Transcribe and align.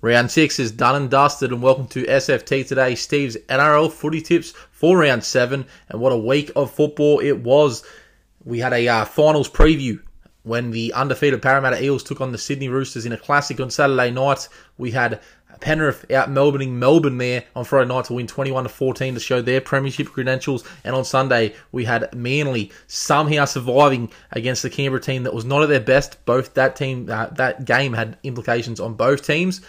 Round 0.00 0.30
six 0.30 0.60
is 0.60 0.70
done 0.70 0.94
and 0.94 1.10
dusted, 1.10 1.50
and 1.50 1.60
welcome 1.60 1.88
to 1.88 2.04
SFT 2.04 2.64
today. 2.64 2.94
Steve's 2.94 3.36
NRL 3.48 3.90
footy 3.90 4.20
tips 4.20 4.52
for 4.70 4.96
round 4.96 5.24
seven, 5.24 5.66
and 5.88 6.00
what 6.00 6.12
a 6.12 6.16
week 6.16 6.52
of 6.54 6.70
football 6.70 7.18
it 7.18 7.40
was. 7.40 7.82
We 8.44 8.60
had 8.60 8.72
a 8.72 8.86
uh, 8.86 9.04
finals 9.06 9.50
preview 9.50 10.00
when 10.44 10.70
the 10.70 10.92
undefeated 10.92 11.42
Parramatta 11.42 11.82
Eels 11.82 12.04
took 12.04 12.20
on 12.20 12.30
the 12.30 12.38
Sydney 12.38 12.68
Roosters 12.68 13.06
in 13.06 13.12
a 13.12 13.16
classic 13.16 13.58
on 13.58 13.70
Saturday 13.70 14.12
night. 14.12 14.48
We 14.76 14.92
had 14.92 15.20
Penrith 15.58 16.08
out 16.12 16.30
Melbourne 16.30 16.62
in 16.62 16.78
Melbourne 16.78 17.18
there 17.18 17.42
on 17.56 17.64
Friday 17.64 17.88
night 17.88 18.04
to 18.04 18.12
win 18.12 18.28
21 18.28 18.62
to 18.62 18.68
14 18.68 19.14
to 19.14 19.20
show 19.20 19.42
their 19.42 19.60
premiership 19.60 20.06
credentials. 20.06 20.62
And 20.84 20.94
on 20.94 21.04
Sunday, 21.04 21.56
we 21.72 21.86
had 21.86 22.14
Manly 22.14 22.70
somehow 22.86 23.46
surviving 23.46 24.12
against 24.30 24.62
the 24.62 24.70
Canberra 24.70 25.00
team 25.00 25.24
that 25.24 25.34
was 25.34 25.44
not 25.44 25.64
at 25.64 25.68
their 25.68 25.80
best. 25.80 26.24
Both 26.24 26.54
that 26.54 26.76
team, 26.76 27.10
uh, 27.10 27.26
that 27.30 27.64
game 27.64 27.94
had 27.94 28.16
implications 28.22 28.78
on 28.78 28.94
both 28.94 29.26
teams. 29.26 29.60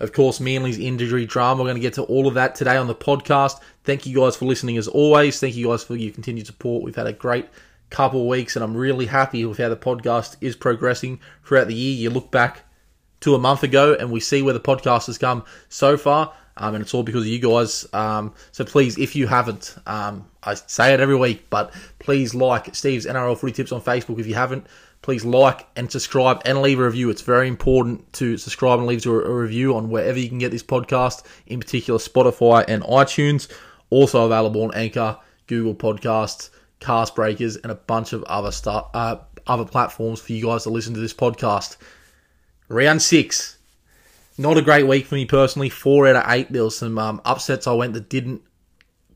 Of 0.00 0.12
course, 0.12 0.40
Manly's 0.40 0.78
injury 0.78 1.24
drama. 1.24 1.62
We're 1.62 1.68
going 1.68 1.76
to 1.76 1.80
get 1.80 1.94
to 1.94 2.02
all 2.02 2.26
of 2.26 2.34
that 2.34 2.54
today 2.54 2.76
on 2.76 2.88
the 2.88 2.94
podcast. 2.94 3.60
Thank 3.84 4.06
you 4.06 4.16
guys 4.16 4.34
for 4.36 4.44
listening 4.44 4.76
as 4.76 4.88
always. 4.88 5.38
Thank 5.38 5.54
you 5.54 5.68
guys 5.68 5.84
for 5.84 5.94
your 5.94 6.12
continued 6.12 6.46
support. 6.46 6.82
We've 6.82 6.96
had 6.96 7.06
a 7.06 7.12
great 7.12 7.48
couple 7.90 8.26
weeks, 8.28 8.56
and 8.56 8.64
I'm 8.64 8.76
really 8.76 9.06
happy 9.06 9.44
with 9.44 9.58
how 9.58 9.68
the 9.68 9.76
podcast 9.76 10.36
is 10.40 10.56
progressing 10.56 11.20
throughout 11.44 11.68
the 11.68 11.74
year. 11.74 11.94
You 11.94 12.10
look 12.10 12.32
back 12.32 12.62
to 13.20 13.36
a 13.36 13.38
month 13.38 13.62
ago, 13.62 13.94
and 13.94 14.10
we 14.10 14.18
see 14.18 14.42
where 14.42 14.52
the 14.52 14.60
podcast 14.60 15.06
has 15.06 15.16
come 15.16 15.44
so 15.68 15.96
far. 15.96 16.34
Um, 16.56 16.74
and 16.74 16.82
it's 16.82 16.94
all 16.94 17.02
because 17.02 17.22
of 17.22 17.28
you 17.28 17.38
guys. 17.40 17.86
Um, 17.92 18.32
so 18.52 18.64
please, 18.64 18.98
if 18.98 19.16
you 19.16 19.26
haven't, 19.26 19.76
um, 19.86 20.28
I 20.42 20.54
say 20.54 20.94
it 20.94 21.00
every 21.00 21.16
week, 21.16 21.46
but 21.50 21.72
please 21.98 22.34
like 22.34 22.74
Steve's 22.74 23.06
NRL 23.06 23.36
Footy 23.36 23.52
Tips 23.52 23.72
on 23.72 23.80
Facebook 23.80 24.20
if 24.20 24.26
you 24.26 24.34
haven't 24.34 24.66
please 25.04 25.22
like 25.22 25.66
and 25.76 25.92
subscribe 25.92 26.40
and 26.46 26.62
leave 26.62 26.80
a 26.80 26.84
review. 26.84 27.10
It's 27.10 27.20
very 27.20 27.46
important 27.46 28.10
to 28.14 28.38
subscribe 28.38 28.78
and 28.78 28.88
leave 28.88 29.04
a, 29.04 29.10
review 29.10 29.76
on 29.76 29.90
wherever 29.90 30.18
you 30.18 30.30
can 30.30 30.38
get 30.38 30.50
this 30.50 30.62
podcast, 30.62 31.24
in 31.46 31.60
particular 31.60 32.00
Spotify 32.00 32.64
and 32.66 32.82
iTunes. 32.84 33.52
Also 33.90 34.24
available 34.24 34.62
on 34.62 34.74
Anchor, 34.74 35.18
Google 35.46 35.74
Podcasts, 35.74 36.48
Cast 36.80 37.14
Breakers, 37.14 37.56
and 37.56 37.70
a 37.70 37.74
bunch 37.74 38.14
of 38.14 38.22
other 38.24 38.50
stuff, 38.50 38.88
uh, 38.94 39.16
other 39.46 39.66
platforms 39.66 40.22
for 40.22 40.32
you 40.32 40.46
guys 40.46 40.62
to 40.62 40.70
listen 40.70 40.94
to 40.94 41.00
this 41.00 41.12
podcast. 41.12 41.76
Round 42.68 43.02
six, 43.02 43.58
not 44.38 44.56
a 44.56 44.62
great 44.62 44.86
week 44.86 45.04
for 45.04 45.16
me 45.16 45.26
personally. 45.26 45.68
Four 45.68 46.08
out 46.08 46.16
of 46.16 46.32
eight. 46.32 46.50
There 46.50 46.64
was 46.64 46.78
some 46.78 46.98
um, 46.98 47.20
upsets 47.26 47.66
I 47.66 47.74
went 47.74 47.92
that 47.92 48.08
didn't 48.08 48.40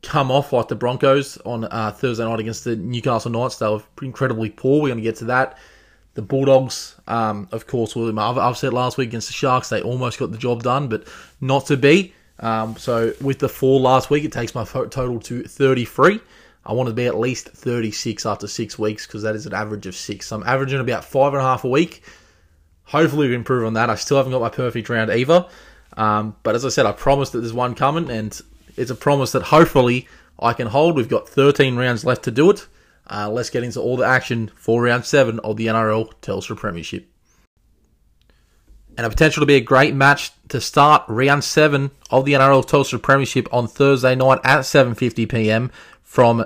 come 0.03 0.29
off 0.29 0.53
like 0.53 0.67
the 0.67 0.75
Broncos 0.75 1.39
on 1.45 1.63
uh, 1.65 1.91
Thursday 1.91 2.25
night 2.25 2.39
against 2.39 2.63
the 2.63 2.75
Newcastle 2.75 3.31
Knights. 3.31 3.55
They 3.55 3.67
were 3.67 3.81
incredibly 4.03 4.51
poor. 4.51 4.83
We're 4.83 4.89
going 4.89 4.99
to 4.99 5.03
get 5.03 5.15
to 5.15 5.25
that. 5.25 5.57
The 6.19 6.25
Bulldogs, 6.25 6.95
um, 7.07 7.47
of 7.53 7.65
course, 7.65 7.95
were 7.95 8.11
upset 8.13 8.73
last 8.73 8.97
week 8.97 9.07
against 9.07 9.29
the 9.29 9.33
Sharks. 9.33 9.69
They 9.69 9.81
almost 9.81 10.19
got 10.19 10.33
the 10.33 10.37
job 10.37 10.63
done, 10.63 10.89
but 10.89 11.07
not 11.39 11.67
to 11.67 11.77
be. 11.77 12.13
Um, 12.41 12.75
so 12.75 13.13
with 13.21 13.39
the 13.39 13.47
four 13.47 13.79
last 13.79 14.09
week, 14.09 14.25
it 14.25 14.33
takes 14.33 14.53
my 14.53 14.65
total 14.65 15.21
to 15.21 15.43
33. 15.43 16.19
I 16.65 16.73
want 16.73 16.89
to 16.89 16.93
be 16.93 17.05
at 17.05 17.17
least 17.17 17.47
36 17.47 18.25
after 18.25 18.49
six 18.49 18.77
weeks 18.77 19.07
because 19.07 19.23
that 19.23 19.33
is 19.33 19.45
an 19.45 19.53
average 19.53 19.87
of 19.87 19.95
six. 19.95 20.27
So 20.27 20.35
I'm 20.35 20.43
averaging 20.43 20.81
about 20.81 21.05
five 21.05 21.31
and 21.31 21.41
a 21.41 21.45
half 21.45 21.63
a 21.63 21.69
week. 21.69 22.03
Hopefully, 22.83 23.29
we 23.29 23.35
improve 23.35 23.65
on 23.65 23.75
that. 23.75 23.89
I 23.89 23.95
still 23.95 24.17
haven't 24.17 24.33
got 24.33 24.41
my 24.41 24.49
perfect 24.49 24.89
round 24.89 25.11
either. 25.11 25.45
Um, 25.95 26.35
but 26.43 26.53
as 26.53 26.65
I 26.65 26.69
said, 26.69 26.85
I 26.85 26.91
promised 26.91 27.31
that 27.31 27.39
there's 27.39 27.53
one 27.53 27.75
coming, 27.75 28.09
and 28.11 28.37
it's 28.75 28.91
a 28.91 28.95
promise 28.95 29.31
that 29.31 29.43
hopefully 29.43 30.09
I 30.37 30.51
can 30.51 30.67
hold. 30.67 30.97
We've 30.97 31.07
got 31.07 31.29
13 31.29 31.77
rounds 31.77 32.03
left 32.03 32.23
to 32.23 32.31
do 32.31 32.51
it. 32.51 32.67
Uh, 33.09 33.29
let's 33.29 33.49
get 33.49 33.63
into 33.63 33.81
all 33.81 33.97
the 33.97 34.05
action 34.05 34.51
for 34.55 34.83
round 34.83 35.05
seven 35.05 35.39
of 35.39 35.57
the 35.57 35.67
NRL 35.67 36.13
Telstra 36.21 36.55
Premiership. 36.55 37.07
And 38.97 39.05
a 39.05 39.09
potential 39.09 39.41
to 39.41 39.47
be 39.47 39.55
a 39.55 39.61
great 39.61 39.95
match 39.95 40.31
to 40.49 40.59
start 40.59 41.03
round 41.07 41.43
seven 41.43 41.91
of 42.11 42.25
the 42.25 42.33
NRL 42.33 42.67
Telstra 42.67 43.01
Premiership 43.01 43.47
on 43.51 43.67
Thursday 43.67 44.15
night 44.15 44.39
at 44.43 44.59
7:50 44.61 45.29
p.m. 45.29 45.71
from 46.03 46.45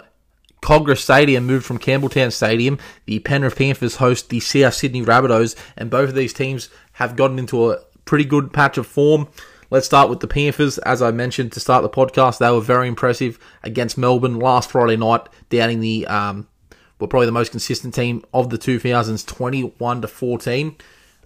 Kogarah 0.62 0.98
Stadium, 0.98 1.46
moved 1.46 1.66
from 1.66 1.80
Campbelltown 1.80 2.32
Stadium. 2.32 2.78
The 3.06 3.20
Penrith 3.20 3.58
Panthers 3.58 3.98
host 3.98 4.30
the 4.30 4.40
South 4.40 4.76
Sydney 4.76 5.02
Rabbitohs, 5.02 5.56
and 5.76 5.90
both 5.90 6.10
of 6.10 6.16
these 6.16 6.34
teams 6.34 6.70
have 6.94 7.16
gotten 7.16 7.40
into 7.40 7.72
a 7.72 7.80
pretty 8.06 8.24
good 8.24 8.54
patch 8.54 8.78
of 8.78 8.88
form. 8.88 9.28
Let's 9.70 9.88
start 9.88 10.10
with 10.10 10.20
the 10.20 10.28
Panthers. 10.28 10.78
As 10.78 11.02
I 11.02 11.12
mentioned 11.12 11.52
to 11.54 11.60
start 11.60 11.82
the 11.82 11.90
podcast, 11.90 12.38
they 12.38 12.52
were 12.52 12.62
very 12.62 12.88
impressive 12.88 13.40
against 13.64 13.98
Melbourne 13.98 14.38
last 14.38 14.72
Friday 14.72 14.96
night, 14.96 15.28
downing 15.50 15.80
the 15.80 16.06
um, 16.06 16.48
were 17.00 17.08
probably 17.08 17.26
the 17.26 17.32
most 17.32 17.52
consistent 17.52 17.94
team 17.94 18.24
of 18.34 18.50
the 18.50 18.58
2000s, 18.58 19.26
21 19.26 20.02
to 20.02 20.08
14. 20.08 20.76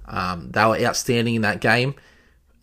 Um, 0.06 0.52
they 0.52 0.66
were 0.66 0.80
outstanding 0.80 1.36
in 1.36 1.42
that 1.42 1.62
game. 1.62 1.96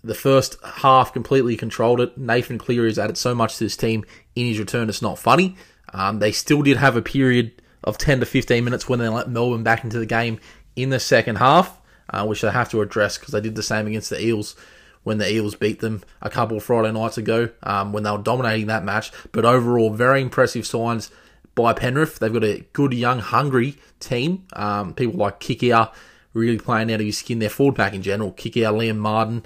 The 0.03 0.15
first 0.15 0.57
half 0.63 1.13
completely 1.13 1.57
controlled 1.57 2.01
it. 2.01 2.19
Nathan 2.19 2.59
Cleary 2.59 2.89
has 2.89 2.99
added 2.99 3.17
so 3.17 3.35
much 3.35 3.57
to 3.57 3.65
this 3.65 3.77
team 3.77 4.05
in 4.35 4.47
his 4.47 4.59
return, 4.59 4.89
it's 4.89 5.03
not 5.03 5.19
funny. 5.19 5.57
Um, 5.93 6.19
they 6.19 6.33
still 6.33 6.63
did 6.63 6.77
have 6.77 6.97
a 6.97 7.03
period 7.03 7.63
of 7.85 7.99
10 7.99 8.21
to 8.21 8.27
15 8.27 8.65
minutes 8.65 8.89
when 8.89 8.99
they 8.99 9.09
let 9.09 9.31
Melbourne 9.31 9.63
back 9.63 9.85
into 9.85 9.99
the 9.99 10.07
game 10.07 10.41
in 10.75 10.91
the 10.91 10.99
second 10.99 11.37
half, 11.37 11.81
uh, 12.11 12.27
which 12.27 12.41
they 12.41 12.51
have 12.51 12.71
to 12.71 12.81
address 12.81 13.17
because 13.17 13.33
they 13.33 13.41
did 13.41 13.55
the 13.55 13.63
same 13.63 13.87
against 13.87 14.11
the 14.11 14.21
Eels 14.21 14.57
when 15.05 15.19
the 15.19 15.31
Eels 15.31 15.55
beat 15.55 15.81
them 15.81 16.03
a 16.21 16.31
couple 16.31 16.57
of 16.57 16.65
Friday 16.65 16.91
nights 16.91 17.19
ago 17.19 17.51
um, 17.63 17.93
when 17.93 18.03
they 18.03 18.11
were 18.11 18.19
dominating 18.19 18.67
that 18.67 18.85
match. 18.85 19.13
But 19.33 19.45
overall, 19.45 19.91
very 19.91 20.21
impressive 20.21 20.67
signs 20.67 21.11
by 21.55 21.73
Penrith. 21.73 22.19
They've 22.19 22.33
got 22.33 22.45
a 22.45 22.65
good, 22.73 22.95
young, 22.95 23.21
hungry 23.21 23.77
team. 24.01 24.47
Um, 24.55 24.95
people 24.95 25.19
like 25.19 25.41
Kikau 25.41 25.93
really 26.33 26.59
playing 26.59 26.93
out 26.93 27.01
of 27.01 27.07
his 27.07 27.19
skin. 27.19 27.39
Their 27.39 27.51
forward 27.51 27.77
pack 27.77 27.95
in 27.95 28.03
general, 28.03 28.33
Kikau, 28.33 28.75
Liam 28.75 28.97
Martin, 28.97 29.45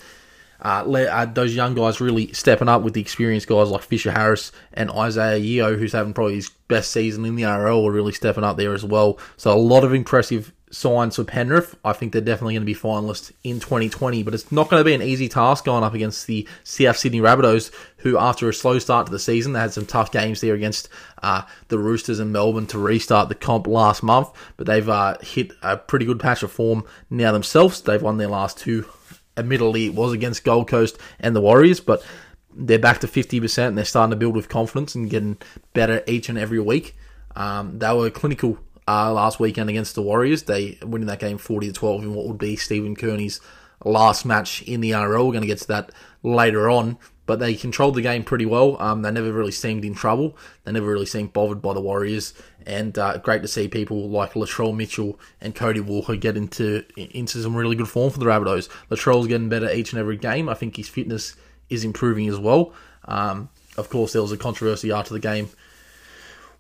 uh, 0.60 0.82
uh, 0.91 1.24
those 1.26 1.54
young 1.54 1.74
guys 1.74 2.00
really 2.00 2.32
stepping 2.32 2.69
up 2.69 2.82
with 2.82 2.94
the 2.94 3.00
experienced 3.00 3.46
guys 3.46 3.69
like 3.69 3.82
Fisher 3.82 4.10
Harris 4.10 4.50
and 4.72 4.91
Isaiah 4.91 5.36
Yeo, 5.36 5.76
who's 5.76 5.92
having 5.92 6.12
probably 6.12 6.34
his 6.36 6.50
best 6.66 6.91
season 6.91 7.24
in 7.24 7.36
the 7.36 7.44
RL, 7.44 7.86
are 7.86 7.92
really 7.92 8.12
stepping 8.12 8.44
up 8.44 8.56
there 8.56 8.75
as 8.75 8.84
well. 8.84 9.19
So 9.36 9.52
a 9.52 9.58
lot 9.58 9.84
of 9.84 9.94
impressive 9.94 10.52
signs 10.71 11.17
for 11.17 11.25
Penrith. 11.25 11.77
I 11.84 11.93
think 11.93 12.12
they're 12.12 12.21
definitely 12.21 12.55
going 12.55 12.62
to 12.62 12.67
be 12.67 12.75
finalists 12.75 13.33
in 13.45 13.61
2020, 13.61 14.23
but 14.23 14.34
it's 14.34 14.51
not 14.53 14.69
going 14.69 14.81
to 14.81 14.84
be 14.84 14.95
an 14.95 15.03
easy 15.03 15.29
task 15.29 15.65
going 15.65 15.84
up 15.84 15.95
against 15.95 16.27
the 16.27 16.47
CF 16.65 16.97
Sydney 16.97 17.21
Rabbitohs, 17.21 17.71
who 17.99 18.19
after 18.19 18.49
a 18.49 18.55
slow 18.55 18.79
start 18.79 19.06
to 19.06 19.12
the 19.12 19.19
season, 19.19 19.53
they 19.53 19.61
had 19.61 19.73
some 19.73 19.87
tough 19.87 20.12
games 20.12 20.41
there 20.41 20.55
against 20.55 20.89
uh, 21.23 21.43
the 21.69 21.79
Roosters 21.79 22.19
and 22.19 22.33
Melbourne 22.33 22.67
to 22.69 22.79
restart 22.79 23.29
the 23.29 23.34
comp 23.34 23.67
last 23.67 24.03
month, 24.03 24.29
but 24.56 24.67
they've 24.67 24.89
uh, 24.89 25.17
hit 25.21 25.53
a 25.62 25.77
pretty 25.77 26.06
good 26.06 26.21
patch 26.21 26.43
of 26.43 26.53
form 26.53 26.85
now 27.11 27.33
themselves. 27.33 27.81
They've 27.81 28.03
won 28.03 28.19
their 28.19 28.29
last 28.29 28.59
two. 28.59 28.87
Admittedly, 29.37 29.87
it 29.87 29.95
was 29.95 30.12
against 30.12 30.45
Gold 30.45 30.69
Coast 30.69 30.99
and 31.21 31.35
the 31.35 31.41
Warriors, 31.41 31.79
but 31.81 32.05
they're 32.53 32.79
back 32.79 33.00
to 33.00 33.06
50% 33.06 33.69
and 33.69 33.79
they're 33.79 33.85
starting 33.85 34.11
to 34.11 34.17
build 34.17 34.35
with 34.35 34.49
confidence 34.49 34.95
and 34.95 35.09
getting 35.09 35.39
better 35.75 36.03
each 36.09 36.29
and 36.29 36.37
every 36.37 36.59
week. 36.59 36.97
Um, 37.37 37.79
they 37.79 37.95
were 37.95 38.11
clinical 38.11 38.59
uh, 38.88 39.12
last 39.12 39.38
weekend 39.38 39.69
against 39.69 39.94
the 39.94 40.03
Warriors. 40.03 40.44
They 40.44 40.78
winning 40.82 41.09
that 41.09 41.21
game 41.21 41.37
40 41.37 41.66
to 41.66 41.72
12 41.72 42.04
in 42.04 42.15
what 42.15 42.26
would 42.26 42.38
be 42.38 42.56
Stephen 42.56 42.97
Kearney's 42.97 43.41
last 43.84 44.25
match 44.25 44.62
in 44.62 44.81
the 44.81 44.93
NRL. 44.93 45.26
We're 45.26 45.32
going 45.32 45.43
to 45.43 45.47
get 45.47 45.59
to 45.59 45.69
that 45.69 45.93
later 46.22 46.71
on. 46.71 46.97
But 47.26 47.41
they 47.41 47.54
controlled 47.56 47.94
the 47.94 48.00
game 48.00 48.25
pretty 48.25 48.47
well. 48.47 48.81
Um, 48.81 49.03
they 49.03 49.10
never 49.10 49.31
really 49.31 49.53
seemed 49.53 49.84
in 49.84 49.94
trouble. 49.94 50.34
They 50.65 50.72
never 50.72 50.91
really 50.91 51.04
seemed 51.04 51.34
bothered 51.34 51.60
by 51.60 51.75
the 51.75 51.81
Warriors. 51.82 52.32
And 52.65 52.99
uh, 52.99 53.19
great 53.19 53.43
to 53.43 53.49
see 53.49 53.69
people 53.69 54.09
like 54.09 54.32
Latrell 54.32 54.75
Mitchell 54.75 55.20
and 55.38 55.55
Cody 55.55 55.81
Walker 55.81 56.16
get 56.16 56.38
into 56.38 56.87
into 56.97 57.43
some 57.43 57.55
really 57.55 57.76
good 57.76 57.88
form 57.88 58.10
for 58.10 58.19
the 58.19 58.25
Rabbitohs. 58.25 58.70
Latrell's 58.91 59.26
getting 59.26 59.50
better 59.50 59.70
each 59.70 59.93
and 59.93 60.00
every 60.00 60.16
game. 60.16 60.49
I 60.49 60.55
think 60.55 60.78
his 60.78 60.88
fitness 60.88 61.37
is 61.69 61.84
improving 61.84 62.28
as 62.28 62.38
well. 62.38 62.72
Um, 63.05 63.50
of 63.76 63.91
course, 63.91 64.15
there 64.15 64.22
was 64.22 64.32
a 64.32 64.38
controversy 64.38 64.91
after 64.91 65.12
the 65.12 65.20
game 65.20 65.50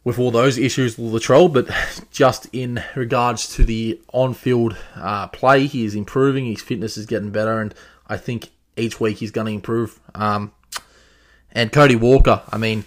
with 0.08 0.18
all 0.18 0.30
those 0.30 0.56
issues 0.56 0.96
with 0.96 1.12
Latrell, 1.12 1.52
but 1.52 1.68
just 2.10 2.48
in 2.50 2.82
regards 2.96 3.46
to 3.56 3.62
the 3.62 4.00
on-field 4.14 4.74
uh, 4.96 5.26
play, 5.26 5.66
he 5.66 5.84
is 5.84 5.94
improving. 5.94 6.46
His 6.46 6.62
fitness 6.62 6.96
is 6.96 7.04
getting 7.04 7.30
better, 7.30 7.60
and 7.60 7.74
I 8.06 8.16
think 8.16 8.48
each 8.78 8.98
week 8.98 9.18
he's 9.18 9.30
going 9.30 9.48
to 9.48 9.52
improve. 9.52 10.00
Um, 10.14 10.52
and 11.52 11.70
Cody 11.70 11.94
Walker, 11.94 12.40
I 12.50 12.56
mean, 12.56 12.86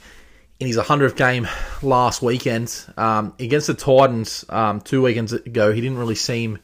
in 0.60 0.66
his 0.66 0.78
100th 0.78 1.16
game 1.16 1.48
last 1.84 2.24
weekend 2.24 2.76
um, 2.98 3.36
against 3.38 3.68
the 3.68 3.76
Titans 3.76 4.44
um, 4.50 4.82
two 4.82 5.04
weekends 5.04 5.32
ago, 5.32 5.72
he 5.72 5.80
didn't 5.80 6.00
really 6.00 6.16
seem 6.16 6.58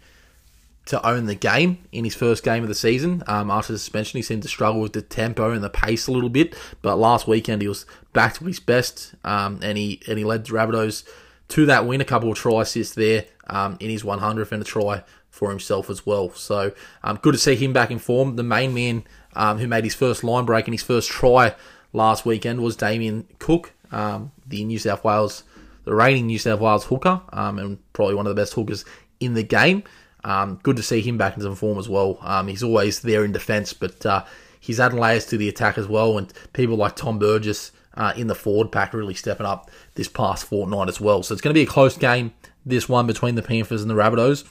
to 0.88 1.06
own 1.06 1.25
the 1.25 1.36
game 1.36 1.80
in 1.92 2.04
his 2.04 2.16
first 2.16 2.44
game 2.44 2.63
of 2.63 2.69
the 2.69 2.75
season. 2.75 3.24
Um, 3.28 3.51
after 3.51 3.74
suspension, 3.74 4.18
he 4.18 4.22
seemed 4.22 4.44
to 4.44 4.50
struggle 4.50 4.81
with 4.81 4.94
the 4.94 5.01
tempo 5.01 5.51
and 5.51 5.63
the 5.63 5.69
pace 5.69 6.07
a 6.07 6.12
little 6.12 6.30
bit. 6.30 6.56
But 6.81 6.98
last 6.98 7.28
weekend, 7.28 7.62
he 7.62 7.68
was 7.68 7.86
back 8.13 8.36
to 8.36 8.45
his 8.45 8.60
best, 8.60 9.13
um, 9.24 9.60
and 9.62 9.78
he 9.78 10.01
and 10.07 10.18
he 10.18 10.24
led 10.24 10.45
Rabbitohs 10.45 11.04
to 11.50 11.66
that 11.66 11.86
win. 11.86 12.01
A 12.01 12.06
couple 12.06 12.31
of 12.31 12.38
try 12.38 12.62
assists 12.62 12.95
there 12.95 13.25
um, 13.48 13.78
in 13.80 13.89
his 13.89 14.04
100th 14.04 14.51
and 14.51 14.62
a 14.62 14.66
try 14.66 15.04
for 15.30 15.50
himself 15.50 15.89
as 15.89 16.06
well. 16.06 16.31
So 16.34 16.72
um, 17.04 17.19
good 17.22 17.34
to 17.34 17.38
see 17.38 17.56
him 17.56 17.74
back 17.74 17.92
in 17.92 18.00
form. 18.00 18.36
The 18.36 18.44
main 18.44 18.74
man 18.74 19.04
um, 19.36 19.60
who 19.60 19.68
made 19.68 19.84
his 19.84 19.94
first 19.94 20.24
line 20.24 20.45
break 20.45 20.66
and 20.66 20.74
his 20.74 20.84
first 20.84 21.10
try 21.10 21.56
last 21.94 22.25
weekend 22.25 22.62
was 22.62 22.75
Damien 22.75 23.28
Cook, 23.39 23.74
um, 23.92 24.31
the 24.45 24.63
New 24.63 24.80
South 24.80 25.04
Wales, 25.04 25.44
the 25.84 25.94
reigning 25.94 26.28
New 26.28 26.39
South 26.39 26.60
Wales 26.60 26.86
hooker, 26.86 27.22
and 27.31 27.78
probably 27.94 28.16
one 28.16 28.25
of 28.25 28.36
the 28.36 28.42
best 28.42 28.54
hookers 28.54 28.84
in 29.19 29.34
the 29.34 29.44
game. 29.44 29.84
Um, 30.23 30.59
good 30.63 30.77
to 30.77 30.83
see 30.83 31.01
him 31.01 31.17
back 31.17 31.35
in 31.35 31.41
some 31.41 31.55
form 31.55 31.77
as 31.77 31.87
well. 31.87 32.17
Um, 32.21 32.47
he's 32.47 32.63
always 32.63 33.01
there 33.01 33.23
in 33.23 33.31
defence, 33.31 33.73
but 33.73 34.05
uh, 34.05 34.25
he's 34.59 34.79
adding 34.79 34.99
layers 34.99 35.25
to 35.27 35.37
the 35.37 35.49
attack 35.49 35.77
as 35.77 35.87
well, 35.87 36.17
and 36.17 36.31
people 36.53 36.75
like 36.75 36.95
Tom 36.95 37.19
Burgess 37.19 37.71
uh, 37.95 38.13
in 38.15 38.27
the 38.27 38.35
forward 38.35 38.71
pack 38.71 38.93
really 38.93 39.13
stepping 39.13 39.45
up 39.45 39.69
this 39.95 40.07
past 40.07 40.45
fortnight 40.45 40.87
as 40.87 41.01
well. 41.01 41.23
So 41.23 41.33
it's 41.33 41.41
going 41.41 41.53
to 41.53 41.57
be 41.57 41.63
a 41.63 41.71
close 41.71 41.97
game, 41.97 42.33
this 42.65 42.87
one 42.87 43.07
between 43.07 43.35
the 43.35 43.41
Panthers 43.41 43.81
and 43.81 43.89
the 43.89 43.95
Rabbitohs. 43.95 44.47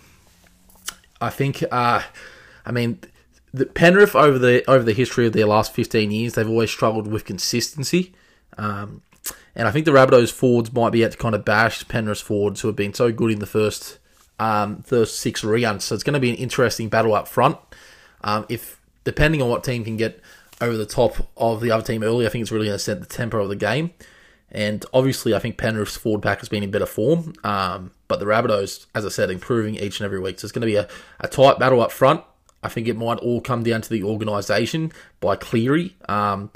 I 1.20 1.30
think, 1.30 1.62
uh, 1.70 2.02
I 2.64 2.72
mean, 2.72 3.00
the 3.52 3.66
Penrith 3.66 4.14
over 4.14 4.38
the 4.38 4.68
over 4.68 4.84
the 4.84 4.92
history 4.92 5.26
of 5.26 5.32
their 5.32 5.46
last 5.46 5.72
15 5.72 6.10
years, 6.10 6.34
they've 6.34 6.48
always 6.48 6.70
struggled 6.70 7.06
with 7.06 7.24
consistency. 7.24 8.14
Um, 8.58 9.02
and 9.54 9.66
I 9.66 9.70
think 9.70 9.86
the 9.86 9.92
Rabbitohs 9.92 10.32
forwards 10.32 10.72
might 10.72 10.90
be 10.90 11.02
able 11.02 11.12
to 11.12 11.18
kind 11.18 11.34
of 11.34 11.44
bash 11.44 11.86
Penrith 11.88 12.20
forwards 12.20 12.60
who 12.60 12.68
have 12.68 12.76
been 12.76 12.92
so 12.92 13.10
good 13.12 13.30
in 13.30 13.38
the 13.38 13.46
first 13.46 13.98
um, 14.38 14.82
first 14.82 15.20
six 15.20 15.42
rounds. 15.44 15.84
So 15.84 15.94
it's 15.94 16.04
going 16.04 16.14
to 16.14 16.20
be 16.20 16.30
an 16.30 16.36
interesting 16.36 16.88
battle 16.88 17.14
up 17.14 17.28
front. 17.28 17.58
Um, 18.22 18.46
if 18.48 18.80
depending 19.04 19.42
on 19.42 19.48
what 19.48 19.64
team 19.64 19.84
can 19.84 19.96
get 19.96 20.20
over 20.60 20.76
the 20.76 20.86
top 20.86 21.28
of 21.36 21.60
the 21.60 21.70
other 21.70 21.84
team 21.84 22.02
early, 22.02 22.26
I 22.26 22.28
think 22.28 22.42
it's 22.42 22.52
really 22.52 22.66
going 22.66 22.78
to 22.78 22.82
set 22.82 23.00
the 23.00 23.06
tempo 23.06 23.42
of 23.42 23.48
the 23.48 23.56
game. 23.56 23.90
And 24.50 24.84
obviously, 24.92 25.34
I 25.34 25.38
think 25.38 25.58
Penrith's 25.58 25.96
forward 25.96 26.22
pack 26.22 26.38
has 26.38 26.48
been 26.48 26.62
in 26.62 26.70
better 26.70 26.86
form. 26.86 27.34
Um, 27.44 27.90
but 28.08 28.20
the 28.20 28.26
Rabbitohs, 28.26 28.86
as 28.94 29.04
I 29.04 29.08
said, 29.08 29.30
improving 29.30 29.76
each 29.76 30.00
and 30.00 30.04
every 30.04 30.20
week. 30.20 30.38
So 30.38 30.46
it's 30.46 30.52
going 30.52 30.60
to 30.60 30.66
be 30.66 30.76
a, 30.76 30.88
a 31.20 31.28
tight 31.28 31.58
battle 31.58 31.80
up 31.80 31.92
front. 31.92 32.22
I 32.62 32.68
think 32.68 32.88
it 32.88 32.96
might 32.96 33.18
all 33.18 33.40
come 33.40 33.62
down 33.62 33.82
to 33.82 33.90
the 33.90 34.02
organisation 34.02 34.92
by 35.20 35.36
Cleary. 35.36 35.94
Um, 36.08 36.50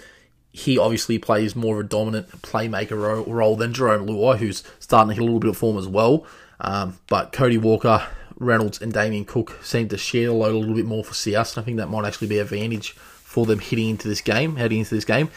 he 0.53 0.79
obviously 0.79 1.19
plays 1.19 1.55
more 1.55 1.79
of 1.79 1.87
a 1.87 1.89
dominant 1.89 2.29
playmaker 2.43 3.25
role 3.27 3.57
than 3.57 3.73
Jarome 3.73 4.09
Luai, 4.09 4.39
who's 4.39 4.65
starting 4.81 5.11
to 5.11 5.15
hit 5.15 5.23
a 5.23 5.25
little 5.25 5.39
bit 5.39 5.51
of 5.51 5.57
form 5.57 5.79
as 5.79 5.87
well. 5.87 6.27
Um, 6.61 6.99
but 7.09 7.33
Cody 7.33 7.59
Walker, 7.59 8.07
Reynolds, 8.37 8.81
and 8.81 8.93
Damien 8.93 9.25
Cook 9.25 9.59
seem 9.63 9.89
to 9.89 9.99
share 9.99 10.27
the 10.27 10.33
load 10.33 10.55
a 10.55 10.59
little 10.59 10.75
bit 10.75 10.87
more 10.87 11.05
for 11.05 11.15
CS, 11.15 11.57
and 11.57 11.63
I 11.63 11.65
think 11.65 11.79
that 11.79 11.89
might 11.89 12.07
actually 12.07 12.29
be 12.29 12.39
an 12.39 12.45
advantage 12.45 12.93
for 12.93 13.47
them 13.47 13.59
hitting 13.59 13.91
into 13.91 14.09
this 14.09 14.21
game, 14.21 14.57
heading 14.57 14.81
into 14.81 14.95
this 14.95 15.05
game. 15.05 15.31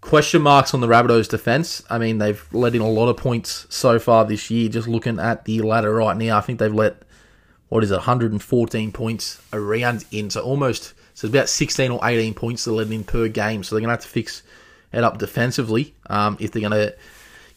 Question 0.00 0.42
marks 0.42 0.74
on 0.74 0.80
the 0.80 0.86
Rabbitohs' 0.86 1.28
defence. 1.28 1.82
I 1.90 1.98
mean, 1.98 2.18
they've 2.18 2.46
let 2.52 2.74
in 2.74 2.80
a 2.80 2.88
lot 2.88 3.08
of 3.08 3.16
points 3.16 3.66
so 3.68 3.98
far 3.98 4.24
this 4.24 4.48
year. 4.48 4.68
Just 4.68 4.86
looking 4.86 5.18
at 5.18 5.44
the 5.44 5.60
ladder 5.60 5.92
right 5.92 6.16
now, 6.16 6.38
I 6.38 6.40
think 6.40 6.60
they've 6.60 6.72
let 6.72 7.02
what 7.68 7.84
is 7.84 7.90
it, 7.90 7.96
114 7.96 8.92
points 8.92 9.42
around 9.52 10.04
in, 10.10 10.30
so 10.30 10.40
almost 10.40 10.94
so 11.14 11.26
it's 11.26 11.34
about 11.34 11.48
16 11.48 11.90
or 11.90 12.00
18 12.02 12.34
points 12.34 12.64
they're 12.64 12.74
letting 12.74 12.92
in 12.92 13.04
per 13.04 13.28
game. 13.28 13.62
So 13.62 13.74
they're 13.74 13.80
going 13.80 13.88
to 13.88 13.94
have 13.94 14.02
to 14.02 14.08
fix 14.08 14.42
it 14.92 15.02
up 15.02 15.18
defensively 15.18 15.94
um, 16.08 16.36
if 16.40 16.52
they're 16.52 16.62
going 16.62 16.72
to, 16.72 16.94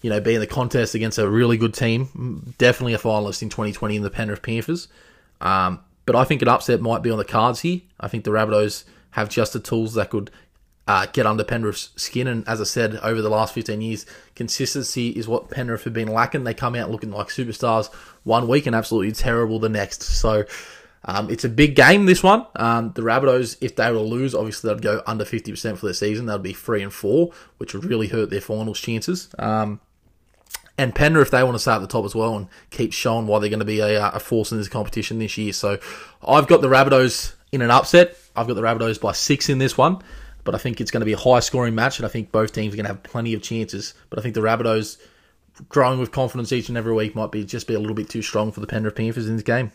you 0.01 0.09
know, 0.09 0.19
be 0.19 0.33
in 0.33 0.39
the 0.39 0.47
contest 0.47 0.95
against 0.95 1.17
a 1.17 1.29
really 1.29 1.57
good 1.57 1.73
team. 1.73 2.53
Definitely 2.57 2.93
a 2.93 2.97
finalist 2.97 3.41
in 3.41 3.49
2020 3.49 3.97
in 3.97 4.03
the 4.03 4.09
Penrith 4.09 4.41
Panthers. 4.41 4.87
Um, 5.39 5.79
but 6.05 6.15
I 6.15 6.23
think 6.23 6.41
an 6.41 6.47
upset 6.47 6.81
might 6.81 7.03
be 7.03 7.11
on 7.11 7.17
the 7.17 7.25
cards 7.25 7.61
here. 7.61 7.81
I 7.99 8.07
think 8.07 8.23
the 8.23 8.31
Rabbitohs 8.31 8.83
have 9.11 9.29
just 9.29 9.53
the 9.53 9.59
tools 9.59 9.93
that 9.93 10.09
could 10.09 10.31
uh, 10.87 11.05
get 11.13 11.25
under 11.25 11.43
Penrith's 11.43 11.89
skin. 11.95 12.27
And 12.27 12.47
as 12.47 12.59
I 12.59 12.63
said, 12.63 12.95
over 12.97 13.21
the 13.21 13.29
last 13.29 13.53
15 13.53 13.81
years, 13.81 14.05
consistency 14.35 15.09
is 15.09 15.27
what 15.27 15.49
Penrith 15.49 15.83
have 15.83 15.93
been 15.93 16.07
lacking. 16.07 16.43
They 16.43 16.53
come 16.53 16.75
out 16.75 16.89
looking 16.89 17.11
like 17.11 17.27
superstars 17.27 17.93
one 18.23 18.47
week 18.47 18.65
and 18.65 18.75
absolutely 18.75 19.11
terrible 19.11 19.59
the 19.59 19.69
next. 19.69 20.01
So 20.01 20.45
um, 21.05 21.29
it's 21.29 21.45
a 21.45 21.49
big 21.49 21.75
game, 21.75 22.05
this 22.05 22.23
one. 22.23 22.45
Um, 22.55 22.91
the 22.95 23.01
Rabbitohs, 23.03 23.57
if 23.61 23.75
they 23.75 23.91
were 23.91 23.99
to 23.99 24.03
lose, 24.03 24.33
obviously 24.33 24.73
they'd 24.73 24.81
go 24.81 25.01
under 25.05 25.23
50% 25.23 25.77
for 25.77 25.85
the 25.85 25.93
season. 25.93 26.25
They'd 26.25 26.41
be 26.41 26.53
3 26.53 26.83
and 26.83 26.93
4, 26.93 27.31
which 27.57 27.73
would 27.73 27.85
really 27.85 28.07
hurt 28.07 28.29
their 28.29 28.41
finals 28.41 28.79
chances. 28.79 29.29
Um, 29.37 29.79
and 30.77 30.95
Penrith, 30.95 31.27
if 31.27 31.31
they 31.31 31.43
want 31.43 31.55
to 31.55 31.59
start 31.59 31.81
at 31.81 31.87
the 31.87 31.91
top 31.91 32.05
as 32.05 32.15
well 32.15 32.35
and 32.35 32.47
keep 32.69 32.93
showing 32.93 33.27
why 33.27 33.39
they're 33.39 33.49
going 33.49 33.59
to 33.59 33.65
be 33.65 33.79
a, 33.79 34.09
a, 34.09 34.19
force 34.19 34.51
in 34.51 34.57
this 34.57 34.67
competition 34.67 35.19
this 35.19 35.37
year. 35.37 35.53
So 35.53 35.79
I've 36.25 36.47
got 36.47 36.61
the 36.61 36.69
Rabbitohs 36.69 37.33
in 37.51 37.61
an 37.61 37.69
upset. 37.69 38.17
I've 38.35 38.47
got 38.47 38.55
the 38.55 38.61
Rabbitohs 38.61 38.99
by 38.99 39.11
6 39.11 39.49
in 39.49 39.57
this 39.57 39.77
one. 39.77 40.01
But 40.43 40.55
I 40.55 40.57
think 40.57 40.81
it's 40.81 40.89
going 40.89 41.01
to 41.01 41.05
be 41.05 41.13
a 41.13 41.17
high 41.17 41.39
scoring 41.39 41.75
match, 41.75 41.99
and 41.99 42.05
I 42.05 42.09
think 42.09 42.31
both 42.31 42.51
teams 42.51 42.73
are 42.73 42.77
going 42.77 42.85
to 42.85 42.93
have 42.93 43.03
plenty 43.03 43.35
of 43.35 43.43
chances. 43.43 43.93
But 44.09 44.17
I 44.17 44.23
think 44.23 44.33
the 44.33 44.41
Rabbitohs, 44.41 44.97
growing 45.69 45.99
with 45.99 46.11
confidence 46.11 46.51
each 46.51 46.67
and 46.69 46.77
every 46.77 46.93
week, 46.93 47.15
might 47.15 47.31
be 47.31 47.45
just 47.45 47.67
be 47.67 47.75
a 47.75 47.79
little 47.79 47.95
bit 47.95 48.09
too 48.09 48.23
strong 48.23 48.51
for 48.51 48.59
the 48.59 48.65
Penrith 48.65 48.95
Panthers 48.95 49.27
in 49.27 49.35
this 49.35 49.43
game. 49.43 49.71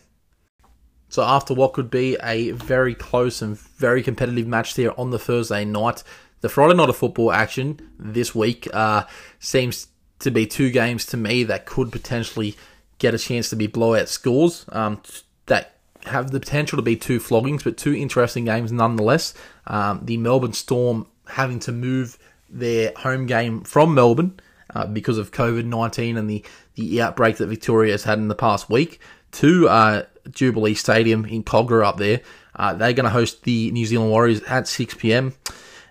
So 1.09 1.23
after 1.23 1.53
what 1.53 1.71
could 1.71 1.89
be 1.89 2.17
a 2.21 2.51
very 2.51 2.93
close 2.93 3.41
and 3.41 3.57
very 3.57 4.03
competitive 4.03 4.45
match 4.45 4.75
there 4.75 4.97
on 4.99 5.11
the 5.11 5.19
Thursday 5.19 5.63
night, 5.63 6.03
the 6.41 6.49
Friday 6.49 6.73
night 6.73 6.89
of 6.89 6.97
football 6.97 7.31
action 7.31 7.79
this 7.97 8.35
week 8.35 8.67
uh, 8.73 9.05
seems 9.39 9.87
to 10.19 10.31
be 10.31 10.45
two 10.45 10.71
games 10.71 11.05
to 11.07 11.17
me 11.17 11.43
that 11.43 11.65
could 11.65 11.91
potentially 11.91 12.55
get 12.99 13.13
a 13.13 13.19
chance 13.19 13.49
to 13.49 13.55
be 13.55 13.67
blowout 13.67 14.09
scores 14.09 14.65
um, 14.69 15.01
that 15.45 15.75
have 16.05 16.31
the 16.31 16.39
potential 16.39 16.77
to 16.77 16.81
be 16.81 16.95
two 16.95 17.19
floggings, 17.19 17.63
but 17.63 17.77
two 17.77 17.93
interesting 17.93 18.45
games 18.45 18.71
nonetheless. 18.71 19.33
Um, 19.67 20.01
the 20.03 20.17
Melbourne 20.17 20.53
Storm 20.53 21.07
having 21.27 21.59
to 21.59 21.71
move 21.71 22.17
their 22.49 22.93
home 22.97 23.25
game 23.25 23.61
from 23.61 23.93
Melbourne 23.93 24.39
uh, 24.73 24.87
because 24.87 25.17
of 25.17 25.31
COVID 25.31 25.65
19 25.65 26.17
and 26.17 26.29
the, 26.29 26.43
the 26.75 27.01
outbreak 27.01 27.37
that 27.37 27.47
Victoria 27.47 27.91
has 27.91 28.03
had 28.03 28.19
in 28.19 28.27
the 28.27 28.35
past 28.35 28.69
week 28.69 28.99
to 29.33 29.67
uh, 29.67 30.03
Jubilee 30.31 30.73
Stadium 30.73 31.25
in 31.25 31.43
Kogarah 31.43 31.85
up 31.85 31.97
there. 31.97 32.21
Uh, 32.55 32.73
they're 32.73 32.93
going 32.93 33.03
to 33.03 33.09
host 33.09 33.43
the 33.43 33.71
New 33.71 33.85
Zealand 33.85 34.09
Warriors 34.09 34.41
at 34.43 34.67
6 34.67 34.95
p.m. 34.95 35.33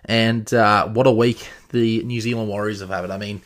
And 0.05 0.51
uh, 0.53 0.87
what 0.87 1.07
a 1.07 1.11
week 1.11 1.47
the 1.69 2.03
New 2.03 2.19
Zealand 2.19 2.49
Warriors 2.49 2.81
have 2.81 2.89
had. 2.89 3.09
I 3.09 3.17
mean, 3.17 3.41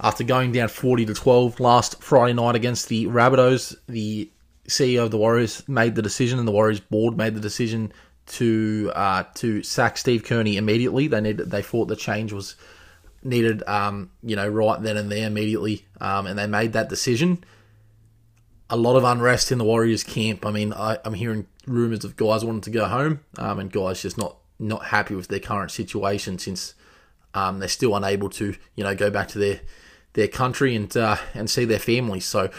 after 0.00 0.24
going 0.24 0.52
down 0.52 0.68
40 0.68 1.06
to 1.06 1.14
12 1.14 1.60
last 1.60 2.02
Friday 2.02 2.32
night 2.32 2.54
against 2.54 2.88
the 2.88 3.06
Rabbitohs, 3.06 3.76
the 3.88 4.30
CEO 4.68 5.04
of 5.04 5.10
the 5.10 5.18
Warriors 5.18 5.66
made 5.68 5.94
the 5.94 6.02
decision, 6.02 6.38
and 6.38 6.46
the 6.46 6.52
Warriors 6.52 6.80
board 6.80 7.16
made 7.16 7.34
the 7.34 7.40
decision 7.40 7.92
to 8.26 8.92
uh, 8.94 9.24
to 9.34 9.62
sack 9.62 9.96
Steve 9.96 10.24
Kearney 10.24 10.56
immediately. 10.56 11.08
They 11.08 11.20
needed, 11.20 11.50
they 11.50 11.62
thought 11.62 11.86
the 11.86 11.96
change 11.96 12.32
was 12.32 12.56
needed, 13.24 13.62
um, 13.66 14.10
you 14.22 14.36
know, 14.36 14.46
right 14.46 14.80
then 14.80 14.96
and 14.96 15.10
there 15.10 15.26
immediately, 15.26 15.86
um, 16.00 16.26
and 16.26 16.38
they 16.38 16.46
made 16.46 16.74
that 16.74 16.88
decision 16.88 17.42
a 18.70 18.76
lot 18.76 18.96
of 18.96 19.04
unrest 19.04 19.50
in 19.50 19.58
the 19.58 19.64
Warriors 19.64 20.04
camp. 20.04 20.44
I 20.44 20.50
mean, 20.50 20.72
I, 20.72 20.98
am 21.04 21.14
hearing 21.14 21.46
rumors 21.66 22.04
of 22.04 22.16
guys 22.16 22.44
wanting 22.44 22.60
to 22.62 22.70
go 22.70 22.84
home, 22.86 23.20
um, 23.38 23.58
and 23.58 23.72
guys 23.72 24.02
just 24.02 24.18
not 24.18 24.36
not 24.58 24.86
happy 24.86 25.14
with 25.14 25.28
their 25.28 25.40
current 25.40 25.70
situation 25.70 26.38
since 26.38 26.74
um, 27.34 27.58
they're 27.58 27.68
still 27.68 27.94
unable 27.96 28.28
to, 28.30 28.54
you 28.74 28.84
know, 28.84 28.94
go 28.94 29.10
back 29.10 29.28
to 29.28 29.38
their 29.38 29.60
their 30.18 30.28
country 30.28 30.74
and 30.74 30.94
uh, 30.96 31.16
and 31.32 31.48
see 31.48 31.64
their 31.64 31.78
families. 31.78 32.26
So, 32.26 32.50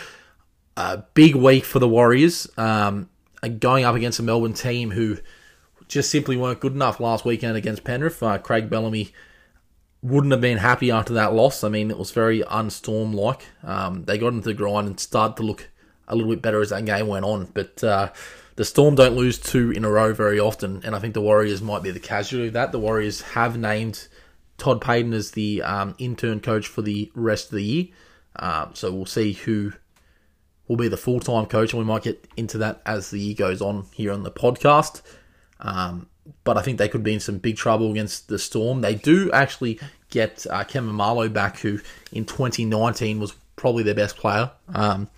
a 0.78 0.98
big 1.14 1.36
week 1.36 1.66
for 1.66 1.80
the 1.80 1.88
Warriors, 1.88 2.50
um, 2.58 3.10
going 3.60 3.84
up 3.84 3.96
against 3.96 4.20
a 4.20 4.24
Melbourne 4.24 4.54
team 4.54 4.92
who 4.92 5.18
just 5.88 6.10
simply 6.10 6.38
weren't 6.38 6.60
good 6.60 6.74
enough 6.74 7.00
last 7.00 7.26
weekend 7.26 7.58
against 7.58 7.84
Penrith. 7.84 8.24
Uh, 8.24 8.38
Craig 8.38 8.70
Bellamy 8.70 9.12
wouldn't 10.02 10.32
have 10.32 10.42
been 10.42 10.60
happy 10.60 10.90
after 10.90 11.14
that 11.14 11.34
loss. 11.34 11.64
I 11.64 11.70
mean, 11.70 11.92
it 11.92 11.98
was 11.98 12.12
very 12.12 12.42
unstorm 12.50 13.14
like. 13.14 13.46
Um, 13.64 14.06
they 14.06 14.18
got 14.18 14.34
into 14.34 14.48
the 14.48 14.54
grind 14.54 14.88
and 14.88 15.00
started 15.00 15.36
to 15.38 15.44
look 15.44 15.70
a 16.08 16.16
little 16.16 16.32
bit 16.32 16.42
better 16.42 16.62
as 16.62 16.70
that 16.70 16.86
game 16.86 17.08
went 17.08 17.26
on. 17.26 17.50
But 17.54 17.84
uh, 17.84 18.12
the 18.56 18.64
Storm 18.64 18.96
don't 18.96 19.16
lose 19.16 19.38
two 19.38 19.72
in 19.72 19.84
a 19.84 19.90
row 19.90 20.14
very 20.14 20.40
often, 20.40 20.82
and 20.86 20.96
I 20.96 21.00
think 21.00 21.14
the 21.14 21.22
Warriors 21.22 21.62
might 21.62 21.84
be 21.84 21.92
the 21.92 22.00
casualty 22.00 22.48
of 22.48 22.54
that. 22.54 22.72
The 22.72 22.80
Warriors 22.80 23.22
have 23.22 23.58
named 23.58 24.08
Todd 24.60 24.82
Payten 24.82 25.14
as 25.14 25.32
the 25.32 25.62
um, 25.64 25.96
intern 25.98 26.40
coach 26.40 26.68
for 26.68 26.82
the 26.82 27.12
rest 27.16 27.46
of 27.46 27.52
the 27.54 27.64
year, 27.64 27.86
um, 28.36 28.72
so 28.74 28.92
we'll 28.92 29.06
see 29.06 29.34
who 29.34 29.74
will 30.68 30.78
be 30.78 30.88
the 30.88 30.98
full 30.98 31.20
time 31.20 31.46
coach, 31.46 31.74
and 31.74 31.80
we 31.80 31.86
might 31.86 32.04
get 32.04 32.28
into 32.38 32.58
that 32.60 32.82
as 32.86 33.10
the 33.10 33.20
year 33.20 33.36
goes 33.36 33.62
on 33.62 33.86
here 33.94 34.12
on 34.12 34.24
the 34.24 34.32
podcast. 34.32 35.02
Um, 35.60 36.08
but 36.44 36.58
I 36.58 36.62
think 36.62 36.78
they 36.78 36.88
could 36.88 37.04
be 37.04 37.14
in 37.14 37.20
some 37.20 37.38
big 37.38 37.58
trouble 37.58 37.92
against 37.92 38.28
the 38.28 38.40
Storm. 38.40 38.82
They 38.82 38.96
do 38.96 39.32
actually 39.32 39.80
get 40.10 40.46
uh, 40.50 40.64
Kevin 40.64 40.96
back, 41.34 41.60
who 41.60 41.80
in 42.12 42.26
2019 42.26 43.20
was 43.20 43.34
probably 43.56 43.84
their 43.84 43.96
best 43.96 44.18
player. 44.18 44.52
Um, 44.74 45.10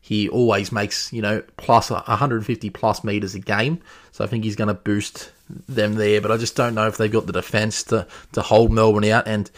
he 0.00 0.28
always 0.28 0.70
makes, 0.70 1.12
you 1.12 1.22
know, 1.22 1.42
plus 1.56 1.90
150 1.90 2.70
plus 2.70 3.02
meters 3.02 3.34
a 3.34 3.40
game. 3.40 3.80
So 4.12 4.24
I 4.24 4.28
think 4.28 4.44
he's 4.44 4.56
going 4.56 4.68
to 4.68 4.74
boost 4.74 5.32
them 5.48 5.94
there. 5.94 6.20
But 6.20 6.32
I 6.32 6.36
just 6.36 6.56
don't 6.56 6.74
know 6.74 6.86
if 6.86 6.96
they've 6.96 7.10
got 7.10 7.26
the 7.26 7.32
defense 7.32 7.84
to, 7.84 8.06
to 8.32 8.42
hold 8.42 8.72
Melbourne 8.72 9.04
out. 9.04 9.28
And 9.28 9.50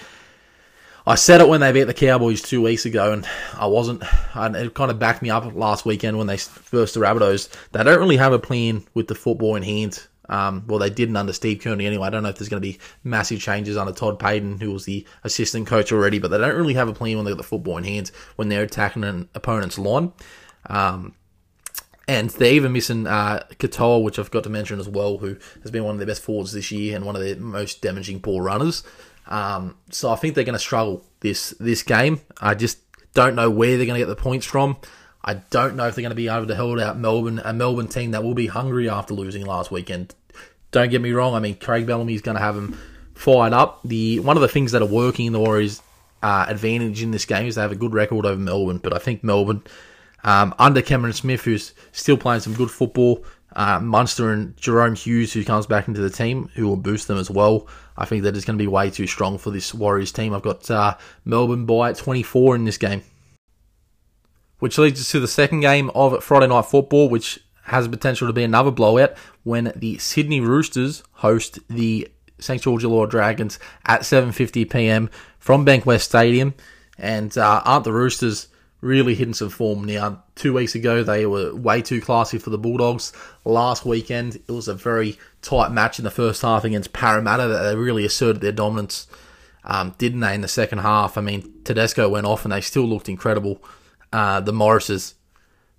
I 1.06 1.14
said 1.14 1.40
it 1.40 1.48
when 1.48 1.60
they 1.60 1.72
beat 1.72 1.84
the 1.84 1.94
Cowboys 1.94 2.42
two 2.42 2.60
weeks 2.60 2.84
ago, 2.84 3.12
and 3.12 3.26
I 3.54 3.66
wasn't. 3.66 4.02
And 4.34 4.54
it 4.54 4.74
kind 4.74 4.90
of 4.90 4.98
backed 4.98 5.22
me 5.22 5.30
up 5.30 5.54
last 5.54 5.86
weekend 5.86 6.18
when 6.18 6.26
they 6.26 6.36
first 6.36 6.94
the 6.94 7.00
Rabbitohs. 7.00 7.48
They 7.72 7.82
don't 7.82 7.98
really 7.98 8.18
have 8.18 8.32
a 8.32 8.38
plan 8.38 8.84
with 8.94 9.08
the 9.08 9.14
football 9.14 9.56
in 9.56 9.62
hand. 9.62 10.06
Um, 10.28 10.64
well, 10.66 10.78
they 10.78 10.90
didn't 10.90 11.16
under 11.16 11.32
Steve 11.32 11.60
Kearney 11.62 11.86
anyway. 11.86 12.06
I 12.06 12.10
don't 12.10 12.22
know 12.22 12.28
if 12.28 12.36
there's 12.36 12.50
going 12.50 12.62
to 12.62 12.68
be 12.68 12.78
massive 13.02 13.40
changes 13.40 13.78
under 13.78 13.92
Todd 13.92 14.18
Payten, 14.18 14.60
who 14.60 14.72
was 14.72 14.84
the 14.84 15.06
assistant 15.24 15.66
coach 15.66 15.90
already, 15.90 16.18
but 16.18 16.28
they 16.28 16.36
don't 16.36 16.56
really 16.56 16.74
have 16.74 16.88
a 16.88 16.92
plan 16.92 17.16
when 17.16 17.24
they 17.24 17.30
got 17.30 17.38
the 17.38 17.42
football 17.42 17.78
in 17.78 17.84
hand 17.84 18.10
when 18.36 18.50
they're 18.50 18.64
attacking 18.64 19.04
an 19.04 19.28
opponent's 19.34 19.78
line. 19.78 20.12
Um, 20.66 21.14
and 22.08 22.30
they're 22.30 22.54
even 22.54 22.72
missing 22.72 23.06
uh, 23.06 23.44
which 24.00 24.18
I've 24.18 24.30
got 24.30 24.42
to 24.44 24.50
mention 24.50 24.80
as 24.80 24.88
well, 24.88 25.18
who 25.18 25.36
has 25.62 25.70
been 25.70 25.84
one 25.84 25.94
of 25.94 25.98
their 25.98 26.06
best 26.06 26.22
forwards 26.22 26.52
this 26.52 26.72
year 26.72 26.96
and 26.96 27.04
one 27.04 27.14
of 27.14 27.22
their 27.22 27.36
most 27.36 27.82
damaging 27.82 28.18
ball 28.18 28.40
runners. 28.40 28.82
Um, 29.26 29.76
so 29.90 30.10
I 30.10 30.16
think 30.16 30.34
they're 30.34 30.44
going 30.44 30.54
to 30.54 30.58
struggle 30.58 31.04
this 31.20 31.50
this 31.60 31.82
game. 31.82 32.20
I 32.40 32.54
just 32.54 32.78
don't 33.14 33.36
know 33.36 33.50
where 33.50 33.76
they're 33.76 33.86
going 33.86 34.00
to 34.00 34.06
get 34.06 34.08
the 34.08 34.16
points 34.16 34.46
from. 34.46 34.78
I 35.22 35.34
don't 35.34 35.76
know 35.76 35.86
if 35.86 35.94
they're 35.94 36.02
going 36.02 36.10
to 36.10 36.16
be 36.16 36.28
able 36.28 36.46
to 36.46 36.56
hold 36.56 36.80
out 36.80 36.98
Melbourne, 36.98 37.40
a 37.44 37.52
Melbourne 37.52 37.88
team 37.88 38.12
that 38.12 38.24
will 38.24 38.34
be 38.34 38.46
hungry 38.46 38.88
after 38.88 39.14
losing 39.14 39.44
last 39.44 39.70
weekend 39.70 40.14
don't 40.70 40.90
get 40.90 41.00
me 41.00 41.12
wrong. 41.12 41.34
I 41.34 41.40
mean, 41.40 41.56
Craig 41.56 41.86
Bellamy 41.86 42.14
is 42.14 42.22
going 42.22 42.36
to 42.36 42.42
have 42.42 42.56
him 42.56 42.78
fired 43.14 43.52
up. 43.52 43.80
The 43.84 44.20
one 44.20 44.36
of 44.36 44.42
the 44.42 44.48
things 44.48 44.72
that 44.72 44.82
are 44.82 44.86
working 44.86 45.26
in 45.26 45.32
the 45.32 45.40
Warriors' 45.40 45.82
uh, 46.22 46.46
advantage 46.48 47.02
in 47.02 47.10
this 47.10 47.24
game 47.24 47.46
is 47.46 47.54
they 47.54 47.62
have 47.62 47.72
a 47.72 47.76
good 47.76 47.94
record 47.94 48.26
over 48.26 48.40
Melbourne. 48.40 48.78
But 48.78 48.94
I 48.94 48.98
think 48.98 49.24
Melbourne, 49.24 49.62
um, 50.24 50.54
under 50.58 50.82
Cameron 50.82 51.12
Smith, 51.12 51.42
who's 51.42 51.72
still 51.92 52.16
playing 52.16 52.40
some 52.40 52.54
good 52.54 52.70
football, 52.70 53.24
uh, 53.54 53.80
Munster 53.80 54.32
and 54.32 54.56
Jahrome 54.56 54.96
Hughes, 54.96 55.32
who 55.32 55.44
comes 55.44 55.66
back 55.66 55.88
into 55.88 56.00
the 56.00 56.10
team, 56.10 56.50
who 56.54 56.66
will 56.66 56.76
boost 56.76 57.08
them 57.08 57.18
as 57.18 57.30
well. 57.30 57.66
I 57.96 58.04
think 58.04 58.22
that 58.22 58.36
is 58.36 58.44
going 58.44 58.58
to 58.58 58.62
be 58.62 58.68
way 58.68 58.90
too 58.90 59.06
strong 59.06 59.38
for 59.38 59.50
this 59.50 59.74
Warriors 59.74 60.12
team. 60.12 60.34
I've 60.34 60.42
got 60.42 60.70
uh, 60.70 60.96
Melbourne 61.24 61.66
by 61.66 61.92
24 61.92 62.56
in 62.56 62.64
this 62.64 62.78
game. 62.78 63.02
Which 64.58 64.78
leads 64.78 65.00
us 65.00 65.10
to 65.12 65.20
the 65.20 65.28
second 65.28 65.60
game 65.60 65.90
of 65.94 66.22
Friday 66.22 66.48
Night 66.48 66.66
Football, 66.66 67.08
which 67.08 67.40
has 67.64 67.84
the 67.84 67.90
potential 67.90 68.26
to 68.26 68.32
be 68.32 68.44
another 68.44 68.70
blowout 68.70 69.16
when 69.44 69.72
the 69.76 69.98
Sydney 69.98 70.40
Roosters 70.40 71.02
host 71.12 71.58
the 71.68 72.08
St 72.40 72.62
George 72.62 72.82
Illawarra 72.82 73.10
Dragons 73.10 73.58
at 73.86 74.02
7:50 74.02 74.70
p.m. 74.70 75.10
from 75.38 75.64
Bankwest 75.64 76.02
Stadium. 76.02 76.54
And 76.98 77.36
uh, 77.38 77.62
aren't 77.64 77.84
the 77.84 77.92
Roosters 77.92 78.48
really 78.80 79.14
hitting 79.14 79.34
some 79.34 79.50
form 79.50 79.84
now? 79.84 80.22
Two 80.34 80.52
weeks 80.52 80.74
ago, 80.74 81.02
they 81.02 81.26
were 81.26 81.54
way 81.54 81.82
too 81.82 82.00
classy 82.00 82.38
for 82.38 82.50
the 82.50 82.58
Bulldogs. 82.58 83.12
Last 83.44 83.84
weekend, 83.84 84.36
it 84.36 84.52
was 84.52 84.68
a 84.68 84.74
very 84.74 85.18
tight 85.42 85.70
match 85.72 85.98
in 85.98 86.04
the 86.04 86.10
first 86.10 86.42
half 86.42 86.64
against 86.64 86.92
Parramatta 86.92 87.48
that 87.48 87.62
they 87.62 87.76
really 87.76 88.04
asserted 88.04 88.40
their 88.40 88.52
dominance, 88.52 89.06
um, 89.64 89.94
didn't 89.98 90.20
they? 90.20 90.34
In 90.34 90.40
the 90.40 90.48
second 90.48 90.78
half, 90.78 91.18
I 91.18 91.20
mean, 91.20 91.52
Tedesco 91.64 92.08
went 92.08 92.26
off 92.26 92.44
and 92.44 92.52
they 92.52 92.60
still 92.60 92.84
looked 92.84 93.08
incredible. 93.08 93.62
Uh, 94.12 94.40
the 94.40 94.52
Morrises, 94.52 95.14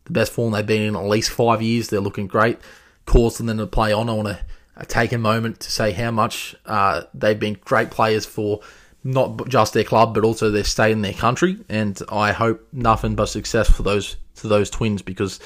the 0.06 0.14
best 0.14 0.32
form 0.32 0.52
they've 0.54 0.66
been 0.66 0.82
in 0.82 0.96
at 0.96 1.04
least 1.04 1.30
five 1.30 1.62
years, 1.62 1.90
they're 1.90 2.00
looking 2.00 2.28
great. 2.28 2.60
Causing 3.06 3.48
them 3.48 3.58
to 3.58 3.66
play 3.66 3.92
on. 3.92 4.10
I 4.10 4.14
want 4.14 4.28
to 4.28 4.86
take 4.86 5.12
a 5.12 5.18
moment 5.18 5.60
to 5.62 5.72
say 5.72 5.92
how 5.92 6.12
much 6.12 6.56
uh, 6.66 7.04
they've 7.14 7.40
been 7.40 7.58
great 7.66 7.90
players 7.92 8.26
for 8.26 8.60
not 9.04 9.48
just 9.48 9.74
their 9.74 9.84
club 9.84 10.14
but 10.14 10.24
also 10.24 10.50
their 10.50 10.64
state 10.64 10.92
and 10.92 11.04
their 11.04 11.14
country. 11.14 11.58
And 11.70 12.00
I 12.10 12.32
hope 12.32 12.68
nothing 12.74 13.16
but 13.16 13.28
success 13.28 13.70
for 13.70 13.84
those 13.84 14.16
to 14.38 14.48
those 14.48 14.70
twins 14.70 15.02
because 15.02 15.40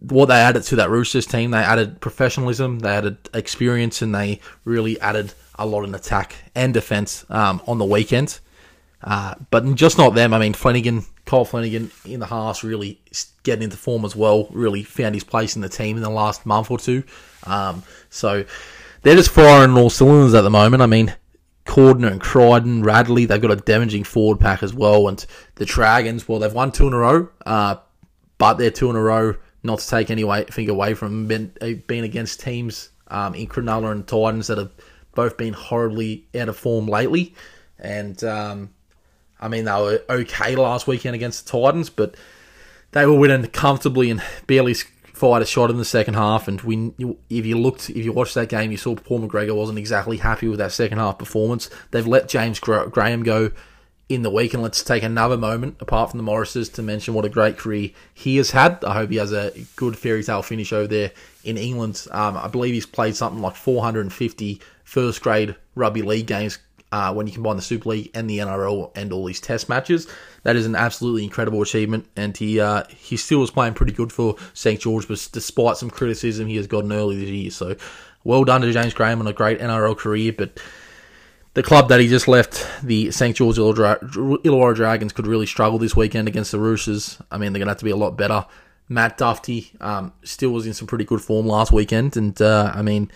what 0.00 0.26
they 0.26 0.34
added 0.34 0.62
to 0.64 0.76
that 0.76 0.90
Roosters 0.90 1.26
team, 1.26 1.50
they 1.52 1.58
added 1.58 2.00
professionalism, 2.00 2.80
they 2.80 2.90
added 2.90 3.16
experience, 3.32 4.02
and 4.02 4.14
they 4.14 4.40
really 4.64 5.00
added 5.00 5.32
a 5.56 5.66
lot 5.66 5.84
in 5.84 5.94
attack 5.94 6.34
and 6.54 6.74
defence 6.74 7.24
um, 7.30 7.62
on 7.66 7.78
the 7.78 7.84
weekend. 7.84 8.40
Uh, 9.02 9.34
but 9.50 9.74
just 9.74 9.98
not 9.98 10.14
them. 10.14 10.32
I 10.32 10.38
mean, 10.38 10.54
Flanagan, 10.54 11.04
Kyle 11.26 11.44
Flanagan 11.44 11.90
in 12.06 12.20
the 12.20 12.26
halves 12.26 12.64
really 12.64 13.00
getting 13.42 13.64
into 13.64 13.76
form 13.76 14.04
as 14.04 14.16
well. 14.16 14.48
Really 14.50 14.82
found 14.82 15.14
his 15.14 15.24
place 15.24 15.56
in 15.56 15.62
the 15.62 15.68
team 15.68 15.96
in 15.96 16.02
the 16.02 16.10
last 16.10 16.46
month 16.46 16.70
or 16.70 16.78
two. 16.78 17.04
Um, 17.44 17.82
so 18.08 18.44
they're 19.02 19.16
just 19.16 19.30
firing 19.30 19.76
all 19.76 19.90
cylinders 19.90 20.32
at 20.32 20.40
the 20.40 20.50
moment. 20.50 20.82
I 20.82 20.86
mean, 20.86 21.14
Cordner 21.64 22.10
and 22.10 22.20
Crichton, 22.20 22.82
Radley, 22.82 23.24
they've 23.24 23.40
got 23.40 23.50
a 23.50 23.56
damaging 23.56 24.04
forward 24.04 24.38
pack 24.38 24.62
as 24.62 24.74
well. 24.74 25.08
And 25.08 25.24
the 25.54 25.64
Dragons, 25.64 26.28
well, 26.28 26.38
they've 26.38 26.52
won 26.52 26.72
two 26.72 26.86
in 26.86 26.92
a 26.92 26.98
row, 26.98 27.28
uh, 27.46 27.76
but 28.38 28.54
they're 28.54 28.70
two 28.70 28.90
in 28.90 28.96
a 28.96 29.00
row, 29.00 29.34
not 29.62 29.78
to 29.78 29.88
take 29.88 30.10
anything 30.10 30.68
away 30.68 30.94
from 30.94 31.26
been, 31.26 31.52
uh, 31.60 31.70
being 31.86 32.04
against 32.04 32.40
teams 32.40 32.90
um, 33.08 33.34
in 33.34 33.46
Cronulla 33.46 33.92
and 33.92 34.06
Titans 34.06 34.48
that 34.48 34.58
have 34.58 34.72
both 35.14 35.36
been 35.36 35.54
horribly 35.54 36.26
out 36.34 36.48
of 36.48 36.56
form 36.56 36.86
lately. 36.86 37.34
And, 37.78 38.22
um, 38.24 38.70
I 39.40 39.48
mean, 39.48 39.64
they 39.64 39.72
were 39.72 40.02
okay 40.08 40.56
last 40.56 40.86
weekend 40.86 41.14
against 41.14 41.46
the 41.46 41.52
Titans, 41.52 41.88
but 41.90 42.14
they 42.92 43.06
were 43.06 43.18
winning 43.18 43.46
comfortably 43.46 44.10
and 44.10 44.22
barely 44.46 44.74
fired 45.14 45.42
a 45.42 45.46
shot 45.46 45.70
in 45.70 45.78
the 45.78 45.84
second 45.84 46.14
half, 46.14 46.48
and 46.48 46.60
we, 46.62 46.92
if 47.30 47.46
you 47.46 47.56
looked, 47.56 47.88
if 47.88 48.04
you 48.04 48.12
watched 48.12 48.34
that 48.34 48.48
game, 48.48 48.70
you 48.70 48.76
saw 48.76 48.94
Paul 48.96 49.20
McGregor 49.20 49.56
wasn't 49.56 49.78
exactly 49.78 50.18
happy 50.18 50.48
with 50.48 50.58
that 50.58 50.72
second 50.72 50.98
half 50.98 51.18
performance. 51.18 51.70
They've 51.92 52.06
let 52.06 52.28
James 52.28 52.58
Graham 52.58 53.22
go 53.22 53.52
in 54.08 54.22
the 54.22 54.30
week, 54.30 54.52
and 54.52 54.62
let's 54.62 54.82
take 54.82 55.02
another 55.02 55.36
moment, 55.36 55.76
apart 55.80 56.10
from 56.10 56.18
the 56.18 56.24
Morrises, 56.24 56.68
to 56.70 56.82
mention 56.82 57.14
what 57.14 57.24
a 57.24 57.30
great 57.30 57.56
career 57.56 57.90
he 58.12 58.36
has 58.36 58.50
had. 58.50 58.84
I 58.84 58.94
hope 58.94 59.10
he 59.10 59.16
has 59.16 59.32
a 59.32 59.52
good 59.76 59.96
fairy 59.96 60.22
tale 60.24 60.42
finish 60.42 60.72
over 60.72 60.88
there 60.88 61.12
in 61.44 61.56
England. 61.56 62.06
Um, 62.10 62.36
I 62.36 62.48
believe 62.48 62.74
he's 62.74 62.84
played 62.84 63.16
something 63.16 63.40
like 63.40 63.56
450 63.56 64.60
first 64.82 65.22
grade 65.22 65.56
rugby 65.74 66.02
league 66.02 66.26
games 66.26 66.58
uh, 66.94 67.12
when 67.12 67.26
you 67.26 67.32
combine 67.32 67.56
the 67.56 67.62
Super 67.62 67.88
League 67.88 68.12
and 68.14 68.30
the 68.30 68.38
NRL 68.38 68.92
and 68.94 69.12
all 69.12 69.24
these 69.24 69.40
test 69.40 69.68
matches. 69.68 70.06
That 70.44 70.54
is 70.54 70.64
an 70.64 70.76
absolutely 70.76 71.24
incredible 71.24 71.60
achievement, 71.60 72.06
and 72.14 72.36
he 72.36 72.60
uh, 72.60 72.84
he 72.88 73.16
still 73.16 73.40
was 73.40 73.50
playing 73.50 73.74
pretty 73.74 73.92
good 73.92 74.12
for 74.12 74.36
St 74.52 74.80
George, 74.80 75.08
but 75.08 75.28
despite 75.32 75.76
some 75.76 75.90
criticism 75.90 76.46
he 76.46 76.54
has 76.54 76.68
gotten 76.68 76.92
early 76.92 77.16
this 77.16 77.30
year. 77.30 77.50
So 77.50 77.74
well 78.22 78.44
done 78.44 78.60
to 78.60 78.72
James 78.72 78.94
Graham 78.94 79.18
on 79.18 79.26
a 79.26 79.32
great 79.32 79.58
NRL 79.58 79.98
career, 79.98 80.32
but 80.32 80.60
the 81.54 81.64
club 81.64 81.88
that 81.88 81.98
he 81.98 82.06
just 82.06 82.28
left, 82.28 82.64
the 82.84 83.10
St. 83.10 83.34
George 83.34 83.56
Illawarra 83.56 84.76
Dragons, 84.76 85.12
could 85.12 85.26
really 85.26 85.46
struggle 85.46 85.80
this 85.80 85.96
weekend 85.96 86.28
against 86.28 86.52
the 86.52 86.60
Roosters. 86.60 87.20
I 87.28 87.38
mean, 87.38 87.52
they're 87.52 87.58
going 87.58 87.66
to 87.66 87.72
have 87.72 87.78
to 87.78 87.84
be 87.84 87.90
a 87.90 87.96
lot 87.96 88.16
better. 88.16 88.46
Matt 88.88 89.18
Dufty 89.18 89.72
um, 89.80 90.12
still 90.22 90.50
was 90.50 90.64
in 90.64 90.74
some 90.74 90.86
pretty 90.86 91.04
good 91.04 91.22
form 91.22 91.46
last 91.46 91.72
weekend, 91.72 92.16
and 92.16 92.40
uh, 92.40 92.70
I 92.72 92.82
mean, 92.82 93.10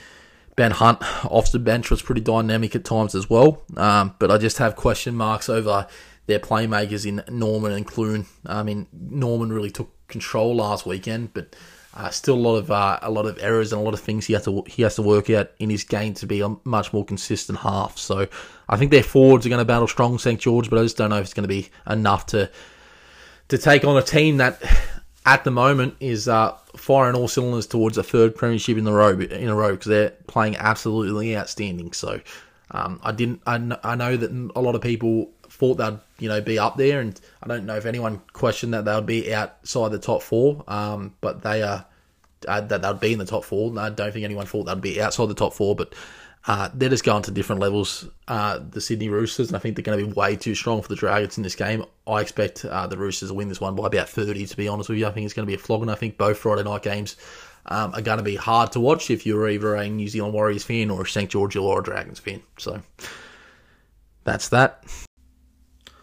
Ben 0.59 0.73
Hunt 0.73 0.99
off 1.31 1.53
the 1.53 1.61
bench 1.61 1.89
was 1.89 2.03
pretty 2.03 2.21
dynamic 2.21 2.75
at 2.75 2.85
times 2.85 3.15
as 3.15 3.31
well. 3.31 3.63
Um, 3.77 4.17
but 4.19 4.33
I 4.33 4.39
just 4.39 4.59
have 4.59 4.75
question 4.75 5.15
marks 5.15 5.49
over 5.49 5.87
their 6.27 6.41
playmakers 6.41 7.07
in 7.07 7.23
Norman 7.31 7.71
and 7.71 7.87
Clune. 7.87 8.27
I 8.45 8.65
mean, 8.65 8.89
Norman 8.93 9.53
really 9.53 9.71
took 9.71 9.89
control 10.09 10.57
last 10.57 10.85
weekend, 10.85 11.33
but 11.33 11.55
uh, 11.95 12.11
still 12.11 12.35
a 12.35 12.37
lot 12.37 12.57
of 12.57 12.73
uh, 12.73 12.99
a 13.03 13.11
lot 13.11 13.27
of 13.27 13.39
errors 13.41 13.73
and 13.73 13.81
a 13.81 13.85
lot 13.85 13.95
of 13.95 14.01
things 14.01 14.27
he 14.27 14.33
has 14.33 14.45
to 14.47 14.65
he 14.67 14.83
has 14.83 14.97
to 14.97 15.03
work 15.03 15.31
out 15.31 15.53
in 15.61 15.71
his 15.71 15.85
game 15.85 16.13
to 16.15 16.27
be 16.27 16.41
a 16.41 16.57
much 16.65 16.93
more 16.93 17.05
consistent 17.05 17.61
half. 17.61 17.97
So 17.97 18.27
I 18.69 18.77
think 18.77 18.91
their 18.91 19.05
forwards 19.05 19.47
are 19.47 19.51
going 19.51 19.61
to 19.61 19.65
battle 19.65 19.87
strong 19.87 20.19
St 20.19 20.41
George, 20.41 20.69
but 20.69 20.81
I 20.81 20.83
just 20.83 20.97
don't 20.97 21.11
know 21.11 21.19
if 21.19 21.25
it's 21.25 21.35
going 21.35 21.45
to 21.45 21.49
be 21.49 21.71
enough 21.89 22.27
to 22.27 22.51
to 23.47 23.59
take 23.59 23.85
on 23.85 23.97
a 23.97 24.03
team 24.03 24.39
that 24.39 24.61
at 25.29 25.45
the 25.45 25.51
moment 25.51 25.95
is 26.01 26.27
uh, 26.27 26.57
firing 26.75 27.15
all 27.15 27.29
cylinders 27.29 27.67
towards 27.67 27.99
a 27.99 28.03
third 28.03 28.35
premiership 28.35 28.79
in 28.79 28.85
the 28.85 28.93
row 28.93 29.11
in 29.11 29.49
a 29.49 29.55
row 29.55 29.73
because 29.73 29.89
they're 29.89 30.11
playing 30.27 30.57
absolutely 30.57 31.37
outstanding. 31.37 31.93
So 31.93 32.19
um, 32.71 32.99
I 33.03 33.13
didn't. 33.13 33.43
I, 33.47 33.77
I 33.85 33.95
know 33.95 34.17
that 34.17 34.31
a 34.57 34.61
lot 34.61 34.75
of 34.75 34.81
people 34.81 35.31
thought 35.51 35.75
they'd 35.75 35.99
you 36.19 36.31
know 36.31 36.41
be 36.41 36.59
up 36.59 36.79
there, 36.79 37.01
and 37.01 37.21
I 37.43 37.47
don't 37.47 37.67
know 37.67 37.77
if 37.77 37.85
anyone 37.85 38.23
questioned 38.33 38.73
that 38.73 38.87
they 38.87 38.95
would 38.95 39.05
be 39.05 39.35
outside 39.35 39.91
the 39.91 39.99
top 39.99 40.23
four. 40.23 40.65
Um, 40.67 41.15
but 41.21 41.43
they 41.43 41.63
are 41.63 41.85
uh, 42.47 42.63
that 42.63 42.81
they'd 42.81 43.01
be 43.01 43.13
in 43.13 43.19
the 43.19 43.27
top 43.27 43.45
four. 43.45 43.79
I 43.79 43.91
don't 43.91 44.13
think 44.13 44.25
anyone 44.25 44.47
thought 44.47 44.65
they'd 44.65 44.81
be 44.81 45.01
outside 45.01 45.29
the 45.29 45.35
top 45.35 45.53
four, 45.53 45.77
but 45.77 45.95
uh, 46.47 46.71
they're 46.73 46.89
just 46.89 47.05
going 47.05 47.23
to 47.25 47.31
different 47.31 47.61
levels. 47.61 48.09
Uh, 48.27 48.61
the 48.71 48.81
Sydney 48.81 49.09
Roosters, 49.09 49.49
and 49.49 49.57
I 49.57 49.59
think 49.59 49.77
they're 49.77 49.83
going 49.83 49.99
to 49.99 50.07
be 50.07 50.13
way 50.13 50.37
too 50.37 50.55
strong 50.55 50.81
for 50.81 50.89
the 50.89 50.97
Dragons 50.97 51.37
in 51.37 51.43
this 51.43 51.55
game. 51.55 51.85
I 52.07 52.21
expect 52.21 52.65
uh, 52.65 52.87
the 52.87 52.97
Roosters 52.97 53.29
to 53.31 53.35
win 53.35 53.49
this 53.49 53.61
one 53.61 53.75
by 53.75 53.87
about 53.87 54.09
30, 54.09 54.47
to 54.47 54.57
be 54.57 54.69
honest 54.69 54.89
with 54.89 54.99
you. 54.99 55.07
I 55.07 55.11
think 55.11 55.25
it's 55.25 55.35
going 55.35 55.47
to 55.47 55.51
be 55.51 55.55
a 55.55 55.59
flogging. 55.59 55.91
I 55.91 55.95
think 55.95 56.17
both 56.17 56.39
Friday 56.39 56.63
night 56.63 56.83
games 56.83 57.17
um, 57.67 57.95
are 57.95 58.03
going 58.03 58.19
to 58.19 58.25
be 58.25 58.37
hard 58.37 58.73
to 58.73 58.81
watch 58.81 59.11
if 59.11 59.27
you're 59.27 59.49
either 59.49 59.75
a 59.75 59.89
New 59.89 60.09
Zealand 60.09 60.33
Warriors 60.33 60.65
fan 60.65 60.91
or 60.91 61.03
a 61.03 61.07
St. 61.07 61.31
George 61.31 61.55
Illawarra 61.55 61.85
Dragons 61.85 62.19
fan. 62.19 62.43
So 62.57 62.81
that's 64.25 64.49
that. 64.51 64.85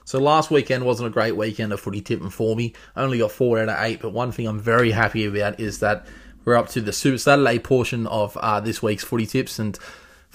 So 0.03 0.19
last 0.19 0.51
weekend 0.51 0.85
wasn't 0.85 1.07
a 1.07 1.11
great 1.11 1.35
weekend 1.35 1.73
of 1.73 1.79
footy 1.79 2.01
tipping 2.01 2.29
for 2.29 2.55
me. 2.55 2.73
I 2.95 3.01
only 3.01 3.17
got 3.17 3.31
four 3.31 3.59
out 3.59 3.69
of 3.69 3.83
eight, 3.83 4.01
but 4.01 4.11
one 4.11 4.31
thing 4.31 4.47
I'm 4.47 4.59
very 4.59 4.91
happy 4.91 5.25
about 5.25 5.59
is 5.59 5.79
that 5.79 6.05
we're 6.45 6.55
up 6.55 6.69
to 6.69 6.81
the 6.81 6.93
Super 6.93 7.17
Saturday 7.17 7.57
portion 7.57 8.05
of 8.05 8.37
uh, 8.37 8.59
this 8.59 8.83
week's 8.83 9.03
footy 9.03 9.25
tips, 9.25 9.57
and 9.57 9.77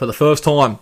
for 0.01 0.07
the 0.07 0.15
first 0.15 0.43
time 0.43 0.79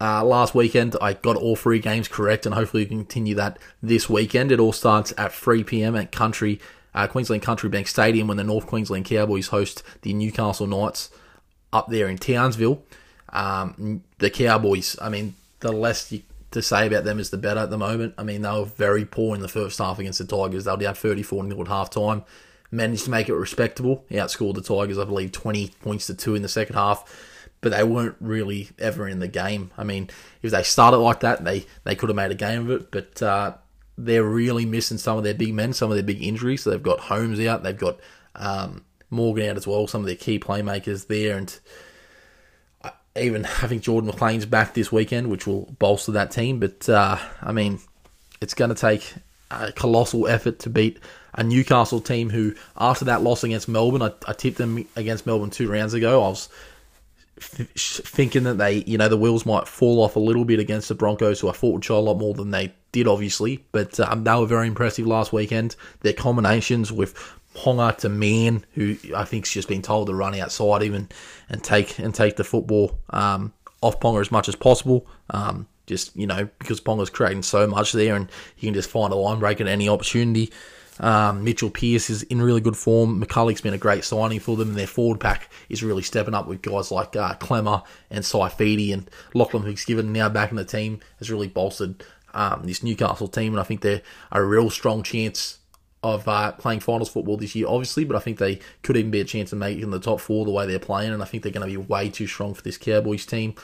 uh, 0.00 0.24
last 0.24 0.54
weekend, 0.54 0.96
I 0.98 1.12
got 1.12 1.36
all 1.36 1.54
three 1.54 1.80
games 1.80 2.08
correct, 2.08 2.46
and 2.46 2.54
hopefully 2.54 2.84
we 2.84 2.88
can 2.88 3.00
continue 3.00 3.34
that 3.34 3.58
this 3.82 4.08
weekend. 4.08 4.50
It 4.50 4.58
all 4.58 4.72
starts 4.72 5.12
at 5.18 5.34
3 5.34 5.64
p.m. 5.64 5.94
at 5.94 6.10
Country 6.10 6.62
uh, 6.94 7.06
Queensland 7.06 7.42
Country 7.42 7.68
Bank 7.68 7.88
Stadium 7.88 8.26
when 8.26 8.38
the 8.38 8.42
North 8.42 8.66
Queensland 8.66 9.04
Cowboys 9.04 9.48
host 9.48 9.82
the 10.00 10.14
Newcastle 10.14 10.66
Knights 10.66 11.10
up 11.74 11.88
there 11.88 12.08
in 12.08 12.16
Townsville. 12.16 12.82
Um, 13.28 14.02
the 14.16 14.30
Cowboys, 14.30 14.96
I 14.98 15.10
mean, 15.10 15.34
the 15.60 15.70
less 15.70 16.10
you, 16.10 16.22
to 16.52 16.62
say 16.62 16.86
about 16.86 17.04
them 17.04 17.18
is 17.18 17.28
the 17.28 17.36
better 17.36 17.60
at 17.60 17.68
the 17.68 17.76
moment. 17.76 18.14
I 18.16 18.22
mean, 18.22 18.40
they 18.40 18.50
were 18.50 18.64
very 18.64 19.04
poor 19.04 19.34
in 19.34 19.42
the 19.42 19.48
first 19.48 19.78
half 19.78 19.98
against 19.98 20.20
the 20.20 20.24
Tigers. 20.24 20.64
They 20.64 20.70
were 20.70 20.78
down 20.78 20.94
34 20.94 21.46
0 21.46 21.60
at 21.60 21.68
half 21.68 21.90
time. 21.90 22.24
Managed 22.70 23.04
to 23.04 23.10
make 23.10 23.28
it 23.28 23.34
respectable. 23.34 24.06
Outscored 24.10 24.54
the 24.54 24.62
Tigers, 24.62 24.98
I 24.98 25.04
believe, 25.04 25.32
20 25.32 25.68
points 25.82 26.06
to 26.06 26.14
2 26.14 26.34
in 26.34 26.40
the 26.40 26.48
second 26.48 26.76
half 26.76 27.30
but 27.64 27.72
they 27.72 27.82
weren't 27.82 28.16
really 28.20 28.68
ever 28.78 29.08
in 29.08 29.20
the 29.20 29.26
game. 29.26 29.70
I 29.78 29.84
mean, 29.84 30.10
if 30.42 30.50
they 30.50 30.62
started 30.62 30.98
like 30.98 31.20
that, 31.20 31.42
they, 31.44 31.64
they 31.84 31.94
could 31.94 32.10
have 32.10 32.16
made 32.16 32.30
a 32.30 32.34
game 32.34 32.60
of 32.60 32.70
it, 32.70 32.90
but 32.90 33.22
uh, 33.22 33.54
they're 33.96 34.22
really 34.22 34.66
missing 34.66 34.98
some 34.98 35.16
of 35.16 35.24
their 35.24 35.32
big 35.32 35.54
men, 35.54 35.72
some 35.72 35.90
of 35.90 35.96
their 35.96 36.04
big 36.04 36.22
injuries. 36.22 36.62
So 36.62 36.70
they've 36.70 36.82
got 36.82 37.00
Holmes 37.00 37.40
out, 37.40 37.62
they've 37.62 37.76
got 37.76 38.00
um, 38.34 38.84
Morgan 39.08 39.48
out 39.48 39.56
as 39.56 39.66
well, 39.66 39.86
some 39.86 40.02
of 40.02 40.06
their 40.06 40.14
key 40.14 40.38
playmakers 40.38 41.06
there, 41.06 41.38
and 41.38 41.58
even 43.16 43.44
having 43.44 43.80
Jordan 43.80 44.10
McLean's 44.10 44.44
back 44.44 44.74
this 44.74 44.92
weekend, 44.92 45.30
which 45.30 45.46
will 45.46 45.74
bolster 45.78 46.12
that 46.12 46.30
team. 46.30 46.60
But 46.60 46.86
uh, 46.86 47.16
I 47.40 47.52
mean, 47.52 47.80
it's 48.42 48.52
going 48.52 48.68
to 48.68 48.76
take 48.76 49.14
a 49.50 49.72
colossal 49.72 50.28
effort 50.28 50.58
to 50.60 50.68
beat 50.68 50.98
a 51.32 51.42
Newcastle 51.42 52.02
team 52.02 52.28
who, 52.28 52.54
after 52.76 53.06
that 53.06 53.22
loss 53.22 53.42
against 53.42 53.68
Melbourne, 53.68 54.02
I, 54.02 54.12
I 54.28 54.34
tipped 54.34 54.58
them 54.58 54.86
against 54.96 55.24
Melbourne 55.24 55.48
two 55.48 55.70
rounds 55.70 55.94
ago. 55.94 56.22
I 56.22 56.28
was 56.28 56.50
thinking 57.40 58.44
that 58.44 58.58
they, 58.58 58.84
you 58.86 58.96
know, 58.96 59.08
the 59.08 59.16
wheels 59.16 59.44
might 59.44 59.66
fall 59.66 60.02
off 60.02 60.16
a 60.16 60.20
little 60.20 60.44
bit 60.44 60.60
against 60.60 60.88
the 60.88 60.94
Broncos, 60.94 61.40
who 61.40 61.48
I 61.48 61.52
thought 61.52 61.74
would 61.74 61.84
show 61.84 61.98
a 61.98 62.00
lot 62.00 62.18
more 62.18 62.34
than 62.34 62.50
they 62.50 62.74
did, 62.92 63.08
obviously. 63.08 63.64
But 63.72 63.98
um, 64.00 64.24
they 64.24 64.34
were 64.34 64.46
very 64.46 64.68
impressive 64.68 65.06
last 65.06 65.32
weekend. 65.32 65.76
Their 66.00 66.12
combinations 66.12 66.92
with 66.92 67.14
Ponga 67.54 67.96
to 67.98 68.08
Man, 68.08 68.64
who 68.74 68.96
I 69.14 69.24
think's 69.24 69.52
just 69.52 69.68
been 69.68 69.82
told 69.82 70.08
to 70.08 70.14
run 70.14 70.38
outside 70.38 70.82
him 70.82 70.94
and, 70.94 71.14
and 71.48 71.62
take 71.62 71.98
and 71.98 72.14
take 72.14 72.36
the 72.36 72.44
football 72.44 72.98
um, 73.10 73.52
off 73.80 74.00
Ponga 74.00 74.20
as 74.20 74.32
much 74.32 74.48
as 74.48 74.56
possible. 74.56 75.06
Um, 75.30 75.66
just 75.86 76.16
you 76.16 76.26
know 76.26 76.48
because 76.58 76.80
Ponga's 76.80 77.10
creating 77.10 77.42
so 77.42 77.66
much 77.66 77.92
there, 77.92 78.16
and 78.16 78.30
you 78.58 78.68
can 78.68 78.74
just 78.74 78.90
find 78.90 79.12
a 79.12 79.16
line 79.16 79.38
break 79.38 79.60
at 79.60 79.66
any 79.66 79.88
opportunity. 79.88 80.52
Um, 81.00 81.42
Mitchell 81.42 81.70
Pearce 81.70 82.08
is 82.08 82.22
in 82.24 82.40
really 82.40 82.60
good 82.60 82.76
form. 82.76 83.22
McCullough's 83.22 83.60
been 83.60 83.74
a 83.74 83.78
great 83.78 84.04
signing 84.04 84.40
for 84.40 84.56
them, 84.56 84.68
and 84.68 84.78
their 84.78 84.86
forward 84.86 85.20
pack 85.20 85.50
is 85.68 85.82
really 85.82 86.02
stepping 86.02 86.34
up 86.34 86.46
with 86.46 86.62
guys 86.62 86.90
like 86.90 87.16
uh, 87.16 87.34
Klemmer 87.34 87.84
and 88.10 88.24
Saifiti 88.24 88.92
and 88.92 89.10
Lachlan 89.34 89.74
given 89.86 90.12
now 90.12 90.28
back 90.28 90.50
in 90.50 90.56
the 90.56 90.64
team 90.64 91.00
has 91.18 91.30
really 91.30 91.48
bolstered 91.48 92.04
um, 92.32 92.62
this 92.64 92.82
Newcastle 92.82 93.28
team, 93.28 93.52
and 93.52 93.60
I 93.60 93.64
think 93.64 93.80
they're 93.80 94.02
a 94.32 94.42
real 94.42 94.70
strong 94.70 95.02
chance 95.02 95.58
of 96.02 96.28
uh, 96.28 96.52
playing 96.52 96.80
finals 96.80 97.08
football 97.08 97.38
this 97.38 97.54
year, 97.54 97.66
obviously, 97.66 98.04
but 98.04 98.14
I 98.14 98.20
think 98.20 98.38
they 98.38 98.60
could 98.82 98.96
even 98.96 99.10
be 99.10 99.20
a 99.20 99.24
chance 99.24 99.52
of 99.52 99.58
making 99.58 99.88
the 99.90 99.98
top 99.98 100.20
four 100.20 100.44
the 100.44 100.50
way 100.50 100.66
they're 100.66 100.78
playing, 100.78 101.12
and 101.12 101.22
I 101.22 101.24
think 101.24 101.42
they're 101.42 101.52
going 101.52 101.68
to 101.68 101.80
be 101.80 101.82
way 101.82 102.10
too 102.10 102.26
strong 102.26 102.54
for 102.54 102.62
this 102.62 102.76
Cowboys 102.76 103.24
team. 103.24 103.54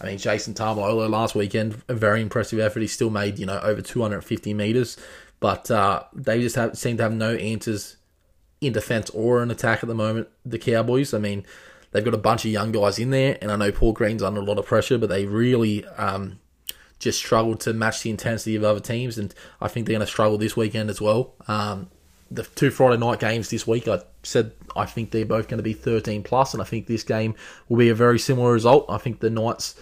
I 0.00 0.06
mean, 0.06 0.18
Jason 0.18 0.54
Taumalolo 0.54 1.10
last 1.10 1.34
weekend, 1.34 1.82
a 1.88 1.94
very 1.94 2.22
impressive 2.22 2.58
effort. 2.58 2.80
He 2.80 2.86
still 2.86 3.10
made, 3.10 3.38
you 3.38 3.44
know, 3.44 3.58
over 3.58 3.82
250 3.82 4.54
metres, 4.54 4.96
but 5.40 5.70
uh, 5.70 6.04
they 6.12 6.40
just 6.40 6.56
have, 6.56 6.76
seem 6.76 6.98
to 6.98 7.02
have 7.02 7.12
no 7.12 7.34
answers 7.34 7.96
in 8.60 8.72
defence 8.72 9.10
or 9.10 9.42
in 9.42 9.50
attack 9.50 9.82
at 9.82 9.88
the 9.88 9.94
moment, 9.94 10.28
the 10.44 10.58
Cowboys. 10.58 11.14
I 11.14 11.18
mean, 11.18 11.44
they've 11.92 12.04
got 12.04 12.14
a 12.14 12.18
bunch 12.18 12.44
of 12.44 12.50
young 12.50 12.72
guys 12.72 12.98
in 12.98 13.10
there, 13.10 13.38
and 13.40 13.50
I 13.50 13.56
know 13.56 13.72
Paul 13.72 13.92
Green's 13.92 14.22
under 14.22 14.40
a 14.40 14.44
lot 14.44 14.58
of 14.58 14.66
pressure, 14.66 14.98
but 14.98 15.08
they 15.08 15.24
really 15.24 15.86
um, 15.86 16.38
just 16.98 17.18
struggled 17.18 17.60
to 17.60 17.72
match 17.72 18.02
the 18.02 18.10
intensity 18.10 18.54
of 18.54 18.64
other 18.64 18.80
teams, 18.80 19.18
and 19.18 19.34
I 19.60 19.68
think 19.68 19.86
they're 19.86 19.94
going 19.94 20.06
to 20.06 20.06
struggle 20.06 20.38
this 20.38 20.56
weekend 20.56 20.90
as 20.90 21.00
well. 21.00 21.34
Um, 21.48 21.90
the 22.30 22.44
two 22.44 22.70
Friday 22.70 22.98
night 22.98 23.18
games 23.18 23.50
this 23.50 23.66
week, 23.66 23.88
I 23.88 24.02
said 24.22 24.52
I 24.76 24.84
think 24.84 25.10
they're 25.10 25.24
both 25.24 25.48
going 25.48 25.58
to 25.58 25.64
be 25.64 25.72
13 25.72 26.22
plus, 26.22 26.52
and 26.52 26.62
I 26.62 26.66
think 26.66 26.86
this 26.86 27.02
game 27.02 27.34
will 27.68 27.78
be 27.78 27.88
a 27.88 27.94
very 27.94 28.18
similar 28.18 28.52
result. 28.52 28.86
I 28.88 28.98
think 28.98 29.20
the 29.20 29.30
Knights 29.30 29.74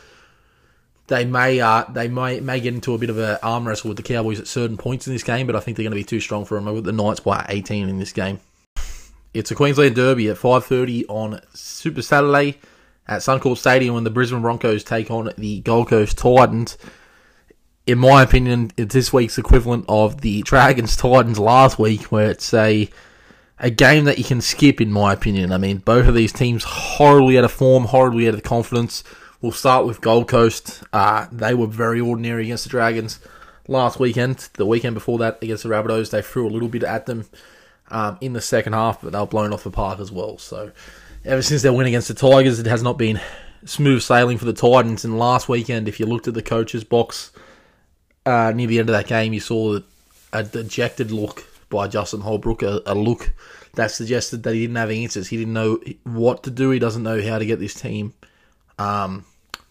they 1.09 1.25
may 1.25 1.61
uh, 1.61 1.85
they 1.88 2.09
may 2.09 2.41
may 2.41 2.61
get 2.61 2.75
into 2.75 2.95
a 2.95 2.99
bit 2.99 3.11
of 3.11 3.19
an 3.19 3.38
arm 3.43 3.67
wrestle 3.67 3.88
with 3.88 3.97
the 3.97 4.03
Cowboys 4.03 4.38
at 4.38 4.47
certain 4.47 4.77
points 4.77 5.07
in 5.07 5.12
this 5.12 5.23
game, 5.25 5.47
but 5.47 5.57
I 5.57 5.61
think 5.61 5.77
they're 5.77 5.85
going 5.85 5.91
to 5.93 5.97
be 5.97 6.05
too 6.05 6.21
strong 6.21 6.45
for 6.45 6.55
them. 6.55 6.69
I 6.69 6.75
got 6.75 6.85
the 6.85 6.93
Knights 6.93 7.21
by 7.21 7.45
18 7.49 7.88
in 7.88 7.99
this 7.99 8.12
game. 8.12 8.41
It's 9.35 9.50
a 9.50 9.55
Queensland 9.55 9.95
Derby 9.95 10.29
at 10.29 10.37
5:30 10.37 11.07
on 11.09 11.41
Super 11.55 12.03
Saturday 12.03 12.59
at 13.07 13.21
Suncorp 13.21 13.57
Stadium 13.57 13.95
when 13.95 14.05
the 14.05 14.11
Brisbane 14.11 14.43
Broncos 14.43 14.85
take 14.85 15.11
on 15.11 15.33
the 15.37 15.61
Gold 15.61 15.88
Coast 15.88 16.19
Titans. 16.19 16.77
In 17.87 17.99
my 17.99 18.23
opinion, 18.23 18.71
it's 18.77 18.93
this 18.93 19.12
week's 19.12 19.38
equivalent 19.38 19.87
of 19.88 20.21
the 20.21 20.43
Dragons 20.43 20.95
Titans 20.95 21.38
last 21.38 21.79
week, 21.79 22.03
where 22.05 22.31
it's 22.31 22.53
a 22.53 22.88
a 23.59 23.71
game 23.71 24.05
that 24.05 24.19
you 24.19 24.25
can 24.25 24.43
skip. 24.43 24.79
In 24.79 24.93
my 24.93 25.15
opinion, 25.15 25.53
I 25.53 25.59
mean 25.59 25.79
both 25.79 26.07
of 26.07 26.15
these 26.15 26.33
teams 26.35 26.65
horribly 26.65 27.38
out 27.38 27.45
of 27.45 27.53
form, 27.53 27.85
horribly 27.85 28.29
out 28.29 28.35
of 28.35 28.43
confidence. 28.43 29.03
We'll 29.40 29.52
start 29.52 29.87
with 29.87 30.00
Gold 30.00 30.26
Coast. 30.26 30.83
Uh, 30.92 31.28
they 31.30 31.54
were 31.54 31.68
very 31.68 32.00
ordinary 32.00 32.42
against 32.42 32.64
the 32.64 32.71
Dragons 32.71 33.21
last 33.68 34.00
weekend. 34.00 34.49
The 34.54 34.66
weekend 34.66 34.95
before 34.95 35.18
that 35.18 35.40
against 35.40 35.62
the 35.62 35.68
Rabbitohs, 35.68 36.11
they 36.11 36.23
threw 36.23 36.49
a 36.49 36.50
little 36.50 36.66
bit 36.66 36.83
at 36.83 37.07
them 37.07 37.25
um, 37.88 38.18
in 38.21 38.33
the 38.33 38.40
second 38.40 38.73
half, 38.73 39.00
but 39.00 39.12
they 39.12 39.18
were 39.18 39.26
blown 39.26 39.52
off 39.52 39.62
the 39.62 39.71
park 39.71 40.00
as 40.00 40.11
well. 40.11 40.38
So 40.38 40.73
ever 41.25 41.40
since 41.40 41.62
their 41.62 41.73
win 41.73 41.87
against 41.87 42.09
the 42.09 42.14
Tigers, 42.14 42.59
it 42.59 42.66
has 42.66 42.83
not 42.83 42.99
been 42.99 43.21
smooth 43.64 44.02
sailing 44.02 44.38
for 44.38 44.45
the 44.45 44.52
Titans. 44.52 45.04
And 45.04 45.21
last 45.21 45.49
weekend, 45.49 45.87
if 45.87 46.00
you 46.00 46.07
looked 46.07 46.26
at 46.26 46.35
the 46.35 46.42
coach's 46.42 46.83
box 46.83 47.30
uh, 48.26 48.50
near 48.52 48.67
the 48.67 48.80
end 48.80 48.89
of 48.89 48.97
that 48.97 49.06
game, 49.06 49.32
you 49.32 49.41
saw 49.41 49.78
a 50.32 50.43
dejected 50.43 51.13
look 51.13 51.47
by 51.69 51.86
Justin 51.86 52.23
Holbrook, 52.23 52.65
a, 52.65 52.82
a 52.86 52.95
look 52.97 53.30
that 53.75 53.93
suggested 53.93 54.43
that 54.43 54.54
he 54.54 54.63
didn't 54.63 54.75
have 54.75 54.91
answers. 54.91 55.28
He 55.28 55.36
didn't 55.36 55.52
know 55.52 55.78
what 56.02 56.43
to 56.43 56.50
do. 56.50 56.71
He 56.71 56.80
doesn't 56.80 57.04
know 57.04 57.23
how 57.23 57.39
to 57.39 57.47
get 57.47 57.60
this 57.60 57.75
team 57.75 58.15
um, 58.78 59.25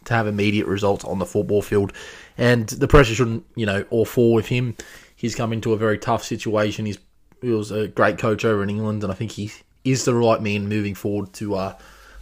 to 0.08 0.14
have 0.14 0.28
immediate 0.28 0.68
results 0.68 1.06
on 1.06 1.20
the 1.20 1.26
football 1.26 1.62
field. 1.62 1.94
And 2.38 2.68
the 2.68 2.88
pressure 2.88 3.16
shouldn't, 3.16 3.46
you 3.56 3.66
know, 3.66 3.86
all 3.90 4.06
fall 4.06 4.34
with 4.34 4.48
him. 4.48 4.76
He's 5.16 5.36
come 5.36 5.54
into 5.54 5.74
a 5.74 5.78
very 5.78 5.98
tough 5.98 6.24
situation. 6.24 6.86
He's 6.86 7.00
he 7.42 7.50
was 7.50 7.72
a 7.72 7.88
great 7.88 8.18
coach 8.18 8.46
over 8.46 8.64
in 8.64 8.70
England, 8.70 9.04
and 9.04 9.12
I 9.12 9.16
think 9.16 9.32
he 9.32 9.52
is 9.84 10.06
the 10.06 10.16
right 10.16 10.42
man 10.42 10.68
moving 10.68 10.96
forward 10.96 11.34
to 11.34 11.56
uh, 11.56 11.76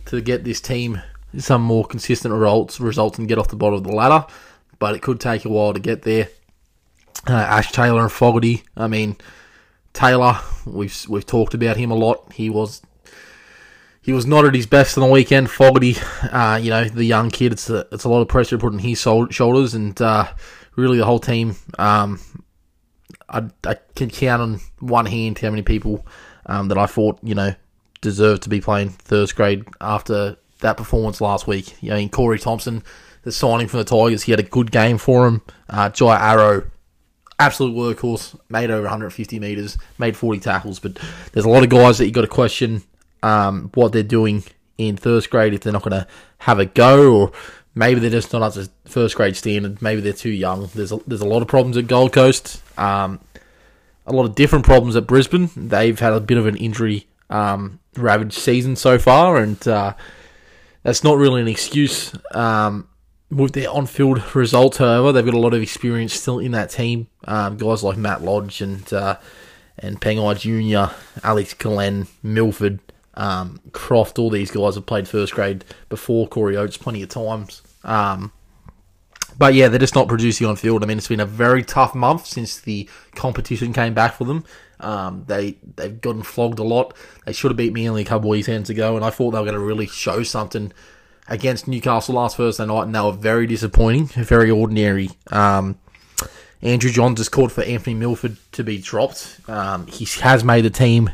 to 0.05 0.21
get 0.21 0.43
this 0.43 0.59
team 0.61 1.01
some 1.37 1.61
more 1.61 1.85
consistent 1.85 2.33
results 2.33 2.79
results 2.79 3.17
and 3.17 3.27
get 3.27 3.37
off 3.37 3.49
the 3.49 3.55
bottom 3.55 3.75
of 3.75 3.83
the 3.83 3.93
ladder. 3.93 4.25
But 4.77 4.95
it 4.95 5.01
could 5.01 5.19
take 5.19 5.45
a 5.45 5.49
while 5.49 5.73
to 5.73 5.79
get 5.79 6.01
there. 6.01 6.29
Uh, 7.27 7.33
Ash 7.33 7.71
Taylor 7.71 8.01
and 8.01 8.11
Fogarty. 8.11 8.63
I 8.75 8.87
mean, 8.87 9.15
Taylor, 9.93 10.39
we've 10.65 11.05
we've 11.07 11.25
talked 11.25 11.53
about 11.53 11.77
him 11.77 11.91
a 11.91 11.95
lot. 11.95 12.33
He 12.33 12.49
was 12.49 12.81
he 14.05 14.13
was 14.13 14.27
not 14.27 14.45
at 14.45 14.53
his 14.53 14.67
best 14.67 14.99
on 14.99 15.01
the 15.01 15.11
weekend. 15.11 15.49
Fogarty, 15.49 15.97
uh, 16.31 16.59
you 16.61 16.69
know, 16.69 16.83
the 16.85 17.03
young 17.03 17.31
kid, 17.31 17.51
it's 17.51 17.71
a, 17.71 17.87
it's 17.91 18.03
a 18.03 18.09
lot 18.09 18.21
of 18.21 18.27
pressure 18.27 18.55
put 18.55 18.71
on 18.71 18.77
his 18.77 18.99
shoulders, 18.99 19.73
and 19.73 19.99
uh, 19.99 20.27
really 20.75 20.99
the 20.99 21.05
whole 21.05 21.17
team. 21.17 21.55
Um, 21.79 22.19
I, 23.27 23.45
I, 23.63 23.77
can 23.95 24.11
count 24.11 24.43
on 24.43 24.59
one 24.79 25.07
hand 25.07 25.39
how 25.39 25.49
many 25.49 25.63
people 25.63 26.05
um, 26.45 26.67
that 26.67 26.77
I 26.77 26.85
thought, 26.85 27.17
you 27.23 27.33
know, 27.33 27.55
deserved 28.01 28.43
to 28.43 28.49
be 28.49 28.61
playing 28.61 28.89
first 28.89 29.35
grade 29.35 29.65
after 29.81 30.37
that 30.59 30.77
performance 30.77 31.19
last 31.19 31.47
week. 31.47 31.81
You 31.81 31.89
know, 31.89 31.97
in 31.97 32.09
Corey 32.09 32.37
Thompson, 32.37 32.83
the 33.23 33.31
signing 33.31 33.67
from 33.67 33.79
the 33.79 33.85
Tigers, 33.85 34.21
he 34.21 34.31
had 34.31 34.39
a 34.39 34.43
good 34.43 34.69
game 34.69 34.99
for 34.99 35.25
him. 35.25 35.41
Uh, 35.67 35.89
Jai 35.89 36.15
Arrow, 36.15 36.69
absolute 37.39 37.75
workhorse, 37.75 38.39
made 38.49 38.69
over 38.69 38.83
150 38.83 39.39
metres, 39.39 39.79
made 39.97 40.15
40 40.15 40.39
tackles, 40.41 40.79
but 40.79 40.99
there's 41.33 41.45
a 41.45 41.49
lot 41.49 41.63
of 41.63 41.69
guys 41.69 41.97
that 41.97 42.05
you 42.05 42.11
got 42.11 42.21
to 42.21 42.27
question 42.27 42.83
um, 43.25 43.71
what 43.73 43.91
they're 43.91 44.03
doing 44.03 44.43
in 44.77 44.97
first 44.97 45.29
grade 45.29 45.53
if 45.53 45.61
they're 45.61 45.73
not 45.73 45.83
going 45.83 45.99
to 45.99 46.07
have 46.39 46.59
a 46.59 46.65
go, 46.65 47.13
or 47.13 47.31
maybe 47.73 47.99
they're 47.99 48.09
just 48.09 48.31
not 48.31 48.43
up 48.43 48.53
to 48.53 48.69
first 48.85 49.15
grade 49.15 49.35
standard. 49.35 49.81
Maybe 49.81 50.01
they're 50.01 50.13
too 50.13 50.29
young. 50.29 50.69
There's 50.75 50.91
a, 50.91 50.99
there's 51.07 51.21
a 51.21 51.27
lot 51.27 51.41
of 51.41 51.47
problems 51.47 51.75
at 51.77 51.87
Gold 51.87 52.13
Coast. 52.13 52.61
Um, 52.77 53.19
a 54.05 54.13
lot 54.13 54.25
of 54.25 54.35
different 54.35 54.63
problems 54.63 54.95
at 54.95 55.07
Brisbane. 55.07 55.49
They've 55.55 55.99
had 55.99 56.13
a 56.13 56.19
bit 56.19 56.37
of 56.37 56.45
an 56.45 56.55
injury 56.57 57.07
um, 57.31 57.79
ravaged 57.95 58.33
season 58.33 58.75
so 58.75 58.99
far, 58.99 59.37
and 59.37 59.67
uh, 59.67 59.93
that's 60.83 61.03
not 61.03 61.17
really 61.17 61.41
an 61.41 61.47
excuse. 61.47 62.13
Um, 62.31 62.87
with 63.31 63.53
their 63.53 63.71
on-field 63.71 64.35
results, 64.35 64.77
however, 64.77 65.11
they've 65.11 65.25
got 65.25 65.33
a 65.33 65.39
lot 65.39 65.55
of 65.55 65.61
experience 65.63 66.13
still 66.13 66.37
in 66.37 66.51
that 66.51 66.69
team. 66.69 67.07
Um, 67.23 67.57
guys 67.57 67.83
like 67.83 67.97
Matt 67.97 68.21
Lodge 68.21 68.61
and 68.61 68.93
uh, 68.93 69.17
and 69.79 69.99
Pangai 69.99 70.39
Junior, 70.39 70.91
Alex 71.23 71.55
Glenn, 71.55 72.07
Milford, 72.21 72.79
um, 73.15 73.59
Croft, 73.71 74.19
all 74.19 74.29
these 74.29 74.51
guys 74.51 74.75
have 74.75 74.85
played 74.85 75.07
first 75.07 75.33
grade 75.33 75.63
before 75.89 76.27
Corey 76.27 76.57
Oates 76.57 76.77
plenty 76.77 77.01
of 77.01 77.09
times. 77.09 77.61
Um, 77.83 78.31
but 79.37 79.53
yeah, 79.53 79.67
they're 79.67 79.79
just 79.79 79.95
not 79.95 80.07
producing 80.07 80.47
on 80.47 80.55
field. 80.55 80.83
I 80.83 80.87
mean, 80.87 80.97
it's 80.97 81.07
been 81.07 81.19
a 81.19 81.25
very 81.25 81.63
tough 81.63 81.93
month 81.93 82.25
since 82.25 82.59
the 82.59 82.89
competition 83.15 83.73
came 83.73 83.93
back 83.93 84.13
for 84.15 84.23
them. 84.23 84.45
Um, 84.79 85.23
they 85.27 85.57
they've 85.75 85.99
gotten 85.99 86.23
flogged 86.23 86.59
a 86.59 86.63
lot. 86.63 86.95
They 87.25 87.33
should 87.33 87.51
have 87.51 87.57
beat 87.57 87.73
me 87.73 87.89
only 87.89 88.01
a 88.03 88.05
couple 88.05 88.29
of 88.29 88.31
weekends 88.31 88.69
ago, 88.69 88.95
and 88.95 89.05
I 89.05 89.09
thought 89.09 89.31
they 89.31 89.39
were 89.39 89.45
going 89.45 89.55
to 89.55 89.59
really 89.59 89.87
show 89.87 90.23
something 90.23 90.71
against 91.27 91.67
Newcastle 91.67 92.15
last 92.15 92.37
Thursday 92.37 92.65
night, 92.65 92.83
and 92.83 92.95
they 92.95 93.01
were 93.01 93.11
very 93.11 93.47
disappointing, 93.47 94.07
very 94.07 94.51
ordinary. 94.51 95.09
Um, 95.31 95.79
Andrew 96.61 96.91
Johns 96.91 97.19
has 97.19 97.29
called 97.29 97.51
for 97.51 97.63
Anthony 97.63 97.93
Milford 97.93 98.37
to 98.53 98.63
be 98.63 98.77
dropped. 98.77 99.39
Um, 99.47 99.87
he 99.87 100.05
has 100.21 100.43
made 100.43 100.65
the 100.65 100.69
team 100.69 101.09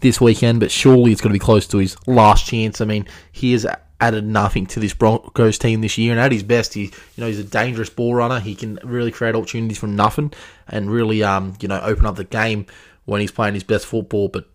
this 0.00 0.20
weekend, 0.20 0.60
but 0.60 0.70
surely 0.70 1.12
it's 1.12 1.20
going 1.20 1.32
to 1.32 1.38
be 1.38 1.44
close 1.44 1.66
to 1.68 1.78
his 1.78 1.96
last 2.06 2.46
chance. 2.46 2.80
I 2.80 2.84
mean, 2.84 3.06
he 3.32 3.52
has 3.52 3.66
added 4.00 4.26
nothing 4.26 4.66
to 4.66 4.80
this 4.80 4.92
Broncos 4.92 5.58
team 5.58 5.80
this 5.80 5.96
year, 5.96 6.12
and 6.12 6.20
at 6.20 6.32
his 6.32 6.42
best, 6.42 6.74
he 6.74 6.84
you 6.84 6.92
know 7.18 7.26
he's 7.26 7.38
a 7.38 7.44
dangerous 7.44 7.90
ball 7.90 8.14
runner. 8.14 8.40
He 8.40 8.54
can 8.54 8.78
really 8.84 9.10
create 9.10 9.34
opportunities 9.34 9.78
from 9.78 9.96
nothing, 9.96 10.32
and 10.68 10.90
really 10.90 11.22
um 11.22 11.54
you 11.60 11.68
know 11.68 11.80
open 11.80 12.06
up 12.06 12.16
the 12.16 12.24
game 12.24 12.66
when 13.04 13.20
he's 13.20 13.30
playing 13.30 13.54
his 13.54 13.64
best 13.64 13.86
football. 13.86 14.28
But 14.28 14.48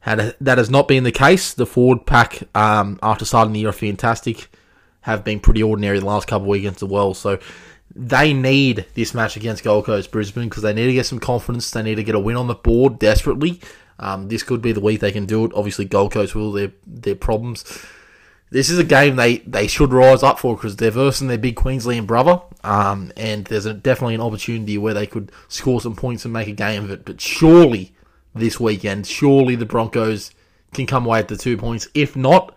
had 0.00 0.36
that 0.40 0.58
has 0.58 0.70
not 0.70 0.88
been 0.88 1.04
the 1.04 1.12
case. 1.12 1.54
The 1.54 1.66
forward 1.66 2.06
pack 2.06 2.42
um 2.54 2.98
after 3.02 3.24
starting 3.24 3.52
the 3.52 3.60
year 3.60 3.72
fantastic 3.72 4.48
have 5.02 5.24
been 5.24 5.40
pretty 5.40 5.62
ordinary 5.62 5.98
the 5.98 6.06
last 6.06 6.26
couple 6.26 6.44
of 6.44 6.48
weekends 6.48 6.82
as 6.82 6.88
well. 6.88 7.14
So 7.14 7.38
they 7.94 8.32
need 8.32 8.86
this 8.94 9.14
match 9.14 9.36
against 9.36 9.64
Gold 9.64 9.86
Coast 9.86 10.10
Brisbane 10.10 10.48
because 10.48 10.62
they 10.62 10.72
need 10.72 10.86
to 10.86 10.92
get 10.92 11.06
some 11.06 11.18
confidence. 11.18 11.70
They 11.70 11.82
need 11.82 11.96
to 11.96 12.04
get 12.04 12.14
a 12.14 12.20
win 12.20 12.36
on 12.36 12.46
the 12.46 12.54
board 12.54 12.98
desperately. 12.98 13.60
Um, 13.98 14.28
this 14.28 14.42
could 14.42 14.62
be 14.62 14.72
the 14.72 14.80
week 14.80 15.00
they 15.00 15.12
can 15.12 15.26
do 15.26 15.44
it. 15.44 15.52
Obviously, 15.54 15.84
Gold 15.84 16.12
Coast 16.12 16.34
will 16.34 16.52
their 16.52 16.72
their 16.86 17.14
problems. 17.14 17.64
This 18.50 18.70
is 18.70 18.78
a 18.78 18.84
game 18.84 19.16
they, 19.16 19.38
they 19.38 19.66
should 19.66 19.92
rise 19.92 20.22
up 20.22 20.38
for 20.38 20.56
because 20.56 20.76
they're 20.76 20.90
versing 20.90 21.28
their 21.28 21.36
big 21.36 21.54
Queensland 21.54 22.06
brother, 22.06 22.40
um, 22.64 23.12
and 23.14 23.44
there's 23.44 23.66
a, 23.66 23.74
definitely 23.74 24.14
an 24.14 24.22
opportunity 24.22 24.78
where 24.78 24.94
they 24.94 25.06
could 25.06 25.30
score 25.48 25.82
some 25.82 25.94
points 25.94 26.24
and 26.24 26.32
make 26.32 26.48
a 26.48 26.52
game 26.52 26.84
of 26.84 26.90
it. 26.90 27.04
But 27.04 27.20
surely 27.20 27.92
this 28.34 28.58
weekend, 28.58 29.06
surely 29.06 29.54
the 29.54 29.66
Broncos 29.66 30.30
can 30.72 30.86
come 30.86 31.04
away 31.04 31.20
with 31.20 31.28
the 31.28 31.36
two 31.36 31.58
points. 31.58 31.88
If 31.92 32.16
not, 32.16 32.54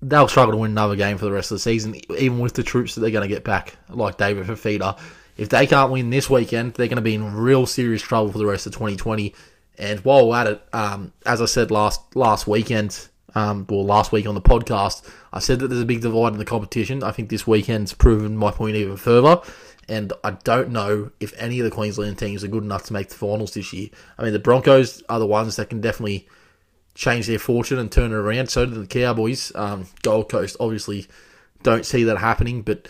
they'll 0.00 0.28
struggle 0.28 0.52
to 0.52 0.58
win 0.58 0.72
another 0.72 0.96
game 0.96 1.16
for 1.16 1.26
the 1.26 1.32
rest 1.32 1.52
of 1.52 1.56
the 1.56 1.60
season, 1.60 1.94
even 2.18 2.40
with 2.40 2.54
the 2.54 2.64
troops 2.64 2.94
that 2.94 3.02
they're 3.02 3.10
going 3.10 3.28
to 3.28 3.32
get 3.32 3.44
back, 3.44 3.76
like 3.88 4.18
David 4.18 4.46
Fifita. 4.46 4.98
If 5.36 5.48
they 5.48 5.66
can't 5.66 5.92
win 5.92 6.10
this 6.10 6.28
weekend, 6.28 6.74
they're 6.74 6.88
going 6.88 6.96
to 6.96 7.02
be 7.02 7.14
in 7.14 7.34
real 7.34 7.66
serious 7.66 8.02
trouble 8.02 8.32
for 8.32 8.38
the 8.38 8.46
rest 8.46 8.66
of 8.66 8.72
2020. 8.72 9.34
And 9.82 9.98
while 10.04 10.28
we're 10.28 10.36
at 10.36 10.46
it, 10.46 10.62
um, 10.72 11.12
as 11.26 11.42
I 11.42 11.46
said 11.46 11.72
last 11.72 12.14
last 12.14 12.46
weekend, 12.46 13.08
um, 13.34 13.66
or 13.68 13.82
last 13.82 14.12
week 14.12 14.28
on 14.28 14.36
the 14.36 14.40
podcast, 14.40 15.04
I 15.32 15.40
said 15.40 15.58
that 15.58 15.68
there's 15.68 15.82
a 15.82 15.86
big 15.86 16.02
divide 16.02 16.32
in 16.32 16.38
the 16.38 16.44
competition. 16.44 17.02
I 17.02 17.10
think 17.10 17.30
this 17.30 17.48
weekend's 17.48 17.92
proven 17.92 18.36
my 18.36 18.52
point 18.52 18.76
even 18.76 18.96
further. 18.96 19.40
And 19.88 20.12
I 20.22 20.32
don't 20.44 20.70
know 20.70 21.10
if 21.18 21.34
any 21.36 21.58
of 21.58 21.64
the 21.64 21.70
Queensland 21.72 22.16
teams 22.16 22.44
are 22.44 22.48
good 22.48 22.62
enough 22.62 22.84
to 22.84 22.92
make 22.92 23.08
the 23.08 23.16
finals 23.16 23.54
this 23.54 23.72
year. 23.72 23.88
I 24.16 24.22
mean, 24.22 24.32
the 24.32 24.38
Broncos 24.38 25.02
are 25.08 25.18
the 25.18 25.26
ones 25.26 25.56
that 25.56 25.70
can 25.70 25.80
definitely 25.80 26.28
change 26.94 27.26
their 27.26 27.40
fortune 27.40 27.80
and 27.80 27.90
turn 27.90 28.12
it 28.12 28.14
around. 28.14 28.50
So 28.50 28.64
do 28.64 28.74
the 28.74 28.86
Cowboys. 28.86 29.50
Um, 29.56 29.88
Gold 30.02 30.28
Coast 30.28 30.56
obviously 30.60 31.08
don't 31.64 31.84
see 31.84 32.04
that 32.04 32.18
happening, 32.18 32.62
but 32.62 32.86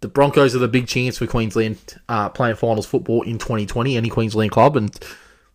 the 0.00 0.08
Broncos 0.08 0.56
are 0.56 0.58
the 0.58 0.66
big 0.66 0.88
chance 0.88 1.18
for 1.18 1.28
Queensland 1.28 1.78
uh, 2.08 2.30
playing 2.30 2.56
finals 2.56 2.86
football 2.86 3.22
in 3.22 3.38
2020, 3.38 3.96
any 3.96 4.08
Queensland 4.08 4.50
club. 4.50 4.76
And 4.76 4.92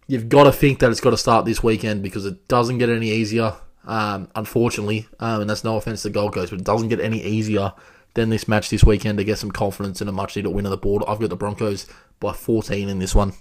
you've 0.08 0.30
got 0.30 0.46
to 0.46 0.52
think 0.52 0.80
that 0.80 0.90
it's 0.90 1.02
got 1.02 1.12
to 1.12 1.18
start 1.18 1.46
this 1.46 1.62
weekend 1.62 2.02
because 2.02 2.26
it 2.26 2.48
doesn't 2.48 2.78
get 2.78 2.90
any 2.90 3.12
easier, 3.12 3.54
um, 3.86 4.30
unfortunately. 4.36 5.08
Um, 5.20 5.42
and 5.42 5.50
that's 5.50 5.64
no 5.64 5.78
offense 5.78 6.02
to 6.04 6.10
Gold 6.10 6.34
Coast, 6.34 6.52
but 6.52 6.60
it 6.60 6.66
doesn't 6.66 6.90
get 6.90 7.00
any 7.00 7.22
easier 7.22 7.74
than 8.14 8.30
this 8.30 8.48
match 8.48 8.70
this 8.70 8.84
weekend 8.84 9.18
to 9.20 9.24
get 9.24 9.38
some 9.38 9.52
confidence 9.52 10.02
in 10.02 10.08
a 10.08 10.12
much 10.12 10.36
needed 10.36 10.50
win 10.50 10.66
on 10.66 10.72
the 10.72 10.78
board. 10.78 11.04
I've 11.08 11.20
got 11.20 11.30
the 11.30 11.36
Broncos 11.36 11.86
by 12.20 12.34
14 12.34 12.90
in 12.90 13.00
this 13.00 13.14
one. 13.14 13.34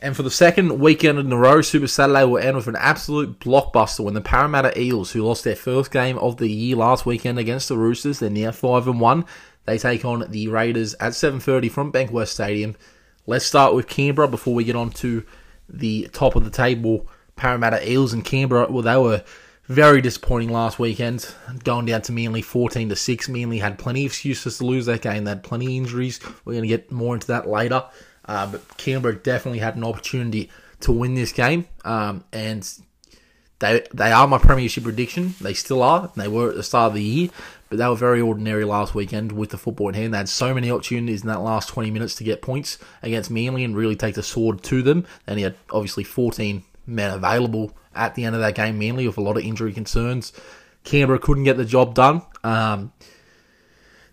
And 0.00 0.16
for 0.16 0.24
the 0.24 0.32
second 0.32 0.80
weekend 0.80 1.20
in 1.20 1.30
a 1.30 1.36
row, 1.36 1.60
Super 1.60 1.86
Saturday 1.86 2.24
will 2.24 2.38
end 2.38 2.56
with 2.56 2.66
an 2.66 2.74
absolute 2.76 3.38
blockbuster 3.38 4.00
when 4.00 4.14
the 4.14 4.20
Parramatta 4.20 4.76
Eels, 4.80 5.12
who 5.12 5.22
lost 5.22 5.44
their 5.44 5.54
first 5.54 5.92
game 5.92 6.18
of 6.18 6.38
the 6.38 6.48
year 6.48 6.74
last 6.74 7.06
weekend 7.06 7.38
against 7.38 7.68
the 7.68 7.78
Roosters, 7.78 8.18
they're 8.18 8.28
now 8.28 8.50
five 8.50 8.88
and 8.88 9.00
one. 9.00 9.24
They 9.64 9.78
take 9.78 10.04
on 10.04 10.28
the 10.28 10.48
Raiders 10.48 10.94
at 10.94 11.12
7:30 11.12 11.68
from 11.68 11.92
Bankwest 11.92 12.32
Stadium. 12.32 12.74
Let's 13.26 13.46
start 13.46 13.74
with 13.74 13.88
Canberra 13.88 14.28
before 14.28 14.54
we 14.54 14.64
get 14.64 14.76
on 14.76 14.90
to 14.90 15.24
the 15.68 16.08
top 16.12 16.34
of 16.34 16.44
the 16.44 16.50
table. 16.50 17.06
Parramatta 17.36 17.88
Eels 17.88 18.12
and 18.12 18.24
Canberra. 18.24 18.70
Well, 18.70 18.82
they 18.82 18.96
were 18.96 19.22
very 19.66 20.00
disappointing 20.00 20.50
last 20.50 20.78
weekend, 20.78 21.32
going 21.62 21.86
down 21.86 22.02
to 22.02 22.12
Manly 22.12 22.42
14 22.42 22.88
to 22.88 22.96
6. 22.96 23.28
Manly 23.28 23.58
had 23.58 23.78
plenty 23.78 24.04
of 24.04 24.10
excuses 24.10 24.58
to 24.58 24.66
lose 24.66 24.86
that 24.86 25.02
game. 25.02 25.24
They 25.24 25.30
had 25.30 25.44
plenty 25.44 25.66
of 25.66 25.72
injuries. 25.72 26.20
We're 26.44 26.54
going 26.54 26.64
to 26.64 26.68
get 26.68 26.90
more 26.90 27.14
into 27.14 27.28
that 27.28 27.48
later. 27.48 27.84
Uh, 28.24 28.46
but 28.50 28.76
Canberra 28.76 29.16
definitely 29.16 29.60
had 29.60 29.76
an 29.76 29.84
opportunity 29.84 30.50
to 30.80 30.92
win 30.92 31.14
this 31.14 31.32
game, 31.32 31.66
um, 31.84 32.24
and 32.32 32.68
they 33.58 33.84
they 33.92 34.12
are 34.12 34.28
my 34.28 34.38
premiership 34.38 34.84
prediction. 34.84 35.34
They 35.40 35.54
still 35.54 35.82
are. 35.82 36.10
They 36.16 36.28
were 36.28 36.50
at 36.50 36.56
the 36.56 36.62
start 36.62 36.88
of 36.90 36.94
the 36.94 37.02
year, 37.02 37.30
but 37.72 37.78
they 37.78 37.88
were 37.88 37.96
very 37.96 38.20
ordinary 38.20 38.66
last 38.66 38.94
weekend 38.94 39.32
with 39.32 39.48
the 39.48 39.56
football 39.56 39.88
in 39.88 39.94
hand. 39.94 40.12
They 40.12 40.18
had 40.18 40.28
so 40.28 40.52
many 40.52 40.70
opportunities 40.70 41.22
in 41.22 41.28
that 41.28 41.40
last 41.40 41.70
20 41.70 41.90
minutes 41.90 42.14
to 42.16 42.24
get 42.24 42.42
points 42.42 42.76
against 43.02 43.30
Manly 43.30 43.64
and 43.64 43.74
really 43.74 43.96
take 43.96 44.14
the 44.14 44.22
sword 44.22 44.62
to 44.64 44.82
them. 44.82 45.06
And 45.26 45.38
he 45.38 45.44
had 45.44 45.54
obviously 45.70 46.04
14 46.04 46.64
men 46.84 47.14
available 47.14 47.74
at 47.94 48.14
the 48.14 48.26
end 48.26 48.34
of 48.34 48.42
that 48.42 48.56
game, 48.56 48.78
Manly 48.78 49.06
with 49.06 49.16
a 49.16 49.22
lot 49.22 49.38
of 49.38 49.42
injury 49.42 49.72
concerns. 49.72 50.34
Canberra 50.84 51.18
couldn't 51.18 51.44
get 51.44 51.56
the 51.56 51.64
job 51.64 51.94
done. 51.94 52.20
Um, 52.44 52.92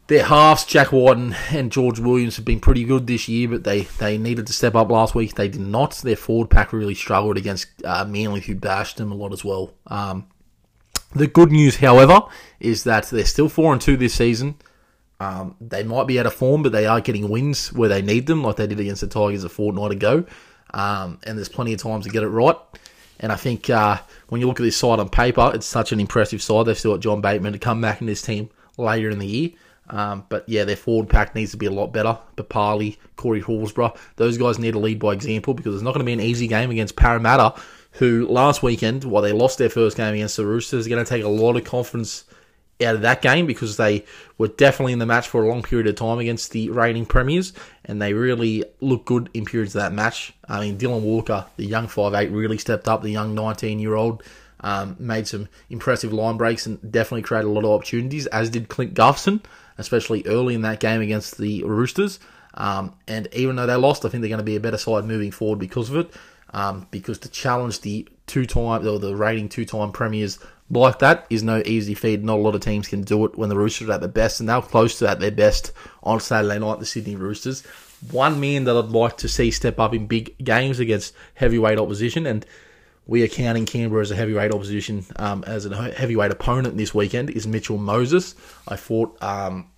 their 0.07 0.23
halves, 0.23 0.63
Jack 0.63 0.93
Wighton 0.93 1.35
and 1.51 1.69
George 1.69 1.99
Williams, 1.99 2.37
have 2.37 2.45
been 2.45 2.61
pretty 2.61 2.85
good 2.85 3.07
this 3.07 3.27
year, 3.27 3.49
but 3.49 3.65
they, 3.65 3.81
they 3.81 4.17
needed 4.17 4.47
to 4.47 4.53
step 4.53 4.73
up 4.73 4.89
last 4.89 5.15
week. 5.15 5.35
They 5.35 5.49
did 5.49 5.59
not. 5.59 5.95
Their 5.97 6.15
forward 6.15 6.49
pack 6.49 6.71
really 6.71 6.95
struggled 6.95 7.35
against 7.35 7.67
uh, 7.83 8.05
Manly, 8.05 8.39
who 8.39 8.55
bashed 8.55 8.95
them 8.95 9.11
a 9.11 9.15
lot 9.15 9.33
as 9.33 9.43
well. 9.43 9.73
Um, 9.87 10.27
the 11.13 11.27
good 11.27 11.51
news, 11.51 11.77
however, 11.77 12.21
is 12.59 12.83
that 12.83 13.09
they're 13.09 13.25
still 13.25 13.49
four 13.49 13.73
and 13.73 13.81
two 13.81 13.97
this 13.97 14.13
season. 14.13 14.55
Um, 15.19 15.55
they 15.59 15.83
might 15.83 16.07
be 16.07 16.19
out 16.19 16.25
of 16.25 16.33
form, 16.33 16.63
but 16.63 16.71
they 16.71 16.85
are 16.85 17.01
getting 17.01 17.29
wins 17.29 17.73
where 17.73 17.89
they 17.89 18.01
need 18.01 18.27
them, 18.27 18.43
like 18.43 18.55
they 18.55 18.67
did 18.67 18.79
against 18.79 19.01
the 19.01 19.07
Tigers 19.07 19.43
a 19.43 19.49
fortnight 19.49 19.91
ago. 19.91 20.25
Um, 20.73 21.19
and 21.23 21.37
there's 21.37 21.49
plenty 21.49 21.73
of 21.73 21.81
times 21.81 22.05
to 22.05 22.11
get 22.11 22.23
it 22.23 22.27
right. 22.27 22.55
And 23.19 23.31
I 23.31 23.35
think 23.35 23.69
uh, 23.69 23.99
when 24.29 24.39
you 24.39 24.47
look 24.47 24.59
at 24.59 24.63
this 24.63 24.77
side 24.77 24.99
on 24.99 25.09
paper, 25.09 25.51
it's 25.53 25.65
such 25.65 25.91
an 25.91 25.99
impressive 25.99 26.41
side. 26.41 26.65
They've 26.65 26.77
still 26.77 26.93
got 26.93 27.01
John 27.01 27.21
Bateman 27.21 27.53
to 27.53 27.59
come 27.59 27.81
back 27.81 27.99
in 27.99 28.07
this 28.07 28.21
team 28.21 28.49
later 28.77 29.09
in 29.09 29.19
the 29.19 29.27
year. 29.27 29.49
Um, 29.89 30.25
but 30.29 30.47
yeah, 30.47 30.63
their 30.65 30.75
forward 30.75 31.09
pack 31.09 31.35
needs 31.35 31.51
to 31.51 31.57
be 31.57 31.65
a 31.65 31.71
lot 31.71 31.87
better. 31.87 32.17
Papalii, 32.37 32.97
Corey 33.15 33.41
Horsburgh, 33.41 33.97
those 34.15 34.37
guys 34.37 34.59
need 34.59 34.71
to 34.71 34.79
lead 34.79 34.99
by 34.99 35.13
example 35.13 35.53
because 35.53 35.73
it's 35.73 35.83
not 35.83 35.93
going 35.93 36.05
to 36.05 36.05
be 36.05 36.13
an 36.13 36.21
easy 36.21 36.47
game 36.47 36.69
against 36.69 36.95
Parramatta, 36.95 37.59
who 37.93 38.27
last 38.27 38.63
weekend, 38.63 39.03
while 39.03 39.21
they 39.21 39.31
lost 39.31 39.57
their 39.57 39.69
first 39.69 39.97
game 39.97 40.13
against 40.13 40.37
the 40.37 40.45
Roosters, 40.45 40.85
are 40.85 40.89
going 40.89 41.03
to 41.03 41.09
take 41.09 41.23
a 41.23 41.29
lot 41.29 41.55
of 41.55 41.63
confidence 41.63 42.25
out 42.81 42.95
of 42.95 43.01
that 43.01 43.21
game 43.21 43.45
because 43.45 43.75
they 43.75 44.05
were 44.37 44.47
definitely 44.47 44.93
in 44.93 44.99
the 44.99 45.05
match 45.05 45.27
for 45.27 45.43
a 45.43 45.49
long 45.49 45.61
period 45.61 45.87
of 45.87 45.95
time 45.95 46.19
against 46.19 46.51
the 46.51 46.69
reigning 46.69 47.05
premiers, 47.05 47.51
and 47.85 48.01
they 48.01 48.13
really 48.13 48.63
looked 48.79 49.05
good 49.05 49.29
in 49.33 49.43
periods 49.45 49.75
of 49.75 49.81
that 49.81 49.93
match. 49.93 50.33
I 50.47 50.61
mean, 50.61 50.77
Dylan 50.77 51.01
Walker, 51.01 51.45
the 51.57 51.65
young 51.65 51.87
five 51.87 52.13
eight, 52.13 52.31
really 52.31 52.57
stepped 52.57 52.87
up. 52.87 53.01
The 53.01 53.09
young 53.09 53.35
19 53.35 53.79
year 53.79 53.95
old 53.95 54.23
um, 54.61 54.95
made 54.99 55.27
some 55.27 55.49
impressive 55.69 56.13
line 56.13 56.37
breaks 56.37 56.65
and 56.65 56.79
definitely 56.91 57.23
created 57.23 57.47
a 57.47 57.51
lot 57.51 57.65
of 57.65 57.71
opportunities, 57.71 58.27
as 58.27 58.49
did 58.49 58.69
Clint 58.69 58.93
Gutherson 58.93 59.41
especially 59.79 60.23
early 60.27 60.53
in 60.53 60.61
that 60.61 60.79
game 60.79 61.01
against 61.01 61.37
the 61.39 61.63
Roosters. 61.63 62.19
Um, 62.53 62.93
and 63.07 63.27
even 63.33 63.55
though 63.55 63.65
they 63.65 63.75
lost, 63.75 64.05
I 64.05 64.09
think 64.09 64.21
they're 64.21 64.29
going 64.29 64.39
to 64.39 64.43
be 64.43 64.57
a 64.57 64.59
better 64.59 64.77
side 64.77 65.05
moving 65.05 65.31
forward 65.31 65.57
because 65.57 65.89
of 65.89 65.95
it. 65.95 66.13
Um, 66.51 66.87
because 66.89 67.19
to 67.19 67.29
challenge 67.29 67.81
the 67.81 68.07
two 68.25 68.45
time 68.45 68.87
or 68.87 68.99
the 68.99 69.15
rating 69.15 69.49
two 69.49 69.65
time 69.65 69.91
premiers 69.91 70.39
like 70.69 70.99
that 70.99 71.25
is 71.29 71.43
no 71.43 71.61
easy 71.65 71.93
feat. 71.93 72.21
Not 72.21 72.37
a 72.37 72.41
lot 72.41 72.55
of 72.55 72.61
teams 72.61 72.87
can 72.87 73.01
do 73.01 73.25
it 73.25 73.37
when 73.37 73.49
the 73.49 73.57
Roosters 73.57 73.89
are 73.89 73.93
at 73.93 74.01
their 74.01 74.09
best, 74.09 74.39
and 74.39 74.47
they're 74.47 74.61
close 74.61 74.99
to 74.99 75.09
at 75.09 75.19
their 75.19 75.31
best 75.31 75.71
on 76.03 76.19
Saturday 76.19 76.59
night. 76.59 76.79
The 76.79 76.85
Sydney 76.85 77.15
Roosters. 77.15 77.65
One 78.11 78.39
man 78.39 78.63
that 78.63 78.77
I'd 78.77 78.85
like 78.85 79.17
to 79.17 79.27
see 79.27 79.51
step 79.51 79.79
up 79.79 79.93
in 79.93 80.07
big 80.07 80.37
games 80.43 80.79
against 80.79 81.13
heavyweight 81.33 81.77
opposition, 81.77 82.25
and 82.25 82.45
we 83.07 83.23
are 83.23 83.27
counting 83.27 83.65
Canberra 83.65 84.01
as 84.01 84.11
a 84.11 84.15
heavyweight 84.15 84.53
opposition, 84.53 85.05
um, 85.15 85.43
as 85.45 85.65
a 85.65 85.91
heavyweight 85.91 86.31
opponent 86.31 86.77
this 86.77 86.93
weekend, 86.93 87.31
is 87.31 87.47
Mitchell 87.47 87.77
Moses. 87.77 88.35
I 88.67 88.75
thought 88.75 89.21
um, 89.21 89.71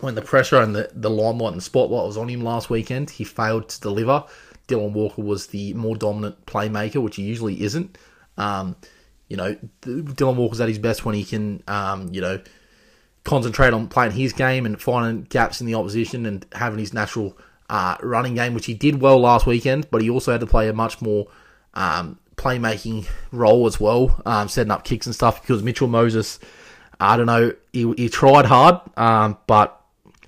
when 0.00 0.16
the 0.16 0.22
pressure 0.22 0.60
and 0.60 0.74
the, 0.74 0.90
the 0.92 1.08
limelight 1.08 1.52
and 1.52 1.58
the 1.58 1.64
spotlight 1.64 2.06
was 2.06 2.16
on 2.16 2.28
him 2.28 2.42
last 2.42 2.68
weekend, 2.68 3.08
he 3.08 3.24
failed 3.24 3.68
to 3.68 3.80
deliver. 3.80 4.24
Dylan 4.68 4.92
Walker 4.92 5.22
was 5.22 5.48
the 5.48 5.74
more 5.74 5.96
dominant 5.96 6.44
playmaker, 6.46 7.02
which 7.02 7.16
he 7.16 7.22
usually 7.22 7.62
isn't. 7.62 7.96
Um, 8.36 8.76
you 9.28 9.36
know, 9.36 9.56
Dylan 9.82 10.36
Walker's 10.36 10.60
at 10.60 10.68
his 10.68 10.78
best 10.78 11.04
when 11.04 11.14
he 11.14 11.24
can, 11.24 11.62
um, 11.66 12.08
you 12.12 12.20
know, 12.20 12.40
concentrate 13.24 13.72
on 13.72 13.88
playing 13.88 14.12
his 14.12 14.32
game 14.32 14.66
and 14.66 14.80
finding 14.80 15.24
gaps 15.24 15.60
in 15.60 15.66
the 15.66 15.74
opposition 15.74 16.26
and 16.26 16.46
having 16.52 16.78
his 16.78 16.94
natural 16.94 17.36
uh, 17.68 17.96
running 18.02 18.34
game, 18.34 18.54
which 18.54 18.66
he 18.66 18.74
did 18.74 19.00
well 19.00 19.18
last 19.18 19.46
weekend, 19.46 19.90
but 19.90 20.00
he 20.00 20.08
also 20.10 20.32
had 20.32 20.40
to 20.40 20.46
play 20.46 20.68
a 20.68 20.72
much 20.72 21.02
more 21.02 21.26
um, 21.74 22.18
playmaking 22.36 23.08
role 23.32 23.66
as 23.66 23.80
well, 23.80 24.20
um, 24.24 24.48
setting 24.48 24.70
up 24.70 24.84
kicks 24.84 25.06
and 25.06 25.14
stuff. 25.14 25.40
Because 25.40 25.62
Mitchell 25.62 25.88
Moses, 25.88 26.38
I 27.00 27.16
don't 27.16 27.26
know, 27.26 27.52
he, 27.72 27.92
he 27.96 28.08
tried 28.08 28.46
hard, 28.46 28.80
um, 28.96 29.36
but 29.46 29.80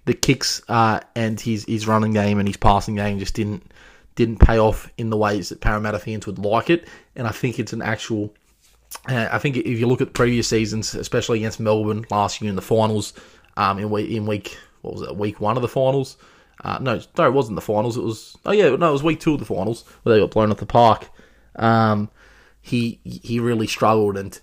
the 0.04 0.14
kicks 0.14 0.62
uh, 0.68 1.00
and 1.14 1.38
his 1.38 1.64
his 1.66 1.86
running 1.86 2.12
game 2.12 2.38
and 2.38 2.48
his 2.48 2.56
passing 2.56 2.96
game 2.96 3.18
just 3.18 3.34
didn't 3.34 3.70
didn't 4.18 4.38
pay 4.38 4.58
off 4.58 4.92
in 4.98 5.10
the 5.10 5.16
ways 5.16 5.48
that 5.48 5.60
Parramatta 5.60 6.00
fans 6.00 6.26
would 6.26 6.40
like 6.40 6.70
it. 6.70 6.88
And 7.14 7.28
I 7.28 7.30
think 7.30 7.60
it's 7.60 7.72
an 7.72 7.80
actual. 7.80 8.34
Uh, 9.08 9.28
I 9.30 9.38
think 9.38 9.56
if 9.56 9.78
you 9.78 9.86
look 9.86 10.00
at 10.00 10.12
previous 10.12 10.48
seasons, 10.48 10.94
especially 10.94 11.38
against 11.38 11.60
Melbourne 11.60 12.04
last 12.10 12.42
year 12.42 12.50
in 12.50 12.56
the 12.56 12.62
finals, 12.62 13.12
um, 13.56 13.78
in 13.78 13.90
week 13.90 14.10
in 14.10 14.26
week 14.26 14.58
what 14.82 14.94
was 14.94 15.02
it, 15.02 15.16
week 15.16 15.40
one 15.40 15.56
of 15.56 15.62
the 15.62 15.68
finals. 15.68 16.16
Uh, 16.64 16.78
no, 16.80 17.00
no, 17.16 17.26
it 17.26 17.32
wasn't 17.32 17.54
the 17.54 17.62
finals. 17.62 17.96
It 17.96 18.02
was 18.02 18.36
oh 18.44 18.50
yeah, 18.50 18.74
no, 18.74 18.88
it 18.88 18.92
was 18.92 19.04
week 19.04 19.20
two 19.20 19.34
of 19.34 19.38
the 19.38 19.46
finals 19.46 19.84
where 20.02 20.16
they 20.16 20.20
got 20.20 20.32
blown 20.32 20.50
at 20.50 20.58
the 20.58 20.66
park. 20.66 21.08
Um, 21.54 22.10
he 22.60 22.98
he 23.04 23.38
really 23.38 23.68
struggled, 23.68 24.16
and 24.16 24.38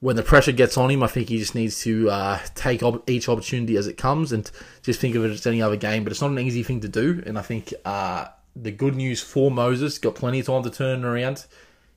when 0.00 0.16
the 0.16 0.24
pressure 0.24 0.52
gets 0.52 0.76
on 0.76 0.90
him, 0.90 1.04
I 1.04 1.06
think 1.06 1.28
he 1.28 1.38
just 1.38 1.54
needs 1.54 1.80
to 1.82 2.10
uh, 2.10 2.40
take 2.56 2.82
op- 2.82 3.08
each 3.08 3.28
opportunity 3.28 3.76
as 3.76 3.86
it 3.86 3.96
comes 3.96 4.32
and 4.32 4.50
just 4.82 5.00
think 5.00 5.14
of 5.14 5.24
it 5.24 5.30
as 5.30 5.46
any 5.46 5.62
other 5.62 5.76
game. 5.76 6.02
But 6.02 6.10
it's 6.10 6.20
not 6.20 6.32
an 6.32 6.40
easy 6.40 6.64
thing 6.64 6.80
to 6.80 6.88
do, 6.88 7.22
and 7.24 7.38
I 7.38 7.42
think 7.42 7.72
uh, 7.84 8.26
the 8.60 8.70
good 8.70 8.94
news 8.94 9.22
for 9.22 9.50
Moses 9.50 9.98
got 9.98 10.14
plenty 10.14 10.40
of 10.40 10.46
time 10.46 10.62
to 10.62 10.70
turn 10.70 11.04
around. 11.04 11.46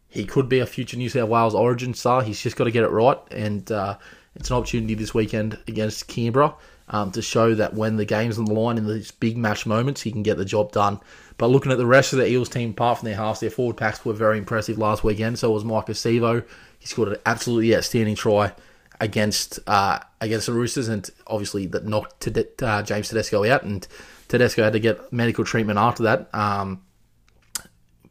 He 0.10 0.26
could 0.26 0.50
be 0.50 0.60
a 0.60 0.65
future 0.65 0.98
New 0.98 1.10
South 1.10 1.30
Wales 1.30 1.56
Origin 1.56 1.93
star. 1.93 2.24
He's 2.24 2.41
just 2.41 2.56
got 2.56 2.65
to 2.65 2.72
get 2.72 2.84
it 2.84 2.89
right, 2.89 3.17
and 3.32 3.72
uh, 3.72 3.98
it's 4.36 4.50
an 4.50 4.58
opportunity 4.58 4.95
this 4.95 5.13
weekend 5.13 5.58
against 5.67 6.08
Canberra 6.08 6.56
um, 6.89 7.12
to 7.12 7.22
show 7.22 7.54
that 7.56 7.76
when 7.76 7.98
the 7.98 8.06
game's 8.06 8.39
on 8.39 8.45
the 8.45 8.54
line 8.54 8.78
in 8.78 8.88
these 8.88 9.12
big 9.12 9.38
match 9.38 9.65
moments, 9.65 10.02
he 10.02 10.12
can 10.12 10.24
get 10.24 10.38
the 10.38 10.45
job 10.45 10.72
done. 10.72 11.00
But 11.38 11.48
looking 11.48 11.72
at 11.72 11.78
the 11.78 11.86
rest 11.86 12.12
of 12.12 12.19
the 12.19 12.28
Eels 12.28 12.50
team, 12.50 12.72
apart 12.72 13.00
from 13.00 13.08
their 13.08 13.15
halves, 13.15 13.39
their 13.39 13.50
forward 13.50 13.78
packs 13.78 14.04
were 14.04 14.13
very 14.13 14.38
impressive 14.38 14.78
last 14.78 15.04
weekend. 15.04 15.39
So 15.39 15.52
was 15.52 15.63
Mike 15.63 15.86
Sivo. 15.86 16.45
He 16.80 16.88
scored 16.88 17.10
an 17.10 17.17
absolutely 17.26 17.76
outstanding 17.76 18.15
try 18.15 18.54
against 18.99 19.59
uh, 19.67 19.99
against 20.21 20.47
the 20.47 20.53
Roosters, 20.53 20.88
and 20.88 21.09
obviously 21.27 21.65
that 21.67 21.85
knocked 21.85 22.27
uh, 22.62 22.83
James 22.83 23.09
Tedesco 23.09 23.45
out, 23.45 23.63
and 23.63 23.88
Tedesco 24.27 24.63
had 24.63 24.73
to 24.73 24.79
get 24.79 25.12
medical 25.12 25.43
treatment 25.43 25.79
after 25.79 26.03
that. 26.03 26.33
Um, 26.33 26.81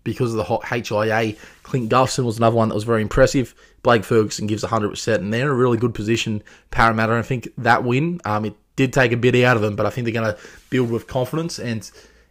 because 0.04 0.30
of 0.30 0.38
the 0.38 0.44
hot 0.44 0.64
HIA. 0.64 1.34
Clint 1.64 1.90
Gutherson 1.90 2.24
was 2.24 2.38
another 2.38 2.56
one 2.56 2.68
that 2.68 2.74
was 2.74 2.84
very 2.84 3.02
impressive. 3.02 3.54
Blake 3.82 4.04
Ferguson 4.04 4.46
gives 4.46 4.64
100%, 4.64 5.14
and 5.16 5.32
they're 5.32 5.42
in 5.42 5.48
a 5.48 5.54
really 5.54 5.76
good 5.76 5.92
position. 5.94 6.42
Parramatta, 6.70 7.12
I 7.12 7.22
think 7.22 7.48
that 7.58 7.84
win, 7.84 8.20
um, 8.24 8.46
it 8.46 8.54
did 8.76 8.94
take 8.94 9.12
a 9.12 9.18
bit 9.18 9.34
out 9.44 9.56
of 9.56 9.62
them, 9.62 9.76
but 9.76 9.84
I 9.84 9.90
think 9.90 10.06
they're 10.06 10.14
going 10.14 10.34
to 10.34 10.40
build 10.70 10.90
with 10.90 11.06
confidence. 11.06 11.58
And 11.58 11.88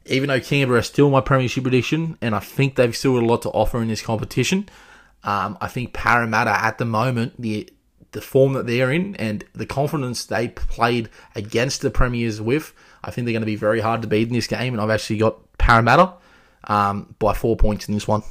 even 0.07 0.29
though 0.29 0.39
Canberra 0.39 0.79
is 0.79 0.87
still 0.87 1.11
my 1.11 1.21
premiership 1.21 1.63
prediction, 1.63 2.17
and 2.19 2.33
I 2.33 2.39
think 2.39 2.75
they've 2.75 2.95
still 2.95 3.13
got 3.13 3.23
a 3.23 3.27
lot 3.27 3.41
to 3.43 3.49
offer 3.49 3.79
in 3.81 3.89
this 3.89 4.01
competition, 4.01 4.69
um, 5.23 5.57
I 5.61 5.67
think 5.67 5.93
Parramatta 5.93 6.51
at 6.51 6.77
the 6.77 6.85
moment, 6.85 7.39
the 7.39 7.69
the 8.11 8.21
form 8.21 8.53
that 8.53 8.67
they're 8.67 8.91
in 8.91 9.15
and 9.17 9.43
the 9.53 9.65
confidence 9.65 10.25
they 10.25 10.49
played 10.49 11.09
against 11.35 11.81
the 11.81 11.91
premiers 11.91 12.41
with, 12.41 12.73
I 13.03 13.11
think 13.11 13.25
they're 13.25 13.33
going 13.33 13.41
to 13.41 13.47
be 13.47 13.55
very 13.55 13.79
hard 13.79 14.01
to 14.01 14.07
beat 14.07 14.27
in 14.27 14.33
this 14.33 14.47
game. 14.47 14.73
And 14.73 14.81
I've 14.81 14.89
actually 14.89 15.17
got 15.17 15.37
Parramatta 15.57 16.13
um, 16.65 17.15
by 17.19 17.33
four 17.33 17.55
points 17.55 17.87
in 17.87 17.93
this 17.93 18.07
one. 18.07 18.23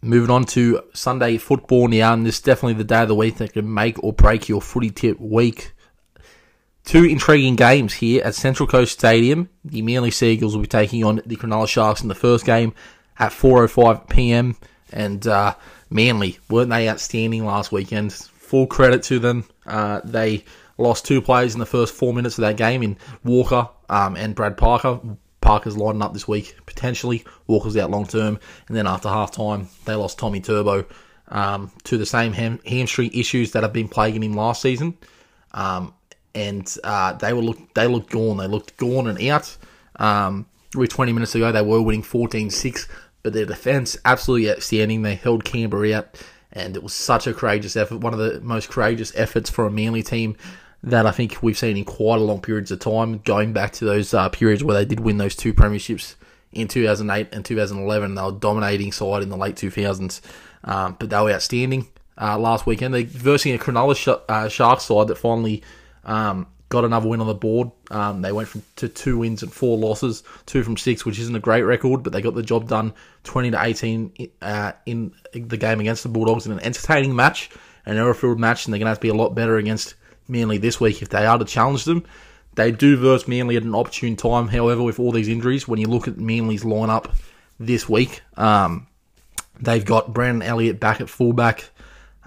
Moving 0.00 0.30
on 0.30 0.44
to 0.46 0.82
Sunday 0.94 1.38
football 1.38 1.86
now, 1.86 2.12
and 2.12 2.26
this 2.26 2.36
is 2.36 2.40
definitely 2.40 2.74
the 2.74 2.84
day 2.84 3.02
of 3.02 3.08
the 3.08 3.14
week 3.14 3.36
that 3.36 3.52
can 3.52 3.72
make 3.72 4.02
or 4.02 4.12
break 4.12 4.48
your 4.48 4.60
footy 4.60 4.90
tip 4.90 5.20
week. 5.20 5.72
Two 6.84 7.04
intriguing 7.04 7.54
games 7.54 7.94
here 7.94 8.24
at 8.24 8.34
Central 8.34 8.66
Coast 8.66 8.98
Stadium. 8.98 9.48
The 9.64 9.82
Manly 9.82 10.10
Sea 10.10 10.32
Eagles 10.32 10.56
will 10.56 10.62
be 10.62 10.68
taking 10.68 11.04
on 11.04 11.22
the 11.24 11.36
Cronulla 11.36 11.68
Sharks 11.68 12.02
in 12.02 12.08
the 12.08 12.16
first 12.16 12.44
game 12.44 12.74
at 13.16 13.30
4:05 13.30 14.08
p.m. 14.08 14.56
And 14.90 15.24
uh, 15.24 15.54
Manly 15.90 16.40
weren't 16.50 16.70
they 16.70 16.88
outstanding 16.88 17.44
last 17.46 17.70
weekend? 17.70 18.28
Full 18.52 18.66
credit 18.66 19.02
to 19.04 19.18
them. 19.18 19.46
Uh, 19.66 20.02
they 20.04 20.44
lost 20.76 21.06
two 21.06 21.22
players 21.22 21.54
in 21.54 21.58
the 21.58 21.64
first 21.64 21.94
four 21.94 22.12
minutes 22.12 22.36
of 22.36 22.42
that 22.42 22.58
game 22.58 22.82
in 22.82 22.98
Walker 23.24 23.66
um, 23.88 24.14
and 24.14 24.34
Brad 24.34 24.58
Parker. 24.58 25.00
Parker's 25.40 25.74
lining 25.74 26.02
up 26.02 26.12
this 26.12 26.28
week 26.28 26.54
potentially. 26.66 27.24
Walker's 27.46 27.78
out 27.78 27.90
long 27.90 28.04
term, 28.04 28.38
and 28.68 28.76
then 28.76 28.86
after 28.86 29.08
half 29.08 29.30
time 29.30 29.68
they 29.86 29.94
lost 29.94 30.18
Tommy 30.18 30.42
Turbo 30.42 30.84
um, 31.28 31.72
to 31.84 31.96
the 31.96 32.04
same 32.04 32.34
ham- 32.34 32.60
hamstring 32.66 33.10
issues 33.14 33.52
that 33.52 33.62
have 33.62 33.72
been 33.72 33.88
plaguing 33.88 34.22
him 34.22 34.34
last 34.34 34.60
season. 34.60 34.98
Um, 35.52 35.94
and 36.34 36.76
uh, 36.84 37.14
they 37.14 37.32
were 37.32 37.40
look 37.40 37.72
they 37.72 37.86
looked 37.86 38.10
gone. 38.10 38.36
They 38.36 38.48
looked 38.48 38.76
gone 38.76 39.06
and 39.06 39.18
out. 39.30 39.56
Um, 39.96 40.44
20 40.74 41.10
minutes 41.14 41.34
ago, 41.34 41.52
they 41.52 41.62
were 41.62 41.80
winning 41.80 42.02
14-6, 42.02 42.86
but 43.22 43.32
their 43.32 43.46
defence 43.46 43.96
absolutely 44.04 44.50
outstanding. 44.50 45.00
They 45.00 45.14
held 45.14 45.42
Canberra 45.42 45.94
out, 45.94 46.22
and 46.52 46.76
it 46.76 46.82
was 46.82 46.92
such 46.92 47.26
a 47.26 47.34
courageous 47.34 47.76
effort. 47.76 47.98
One 47.98 48.12
of 48.12 48.18
the 48.18 48.40
most 48.40 48.68
courageous 48.68 49.12
efforts 49.16 49.50
for 49.50 49.66
a 49.66 49.70
Manly 49.70 50.02
team 50.02 50.36
that 50.82 51.06
I 51.06 51.12
think 51.12 51.42
we've 51.42 51.56
seen 51.56 51.76
in 51.76 51.84
quite 51.84 52.18
a 52.18 52.24
long 52.24 52.40
periods 52.40 52.70
of 52.70 52.80
time, 52.80 53.18
going 53.18 53.52
back 53.52 53.72
to 53.74 53.84
those 53.84 54.12
uh, 54.12 54.28
periods 54.28 54.64
where 54.64 54.76
they 54.76 54.84
did 54.84 55.00
win 55.00 55.18
those 55.18 55.36
two 55.36 55.54
premierships 55.54 56.16
in 56.52 56.68
2008 56.68 57.28
and 57.32 57.44
2011. 57.44 58.14
They 58.14 58.22
were 58.22 58.32
dominating 58.32 58.92
side 58.92 59.22
in 59.22 59.28
the 59.28 59.36
late 59.36 59.54
2000s, 59.54 60.20
um, 60.64 60.96
but 60.98 61.10
they 61.10 61.20
were 61.20 61.30
outstanding 61.30 61.88
uh, 62.20 62.38
last 62.38 62.66
weekend. 62.66 62.94
They're 62.94 63.04
versing 63.04 63.54
a 63.54 63.58
Cronulla 63.58 63.96
sh- 63.96 64.22
uh, 64.28 64.48
Sharks 64.48 64.84
side 64.84 65.08
that 65.08 65.16
finally 65.16 65.62
um, 66.04 66.48
got 66.72 66.84
another 66.86 67.06
win 67.06 67.20
on 67.20 67.26
the 67.26 67.34
board. 67.34 67.70
Um, 67.90 68.22
they 68.22 68.32
went 68.32 68.48
from 68.48 68.62
to 68.76 68.88
two 68.88 69.18
wins 69.18 69.42
and 69.42 69.52
four 69.52 69.76
losses, 69.76 70.24
two 70.46 70.62
from 70.64 70.78
six, 70.78 71.04
which 71.04 71.18
isn't 71.18 71.36
a 71.36 71.40
great 71.40 71.62
record, 71.62 72.02
but 72.02 72.12
they 72.12 72.22
got 72.22 72.34
the 72.34 72.42
job 72.42 72.66
done, 72.66 72.94
twenty 73.22 73.50
to 73.50 73.62
eighteen 73.62 74.12
uh, 74.40 74.72
in 74.86 75.12
the 75.34 75.58
game 75.58 75.80
against 75.80 76.02
the 76.02 76.08
Bulldogs 76.08 76.46
in 76.46 76.52
an 76.52 76.60
entertaining 76.60 77.14
match, 77.14 77.50
an 77.84 77.98
error-filled 77.98 78.40
match, 78.40 78.64
and 78.64 78.72
they're 78.72 78.78
going 78.78 78.86
to 78.86 78.90
have 78.90 78.98
to 78.98 79.02
be 79.02 79.10
a 79.10 79.14
lot 79.14 79.34
better 79.34 79.58
against 79.58 79.94
Manly 80.28 80.58
this 80.58 80.80
week 80.80 81.02
if 81.02 81.10
they 81.10 81.26
are 81.26 81.38
to 81.38 81.44
challenge 81.44 81.84
them. 81.84 82.04
They 82.54 82.72
do 82.72 82.96
verse 82.96 83.28
Manly 83.28 83.56
at 83.56 83.64
an 83.64 83.74
opportune 83.74 84.16
time. 84.16 84.48
However, 84.48 84.82
with 84.82 84.98
all 84.98 85.12
these 85.12 85.28
injuries, 85.28 85.68
when 85.68 85.78
you 85.78 85.88
look 85.88 86.08
at 86.08 86.16
Manly's 86.16 86.64
lineup 86.64 87.14
this 87.60 87.88
week, 87.88 88.22
um, 88.36 88.86
they've 89.60 89.84
got 89.84 90.12
Brandon 90.12 90.42
Elliott 90.42 90.80
back 90.80 91.00
at 91.00 91.08
fullback, 91.08 91.68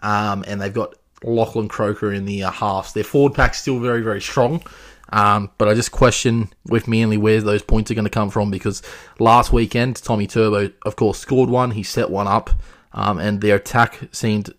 um, 0.02 0.44
and 0.48 0.62
they've 0.62 0.74
got 0.74 0.96
Lachlan 1.24 1.68
Croker 1.68 2.12
in 2.12 2.26
the 2.26 2.44
uh, 2.44 2.52
halves. 2.52 2.94
Their 2.94 3.04
forward 3.04 3.34
pack's 3.34 3.62
still 3.62 3.80
very, 3.80 4.02
very 4.02 4.22
strong. 4.22 4.62
Um, 5.10 5.52
but 5.58 5.68
I 5.68 5.74
just 5.74 5.92
question 5.92 6.50
with 6.66 6.88
Manly 6.88 7.18
where 7.18 7.40
those 7.40 7.62
points 7.62 7.92
are 7.92 7.94
going 7.94 8.06
to 8.06 8.12
come 8.12 8.30
from 8.30 8.50
because 8.50 8.82
last 9.20 9.54
weekend, 9.54 10.02
Tommy 10.04 10.28
Turbo, 10.28 10.72
of 10.86 10.96
course, 10.96 11.20
scored 11.20 11.50
one. 11.50 11.72
He 11.72 11.84
set 11.84 12.10
one 12.10 12.28
up, 12.28 12.50
um, 12.94 13.20
and 13.20 13.40
their 13.40 13.58
attack 13.58 14.00
seemed 14.12 14.54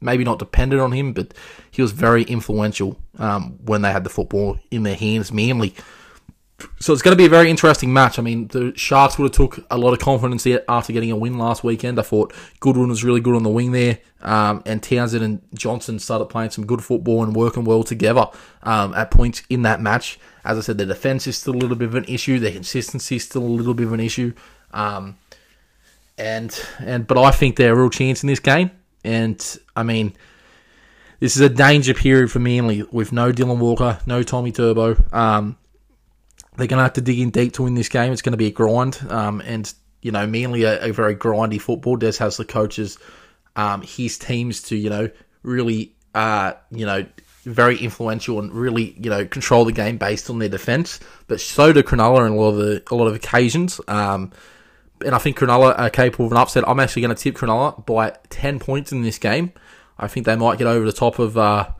maybe 0.00 0.24
not 0.24 0.38
dependent 0.38 0.80
on 0.80 0.92
him, 0.92 1.12
but 1.12 1.34
he 1.70 1.82
was 1.82 1.92
very 1.92 2.22
influential 2.22 2.96
um, 3.18 3.58
when 3.64 3.82
they 3.82 3.92
had 3.92 4.04
the 4.04 4.10
football 4.10 4.58
in 4.70 4.84
their 4.84 4.94
hands. 4.94 5.32
Manly 5.32 5.74
so 6.78 6.92
it's 6.92 7.02
going 7.02 7.12
to 7.12 7.16
be 7.16 7.26
a 7.26 7.30
very 7.30 7.50
interesting 7.50 7.92
match. 7.92 8.18
I 8.18 8.22
mean, 8.22 8.48
the 8.48 8.72
Sharks 8.76 9.18
would 9.18 9.24
have 9.24 9.32
took 9.32 9.66
a 9.70 9.78
lot 9.78 9.92
of 9.92 9.98
confidence 9.98 10.46
after 10.68 10.92
getting 10.92 11.10
a 11.10 11.16
win 11.16 11.38
last 11.38 11.62
weekend. 11.64 11.98
I 11.98 12.02
thought 12.02 12.32
Goodwin 12.60 12.88
was 12.88 13.04
really 13.04 13.20
good 13.20 13.34
on 13.34 13.42
the 13.42 13.50
wing 13.50 13.72
there, 13.72 13.98
um, 14.22 14.62
and 14.66 14.82
Townsend 14.82 15.24
and 15.24 15.42
Johnson 15.54 15.98
started 15.98 16.26
playing 16.26 16.50
some 16.50 16.66
good 16.66 16.82
football 16.82 17.22
and 17.22 17.34
working 17.34 17.64
well 17.64 17.82
together 17.82 18.26
um, 18.62 18.94
at 18.94 19.10
points 19.10 19.42
in 19.50 19.62
that 19.62 19.80
match. 19.80 20.18
As 20.44 20.58
I 20.58 20.60
said, 20.60 20.78
the 20.78 20.86
defense 20.86 21.26
is 21.26 21.36
still 21.36 21.54
a 21.54 21.58
little 21.58 21.76
bit 21.76 21.88
of 21.88 21.94
an 21.94 22.04
issue. 22.04 22.38
Their 22.38 22.52
consistency 22.52 23.16
is 23.16 23.24
still 23.24 23.42
a 23.42 23.44
little 23.44 23.74
bit 23.74 23.86
of 23.86 23.92
an 23.92 24.00
issue, 24.00 24.32
um, 24.72 25.18
and 26.16 26.58
and 26.78 27.06
but 27.06 27.18
I 27.18 27.30
think 27.30 27.56
they're 27.56 27.72
a 27.72 27.76
real 27.76 27.90
chance 27.90 28.22
in 28.22 28.28
this 28.28 28.40
game. 28.40 28.70
And 29.04 29.58
I 29.74 29.82
mean, 29.82 30.14
this 31.20 31.36
is 31.36 31.42
a 31.42 31.48
danger 31.48 31.94
period 31.94 32.30
for 32.30 32.38
Manly 32.38 32.82
with 32.90 33.12
no 33.12 33.32
Dylan 33.32 33.58
Walker, 33.58 33.98
no 34.06 34.22
Tommy 34.22 34.52
Turbo. 34.52 34.96
Um, 35.12 35.56
they're 36.56 36.66
going 36.66 36.78
to 36.78 36.84
have 36.84 36.94
to 36.94 37.00
dig 37.00 37.18
in 37.18 37.30
deep 37.30 37.52
to 37.54 37.62
win 37.62 37.74
this 37.74 37.88
game. 37.88 38.12
It's 38.12 38.22
going 38.22 38.32
to 38.32 38.38
be 38.38 38.46
a 38.46 38.50
grind. 38.50 38.98
Um, 39.08 39.40
and, 39.40 39.72
you 40.02 40.12
know, 40.12 40.26
mainly 40.26 40.64
a, 40.64 40.84
a, 40.86 40.92
very 40.92 41.14
grindy 41.14 41.60
football. 41.60 41.96
Des 41.96 42.12
Hasler 42.12 42.48
coaches, 42.48 42.98
um, 43.56 43.82
his 43.82 44.18
teams 44.18 44.62
to, 44.62 44.76
you 44.76 44.90
know, 44.90 45.10
really, 45.42 45.94
uh, 46.14 46.52
you 46.70 46.86
know, 46.86 47.06
very 47.44 47.78
influential 47.78 48.38
and 48.38 48.52
really, 48.52 48.94
you 49.00 49.10
know, 49.10 49.24
control 49.24 49.64
the 49.64 49.72
game 49.72 49.96
based 49.96 50.28
on 50.28 50.38
their 50.38 50.48
defense. 50.48 51.00
But 51.26 51.40
so 51.40 51.72
do 51.72 51.82
Cronulla 51.82 52.26
in 52.26 52.32
a 52.32 52.36
lot 52.36 52.50
of 52.50 52.56
the, 52.56 52.82
a 52.90 52.94
lot 52.94 53.06
of 53.06 53.14
occasions. 53.14 53.80
Um, 53.88 54.32
and 55.04 55.14
I 55.14 55.18
think 55.18 55.38
Cronulla 55.38 55.78
are 55.78 55.90
capable 55.90 56.26
of 56.26 56.32
an 56.32 56.38
upset. 56.38 56.68
I'm 56.68 56.80
actually 56.80 57.02
going 57.02 57.14
to 57.14 57.22
tip 57.22 57.36
Cronulla 57.36 57.84
by 57.86 58.16
10 58.28 58.58
points 58.58 58.92
in 58.92 59.02
this 59.02 59.18
game. 59.18 59.52
I 59.98 60.08
think 60.08 60.26
they 60.26 60.36
might 60.36 60.58
get 60.58 60.66
over 60.66 60.84
the 60.84 60.92
top 60.92 61.18
of 61.18 61.36
uh, 61.38 61.70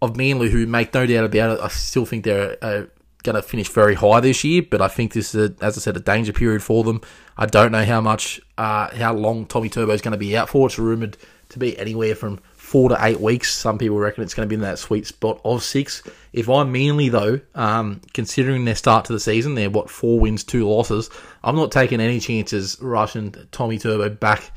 of 0.00 0.16
Manly, 0.16 0.50
who 0.50 0.66
make 0.66 0.94
no 0.94 1.06
doubt 1.06 1.24
about 1.24 1.58
it. 1.58 1.60
I 1.60 1.68
still 1.68 2.06
think 2.06 2.24
they're 2.24 2.56
a, 2.62 2.86
going 3.30 3.42
to 3.42 3.46
finish 3.46 3.68
very 3.68 3.94
high 3.94 4.20
this 4.20 4.42
year, 4.42 4.62
but 4.62 4.80
I 4.80 4.88
think 4.88 5.12
this 5.12 5.34
is, 5.34 5.50
a, 5.50 5.64
as 5.64 5.76
I 5.76 5.80
said, 5.80 5.96
a 5.96 6.00
danger 6.00 6.32
period 6.32 6.62
for 6.62 6.82
them. 6.82 7.02
I 7.36 7.46
don't 7.46 7.72
know 7.72 7.84
how 7.84 8.00
much, 8.00 8.40
uh, 8.56 8.88
how 8.96 9.12
long 9.12 9.44
Tommy 9.44 9.68
Turbo 9.68 9.92
is 9.92 10.00
going 10.00 10.12
to 10.12 10.18
be 10.18 10.36
out 10.36 10.48
for. 10.48 10.66
It's 10.66 10.78
rumored 10.78 11.18
to 11.50 11.58
be 11.58 11.78
anywhere 11.78 12.14
from 12.14 12.38
four 12.54 12.88
to 12.88 12.96
eight 13.00 13.20
weeks. 13.20 13.52
Some 13.54 13.76
people 13.76 13.98
reckon 13.98 14.24
it's 14.24 14.32
going 14.32 14.46
to 14.46 14.48
be 14.48 14.54
in 14.54 14.62
that 14.62 14.78
sweet 14.78 15.06
spot 15.06 15.40
of 15.44 15.62
six. 15.62 16.02
If 16.32 16.48
I'm 16.48 16.72
Manly, 16.72 17.10
though, 17.10 17.40
um, 17.54 18.00
considering 18.14 18.64
their 18.64 18.74
start 18.74 19.04
to 19.06 19.12
the 19.12 19.20
season, 19.20 19.54
they're 19.54 19.70
what 19.70 19.90
four 19.90 20.18
wins, 20.18 20.42
two 20.42 20.66
losses. 20.66 21.10
I'm 21.44 21.56
not 21.56 21.70
taking 21.70 22.00
any 22.00 22.20
chances 22.20 22.78
rushing 22.80 23.34
Tommy 23.52 23.78
Turbo 23.78 24.08
back 24.08 24.52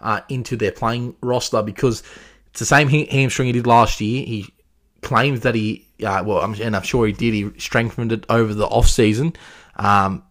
uh, 0.00 0.20
into 0.28 0.56
their 0.56 0.72
playing 0.72 1.14
roster 1.20 1.62
because 1.62 2.02
it's 2.50 2.60
the 2.60 2.66
same 2.66 2.88
hamstring 2.88 3.46
he 3.46 3.52
did 3.52 3.66
last 3.66 4.00
year. 4.00 4.24
He 4.24 4.52
claims 5.04 5.40
that 5.40 5.54
he, 5.54 5.86
uh, 6.04 6.22
well, 6.26 6.38
I'm, 6.38 6.54
and 6.60 6.74
I'm 6.74 6.82
sure 6.82 7.06
he 7.06 7.12
did, 7.12 7.34
he 7.34 7.50
strengthened 7.58 8.10
it 8.10 8.26
over 8.28 8.52
the 8.52 8.66
off 8.66 8.88
season. 8.88 9.34
Um, 9.76 10.24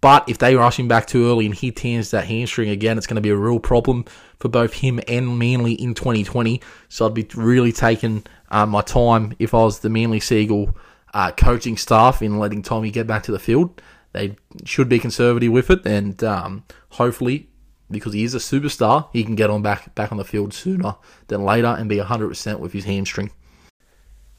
but 0.00 0.28
if 0.28 0.38
they 0.38 0.54
rush 0.54 0.78
him 0.78 0.88
back 0.88 1.06
too 1.06 1.26
early 1.28 1.46
and 1.46 1.54
he 1.54 1.72
tears 1.72 2.10
that 2.10 2.26
hamstring 2.26 2.68
again, 2.68 2.98
it's 2.98 3.06
going 3.06 3.16
to 3.16 3.22
be 3.22 3.30
a 3.30 3.36
real 3.36 3.58
problem 3.58 4.04
for 4.38 4.48
both 4.48 4.74
him 4.74 5.00
and 5.08 5.38
Manly 5.38 5.72
in 5.72 5.94
2020. 5.94 6.60
So 6.88 7.06
I'd 7.06 7.14
be 7.14 7.26
really 7.34 7.72
taking 7.72 8.24
uh, 8.50 8.66
my 8.66 8.82
time 8.82 9.34
if 9.38 9.54
I 9.54 9.58
was 9.58 9.80
the 9.80 9.88
Manly 9.88 10.20
Sea 10.20 10.42
Eagle 10.42 10.76
uh, 11.14 11.32
coaching 11.32 11.76
staff 11.76 12.22
in 12.22 12.38
letting 12.38 12.62
Tommy 12.62 12.90
get 12.90 13.06
back 13.06 13.24
to 13.24 13.32
the 13.32 13.38
field. 13.38 13.82
They 14.12 14.36
should 14.64 14.88
be 14.88 14.98
conservative 14.98 15.52
with 15.52 15.70
it, 15.70 15.86
and 15.86 16.22
um, 16.22 16.64
hopefully, 16.90 17.48
because 17.90 18.12
he 18.12 18.24
is 18.24 18.34
a 18.34 18.38
superstar, 18.38 19.08
he 19.12 19.24
can 19.24 19.34
get 19.34 19.48
on 19.48 19.62
back 19.62 19.94
back 19.94 20.12
on 20.12 20.18
the 20.18 20.24
field 20.24 20.52
sooner 20.52 20.96
than 21.28 21.44
later 21.44 21.68
and 21.78 21.88
be 21.88 21.96
100% 21.96 22.58
with 22.58 22.72
his 22.72 22.84
hamstring. 22.84 23.30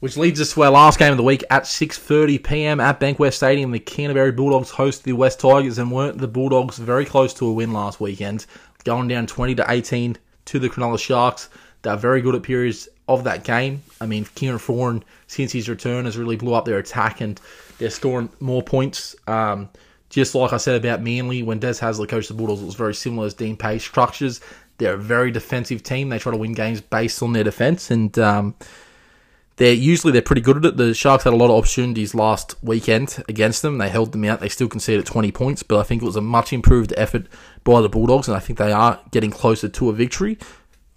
Which 0.04 0.18
leads 0.18 0.38
us 0.38 0.52
to 0.52 0.64
our 0.64 0.70
last 0.70 0.98
game 0.98 1.12
of 1.12 1.16
the 1.16 1.22
week 1.22 1.44
at 1.48 1.62
6.30pm 1.62 2.78
at 2.78 3.00
Bankwest 3.00 3.36
Stadium. 3.36 3.70
The 3.70 3.78
Canterbury 3.78 4.32
Bulldogs 4.32 4.68
host 4.68 5.02
the 5.02 5.14
West 5.14 5.40
Tigers 5.40 5.78
and 5.78 5.90
weren't 5.90 6.18
the 6.18 6.28
Bulldogs 6.28 6.76
very 6.76 7.06
close 7.06 7.32
to 7.32 7.46
a 7.46 7.52
win 7.54 7.72
last 7.72 8.02
weekend, 8.02 8.44
going 8.84 9.08
down 9.08 9.26
20 9.26 9.54
to 9.54 9.64
18 9.66 10.18
to 10.44 10.58
the 10.58 10.68
Cronulla 10.68 10.98
Sharks. 10.98 11.48
They're 11.80 11.96
very 11.96 12.20
good 12.20 12.34
at 12.34 12.42
periods 12.42 12.86
of 13.08 13.24
that 13.24 13.44
game. 13.44 13.82
I 13.98 14.04
mean, 14.04 14.26
Kieran 14.34 14.58
Foran, 14.58 15.02
since 15.26 15.52
his 15.52 15.70
return, 15.70 16.04
has 16.04 16.18
really 16.18 16.36
blew 16.36 16.52
up 16.52 16.66
their 16.66 16.76
attack 16.76 17.22
and 17.22 17.40
they're 17.78 17.88
scoring 17.88 18.28
more 18.40 18.62
points. 18.62 19.16
Um, 19.26 19.70
just 20.10 20.34
like 20.34 20.52
I 20.52 20.58
said 20.58 20.84
about 20.84 21.00
Manly, 21.00 21.42
when 21.42 21.60
Des 21.60 21.80
Hasler 21.80 22.06
coached 22.06 22.28
the 22.28 22.34
Bulldogs, 22.34 22.60
it 22.60 22.66
was 22.66 22.74
very 22.74 22.94
similar 22.94 23.26
as 23.26 23.32
Dean 23.32 23.56
Pay 23.56 23.78
structures. 23.78 24.42
They're 24.76 24.96
a 24.96 24.98
very 24.98 25.30
defensive 25.30 25.82
team. 25.82 26.10
They 26.10 26.18
try 26.18 26.32
to 26.32 26.36
win 26.36 26.52
games 26.52 26.82
based 26.82 27.22
on 27.22 27.32
their 27.32 27.44
defense, 27.44 27.90
and 27.90 28.18
um, 28.18 28.54
they're 29.56 29.72
usually 29.72 30.12
they're 30.12 30.22
pretty 30.22 30.40
good 30.40 30.56
at 30.56 30.64
it. 30.64 30.76
The 30.76 30.94
Sharks 30.94 31.24
had 31.24 31.32
a 31.32 31.36
lot 31.36 31.46
of 31.50 31.56
opportunities 31.56 32.14
last 32.14 32.56
weekend 32.62 33.22
against 33.28 33.62
them. 33.62 33.78
They 33.78 33.88
held 33.88 34.12
them 34.12 34.24
out. 34.24 34.40
They 34.40 34.48
still 34.48 34.68
conceded 34.68 35.06
20 35.06 35.30
points, 35.30 35.62
but 35.62 35.78
I 35.78 35.84
think 35.84 36.02
it 36.02 36.06
was 36.06 36.16
a 36.16 36.20
much 36.20 36.52
improved 36.52 36.92
effort 36.96 37.26
by 37.62 37.80
the 37.80 37.88
Bulldogs, 37.88 38.26
and 38.26 38.36
I 38.36 38.40
think 38.40 38.58
they 38.58 38.72
are 38.72 39.00
getting 39.12 39.30
closer 39.30 39.68
to 39.68 39.90
a 39.90 39.92
victory. 39.92 40.38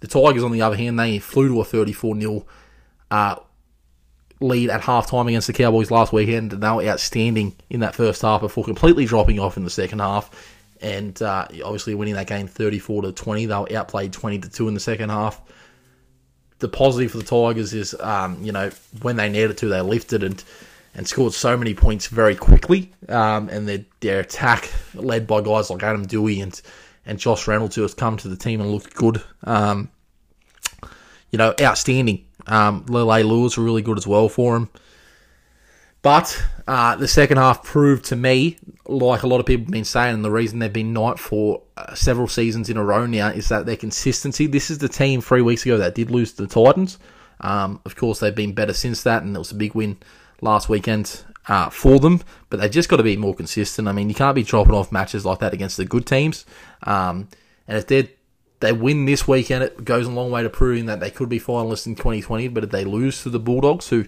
The 0.00 0.08
Tigers, 0.08 0.42
on 0.42 0.52
the 0.52 0.62
other 0.62 0.76
hand, 0.76 0.98
they 0.98 1.18
flew 1.18 1.48
to 1.48 1.60
a 1.60 1.64
34 1.64 2.20
0 2.20 2.46
uh, 3.10 3.36
lead 4.40 4.70
at 4.70 4.82
halftime 4.82 5.28
against 5.28 5.46
the 5.46 5.52
Cowboys 5.52 5.92
last 5.92 6.12
weekend, 6.12 6.52
and 6.52 6.62
they 6.62 6.70
were 6.70 6.84
outstanding 6.84 7.54
in 7.70 7.80
that 7.80 7.94
first 7.94 8.22
half 8.22 8.40
before 8.40 8.64
completely 8.64 9.04
dropping 9.04 9.38
off 9.38 9.56
in 9.56 9.64
the 9.64 9.70
second 9.70 10.00
half. 10.00 10.54
And 10.80 11.20
uh, 11.22 11.46
obviously 11.64 11.94
winning 11.94 12.14
that 12.14 12.28
game 12.28 12.46
34 12.46 13.02
to 13.02 13.12
20, 13.12 13.46
they 13.46 13.54
were 13.54 13.72
outplayed 13.72 14.12
20 14.12 14.38
to 14.40 14.48
2 14.48 14.68
in 14.68 14.74
the 14.74 14.80
second 14.80 15.10
half 15.10 15.40
the 16.58 16.68
positive 16.68 17.12
for 17.12 17.18
the 17.18 17.24
Tigers 17.24 17.72
is, 17.72 17.94
um, 18.00 18.42
you 18.42 18.52
know, 18.52 18.70
when 19.02 19.16
they 19.16 19.28
needed 19.28 19.56
to, 19.58 19.68
they 19.68 19.80
lifted 19.80 20.22
and 20.22 20.42
and 20.94 21.06
scored 21.06 21.32
so 21.32 21.56
many 21.56 21.74
points 21.74 22.08
very 22.08 22.34
quickly. 22.34 22.92
Um, 23.08 23.48
and 23.48 23.68
their 23.68 23.84
their 24.00 24.20
attack, 24.20 24.70
led 24.94 25.26
by 25.26 25.40
guys 25.40 25.70
like 25.70 25.82
Adam 25.82 26.06
Doueihi 26.06 26.42
and 26.42 26.60
and 27.06 27.18
Josh 27.18 27.46
Reynolds, 27.46 27.76
who 27.76 27.82
has 27.82 27.94
come 27.94 28.16
to 28.18 28.28
the 28.28 28.36
team 28.36 28.60
and 28.60 28.70
looked 28.70 28.94
good. 28.94 29.22
Um, 29.44 29.90
you 31.30 31.38
know, 31.38 31.54
outstanding. 31.60 32.24
Um, 32.46 32.86
Lele 32.88 33.24
Lewis 33.24 33.56
were 33.56 33.64
really 33.64 33.82
good 33.82 33.98
as 33.98 34.06
well 34.06 34.28
for 34.28 34.56
him. 34.56 34.70
But 36.02 36.44
uh, 36.66 36.96
the 36.96 37.08
second 37.08 37.38
half 37.38 37.64
proved 37.64 38.04
to 38.06 38.16
me, 38.16 38.58
like 38.86 39.24
a 39.24 39.26
lot 39.26 39.40
of 39.40 39.46
people 39.46 39.64
have 39.64 39.72
been 39.72 39.84
saying, 39.84 40.14
and 40.14 40.24
the 40.24 40.30
reason 40.30 40.58
they've 40.58 40.72
been 40.72 40.92
not 40.92 41.18
for 41.18 41.62
uh, 41.76 41.94
several 41.94 42.28
seasons 42.28 42.70
in 42.70 42.76
a 42.76 42.84
row 42.84 43.04
now 43.04 43.28
is 43.28 43.48
that 43.48 43.66
their 43.66 43.76
consistency. 43.76 44.46
This 44.46 44.70
is 44.70 44.78
the 44.78 44.88
team 44.88 45.20
three 45.20 45.42
weeks 45.42 45.64
ago 45.64 45.76
that 45.78 45.94
did 45.94 46.10
lose 46.10 46.32
to 46.34 46.46
the 46.46 46.48
Titans. 46.48 46.98
Um, 47.40 47.80
of 47.84 47.96
course, 47.96 48.20
they've 48.20 48.34
been 48.34 48.52
better 48.52 48.72
since 48.72 49.02
that, 49.02 49.22
and 49.22 49.34
it 49.34 49.38
was 49.38 49.50
a 49.50 49.56
big 49.56 49.74
win 49.74 49.98
last 50.40 50.68
weekend 50.68 51.24
uh, 51.48 51.68
for 51.68 51.98
them. 51.98 52.22
But 52.48 52.60
they've 52.60 52.70
just 52.70 52.88
got 52.88 52.98
to 52.98 53.02
be 53.02 53.16
more 53.16 53.34
consistent. 53.34 53.88
I 53.88 53.92
mean, 53.92 54.08
you 54.08 54.14
can't 54.14 54.36
be 54.36 54.44
dropping 54.44 54.74
off 54.74 54.92
matches 54.92 55.24
like 55.24 55.40
that 55.40 55.52
against 55.52 55.76
the 55.76 55.84
good 55.84 56.06
teams. 56.06 56.46
Um, 56.84 57.28
and 57.66 57.76
if 57.76 57.88
they 57.88 58.10
they 58.60 58.72
win 58.72 59.04
this 59.04 59.26
weekend, 59.26 59.64
it 59.64 59.84
goes 59.84 60.06
a 60.06 60.10
long 60.10 60.30
way 60.30 60.42
to 60.44 60.50
proving 60.50 60.86
that 60.86 61.00
they 61.00 61.10
could 61.10 61.28
be 61.28 61.40
finalists 61.40 61.86
in 61.86 61.96
2020. 61.96 62.48
But 62.48 62.64
if 62.64 62.70
they 62.70 62.84
lose 62.84 63.22
to 63.24 63.30
the 63.30 63.38
Bulldogs, 63.40 63.88
who 63.88 64.04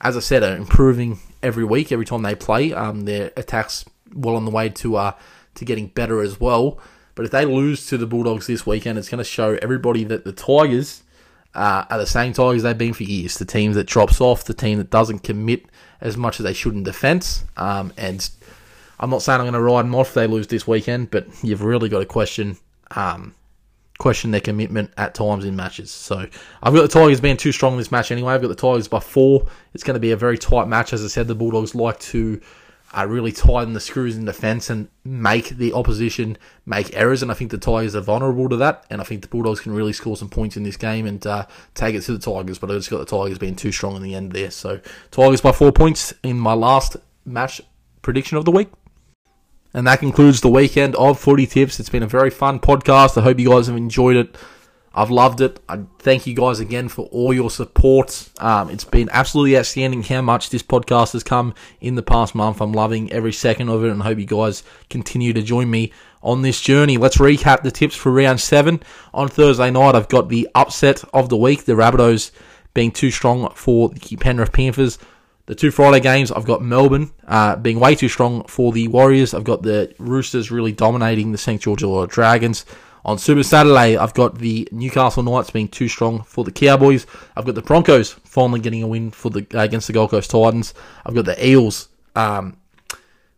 as 0.00 0.16
I 0.16 0.20
said, 0.20 0.42
are 0.42 0.56
improving 0.56 1.18
every 1.42 1.64
week, 1.64 1.92
every 1.92 2.04
time 2.04 2.22
they 2.22 2.34
play. 2.34 2.72
Um, 2.72 3.04
their 3.04 3.32
attacks 3.36 3.84
well 4.14 4.36
on 4.36 4.44
the 4.44 4.50
way 4.50 4.68
to 4.68 4.96
uh, 4.96 5.12
to 5.54 5.64
getting 5.64 5.88
better 5.88 6.20
as 6.20 6.40
well. 6.40 6.78
But 7.14 7.24
if 7.24 7.30
they 7.30 7.44
lose 7.44 7.86
to 7.86 7.96
the 7.96 8.06
Bulldogs 8.06 8.46
this 8.46 8.66
weekend, 8.66 8.98
it's 8.98 9.08
going 9.08 9.18
to 9.18 9.24
show 9.24 9.58
everybody 9.62 10.04
that 10.04 10.24
the 10.24 10.32
Tigers 10.32 11.02
uh, 11.54 11.86
are 11.88 11.98
the 11.98 12.06
same 12.06 12.34
Tigers 12.34 12.62
they've 12.62 12.76
been 12.76 12.92
for 12.92 13.04
years. 13.04 13.38
The 13.38 13.46
team 13.46 13.72
that 13.72 13.86
drops 13.86 14.20
off, 14.20 14.44
the 14.44 14.54
team 14.54 14.78
that 14.78 14.90
doesn't 14.90 15.20
commit 15.20 15.64
as 16.00 16.16
much 16.16 16.38
as 16.38 16.44
they 16.44 16.52
should 16.52 16.74
in 16.74 16.82
defence. 16.82 17.44
Um, 17.56 17.92
and 17.96 18.28
I'm 19.00 19.08
not 19.08 19.22
saying 19.22 19.40
I'm 19.40 19.46
going 19.46 19.54
to 19.54 19.62
ride 19.62 19.86
them 19.86 19.94
off 19.94 20.08
if 20.08 20.14
they 20.14 20.26
lose 20.26 20.46
this 20.48 20.68
weekend, 20.68 21.10
but 21.10 21.26
you've 21.42 21.62
really 21.62 21.88
got 21.88 22.00
to 22.00 22.06
question 22.06 22.58
um, 22.94 23.34
question 23.98 24.30
their 24.30 24.40
commitment 24.40 24.92
at 24.96 25.14
times 25.14 25.44
in 25.44 25.56
matches. 25.56 25.90
So 25.90 26.26
I've 26.62 26.74
got 26.74 26.82
the 26.82 26.88
Tigers 26.88 27.20
being 27.20 27.36
too 27.36 27.52
strong 27.52 27.72
in 27.72 27.78
this 27.78 27.90
match 27.90 28.10
anyway. 28.10 28.34
I've 28.34 28.42
got 28.42 28.48
the 28.48 28.54
Tigers 28.54 28.88
by 28.88 29.00
four. 29.00 29.46
It's 29.74 29.84
going 29.84 29.94
to 29.94 30.00
be 30.00 30.12
a 30.12 30.16
very 30.16 30.38
tight 30.38 30.68
match. 30.68 30.92
As 30.92 31.04
I 31.04 31.08
said, 31.08 31.28
the 31.28 31.34
Bulldogs 31.34 31.74
like 31.74 31.98
to 32.00 32.40
uh, 32.96 33.06
really 33.06 33.32
tighten 33.32 33.72
the 33.72 33.80
screws 33.80 34.16
in 34.16 34.24
defence 34.24 34.70
and 34.70 34.88
make 35.04 35.50
the 35.50 35.72
opposition 35.72 36.38
make 36.64 36.94
errors. 36.94 37.22
And 37.22 37.30
I 37.30 37.34
think 37.34 37.50
the 37.50 37.58
Tigers 37.58 37.96
are 37.96 38.00
vulnerable 38.00 38.48
to 38.48 38.56
that. 38.56 38.84
And 38.90 39.00
I 39.00 39.04
think 39.04 39.22
the 39.22 39.28
Bulldogs 39.28 39.60
can 39.60 39.72
really 39.72 39.92
score 39.92 40.16
some 40.16 40.28
points 40.28 40.56
in 40.56 40.62
this 40.62 40.76
game 40.76 41.06
and 41.06 41.26
uh, 41.26 41.46
take 41.74 41.94
it 41.94 42.02
to 42.02 42.16
the 42.16 42.18
Tigers. 42.18 42.58
But 42.58 42.70
I 42.70 42.74
just 42.74 42.90
got 42.90 42.98
the 42.98 43.06
Tigers 43.06 43.38
being 43.38 43.56
too 43.56 43.72
strong 43.72 43.96
in 43.96 44.02
the 44.02 44.14
end 44.14 44.32
there. 44.32 44.50
So 44.50 44.80
Tigers 45.10 45.40
by 45.40 45.52
four 45.52 45.72
points 45.72 46.14
in 46.22 46.38
my 46.38 46.54
last 46.54 46.96
match 47.24 47.60
prediction 48.02 48.36
of 48.36 48.44
the 48.44 48.52
week. 48.52 48.68
And 49.76 49.86
that 49.86 49.98
concludes 49.98 50.40
the 50.40 50.48
weekend 50.48 50.96
of 50.96 51.20
Footy 51.20 51.46
Tips. 51.46 51.78
It's 51.78 51.90
been 51.90 52.02
a 52.02 52.06
very 52.06 52.30
fun 52.30 52.60
podcast. 52.60 53.18
I 53.18 53.20
hope 53.20 53.38
you 53.38 53.50
guys 53.50 53.66
have 53.66 53.76
enjoyed 53.76 54.16
it. 54.16 54.34
I've 54.94 55.10
loved 55.10 55.42
it. 55.42 55.60
I 55.68 55.80
thank 55.98 56.26
you 56.26 56.32
guys 56.32 56.60
again 56.60 56.88
for 56.88 57.04
all 57.12 57.34
your 57.34 57.50
support. 57.50 58.30
Um, 58.38 58.70
it's 58.70 58.84
been 58.84 59.10
absolutely 59.12 59.58
outstanding 59.58 60.02
how 60.02 60.22
much 60.22 60.48
this 60.48 60.62
podcast 60.62 61.12
has 61.12 61.22
come 61.22 61.52
in 61.82 61.94
the 61.94 62.02
past 62.02 62.34
month. 62.34 62.62
I'm 62.62 62.72
loving 62.72 63.12
every 63.12 63.34
second 63.34 63.68
of 63.68 63.84
it 63.84 63.90
and 63.90 64.02
hope 64.02 64.18
you 64.18 64.24
guys 64.24 64.62
continue 64.88 65.34
to 65.34 65.42
join 65.42 65.68
me 65.68 65.92
on 66.22 66.40
this 66.40 66.62
journey. 66.62 66.96
Let's 66.96 67.18
recap 67.18 67.62
the 67.62 67.70
tips 67.70 67.94
for 67.94 68.10
round 68.10 68.40
seven. 68.40 68.82
On 69.12 69.28
Thursday 69.28 69.70
night, 69.70 69.94
I've 69.94 70.08
got 70.08 70.30
the 70.30 70.48
upset 70.54 71.04
of 71.12 71.28
the 71.28 71.36
week, 71.36 71.66
the 71.66 71.74
Rabbitohs 71.74 72.30
being 72.72 72.92
too 72.92 73.10
strong 73.10 73.50
for 73.50 73.90
the 73.90 74.16
Penrith 74.16 74.52
Panthers. 74.52 74.98
The 75.46 75.54
two 75.54 75.70
Friday 75.70 76.00
games, 76.00 76.32
I've 76.32 76.44
got 76.44 76.60
Melbourne 76.60 77.12
uh, 77.26 77.54
being 77.54 77.78
way 77.78 77.94
too 77.94 78.08
strong 78.08 78.44
for 78.44 78.72
the 78.72 78.88
Warriors. 78.88 79.32
I've 79.32 79.44
got 79.44 79.62
the 79.62 79.94
Roosters 79.98 80.50
really 80.50 80.72
dominating 80.72 81.30
the 81.30 81.38
St. 81.38 81.62
George 81.62 81.82
Illawarra 81.82 82.08
Dragons. 82.08 82.66
On 83.04 83.16
Super 83.16 83.44
Saturday, 83.44 83.96
I've 83.96 84.14
got 84.14 84.38
the 84.38 84.68
Newcastle 84.72 85.22
Knights 85.22 85.50
being 85.50 85.68
too 85.68 85.86
strong 85.86 86.24
for 86.24 86.42
the 86.42 86.50
Cowboys. 86.50 87.06
I've 87.36 87.44
got 87.44 87.54
the 87.54 87.62
Broncos 87.62 88.12
finally 88.24 88.58
getting 88.58 88.82
a 88.82 88.88
win 88.88 89.12
for 89.12 89.30
the 89.30 89.46
against 89.52 89.86
the 89.86 89.92
Gold 89.92 90.10
Coast 90.10 90.32
Titans. 90.32 90.74
I've 91.04 91.14
got 91.14 91.24
the 91.24 91.46
Eels 91.46 91.88
um, 92.16 92.56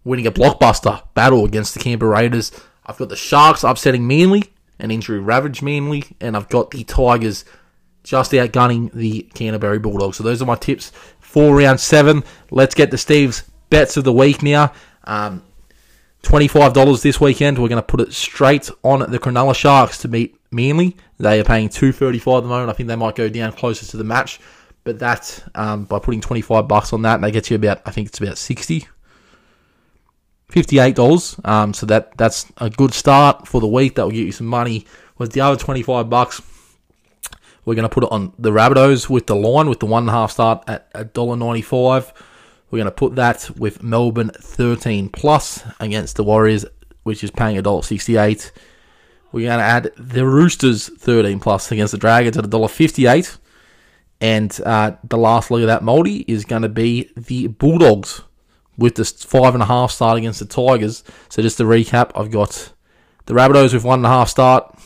winning 0.04 0.26
a 0.26 0.32
blockbuster 0.32 1.02
battle 1.12 1.44
against 1.44 1.74
the 1.74 1.80
Canberra 1.80 2.12
Raiders. 2.12 2.50
I've 2.86 2.96
got 2.96 3.10
the 3.10 3.16
Sharks 3.16 3.62
upsetting 3.62 4.06
Manly, 4.06 4.44
and 4.78 4.90
injury 4.90 5.18
ravaged 5.18 5.62
Manly, 5.62 6.04
and 6.18 6.34
I've 6.34 6.48
got 6.48 6.70
the 6.70 6.84
Tigers 6.84 7.44
just 8.04 8.32
outgunning 8.32 8.90
the 8.92 9.28
Canterbury 9.34 9.78
Bulldogs. 9.78 10.16
So 10.16 10.24
those 10.24 10.40
are 10.40 10.46
my 10.46 10.54
tips 10.54 10.92
for 11.28 11.54
round 11.54 11.78
seven. 11.78 12.24
Let's 12.50 12.74
get 12.74 12.90
to 12.90 12.98
Steve's 12.98 13.42
bets 13.68 13.98
of 13.98 14.04
the 14.04 14.12
week 14.12 14.42
now. 14.42 14.72
Um, 15.04 15.44
$25 16.22 17.02
this 17.02 17.20
weekend. 17.20 17.58
We're 17.58 17.68
going 17.68 17.82
to 17.82 17.86
put 17.86 18.00
it 18.00 18.14
straight 18.14 18.70
on 18.82 19.00
the 19.10 19.18
Cronulla 19.18 19.54
Sharks 19.54 19.98
to 19.98 20.08
beat 20.08 20.40
Manly. 20.50 20.96
They 21.18 21.38
are 21.38 21.44
paying 21.44 21.68
235 21.68 22.38
at 22.38 22.40
the 22.40 22.48
moment. 22.48 22.70
I 22.70 22.72
think 22.72 22.88
they 22.88 22.96
might 22.96 23.14
go 23.14 23.28
down 23.28 23.52
closer 23.52 23.84
to 23.86 23.96
the 23.98 24.04
match. 24.04 24.40
But 24.84 25.00
that, 25.00 25.44
um, 25.54 25.84
by 25.84 25.98
putting 25.98 26.22
25 26.22 26.66
bucks 26.66 26.94
on 26.94 27.02
that, 27.02 27.20
they 27.20 27.30
get 27.30 27.50
you 27.50 27.56
about, 27.56 27.82
I 27.84 27.90
think 27.90 28.08
it's 28.08 28.18
about 28.18 28.38
60 28.38 28.88
$58. 30.50 31.46
Um, 31.46 31.74
so 31.74 31.84
that 31.86 32.16
that's 32.16 32.50
a 32.56 32.70
good 32.70 32.94
start 32.94 33.46
for 33.46 33.60
the 33.60 33.66
week. 33.66 33.96
That 33.96 34.04
will 34.04 34.12
get 34.12 34.24
you 34.24 34.32
some 34.32 34.46
money. 34.46 34.86
With 35.18 35.32
the 35.32 35.42
other 35.42 35.58
25 35.58 36.08
bucks, 36.08 36.40
we're 37.68 37.74
going 37.74 37.83
to 37.83 37.90
put 37.90 38.04
it 38.04 38.11
on 38.11 38.33
the 38.38 38.50
Rabbitohs 38.50 39.11
with 39.11 39.26
the 39.26 39.37
line 39.37 39.68
with 39.68 39.81
the 39.81 39.85
one 39.85 40.04
and 40.04 40.09
a 40.09 40.12
half 40.12 40.33
start 40.33 40.64
at 40.66 40.90
$1.95. 40.94 42.14
We're 42.70 42.78
going 42.78 42.87
to 42.87 42.90
put 42.90 43.16
that 43.16 43.50
with 43.59 43.83
Melbourne 43.83 44.31
13 44.40 45.11
plus 45.11 45.64
against 45.78 46.16
the 46.16 46.24
Warriors, 46.24 46.64
which 47.02 47.22
is 47.22 47.31
paying 47.31 47.62
$1.68. 47.62 48.52
We're 49.33 49.48
going 49.48 49.59
to 49.59 49.64
add 49.64 49.92
the 49.98 50.24
Roosters 50.24 50.88
13 50.88 51.40
plus 51.40 51.70
against 51.70 51.92
the 51.92 51.98
Dragons 51.98 52.38
at 52.38 52.44
$1.58. 52.46 53.37
And 54.22 54.59
uh, 54.64 54.92
the 55.04 55.18
last 55.18 55.50
leg 55.50 55.64
of 55.64 55.66
that 55.66 55.85
multi 55.85 56.24
is 56.26 56.46
going 56.46 56.62
to 56.62 56.70
be 56.70 57.11
the 57.18 57.48
Bulldogs 57.48 58.22
with 58.78 58.94
the 58.94 59.04
five 59.04 59.52
and 59.52 59.62
a 59.62 59.66
half 59.66 59.90
start 59.90 60.16
against 60.16 60.40
the 60.40 60.46
Tigers. 60.46 61.04
So 61.28 61.42
just 61.42 61.59
to 61.59 61.64
recap, 61.64 62.12
I've 62.14 62.31
got 62.31 62.72
the 63.26 63.35
Rabbitohs 63.35 63.74
with 63.74 63.85
one 63.85 63.98
and 63.98 64.07
a 64.07 64.09
half 64.09 64.31
start, 64.31 64.77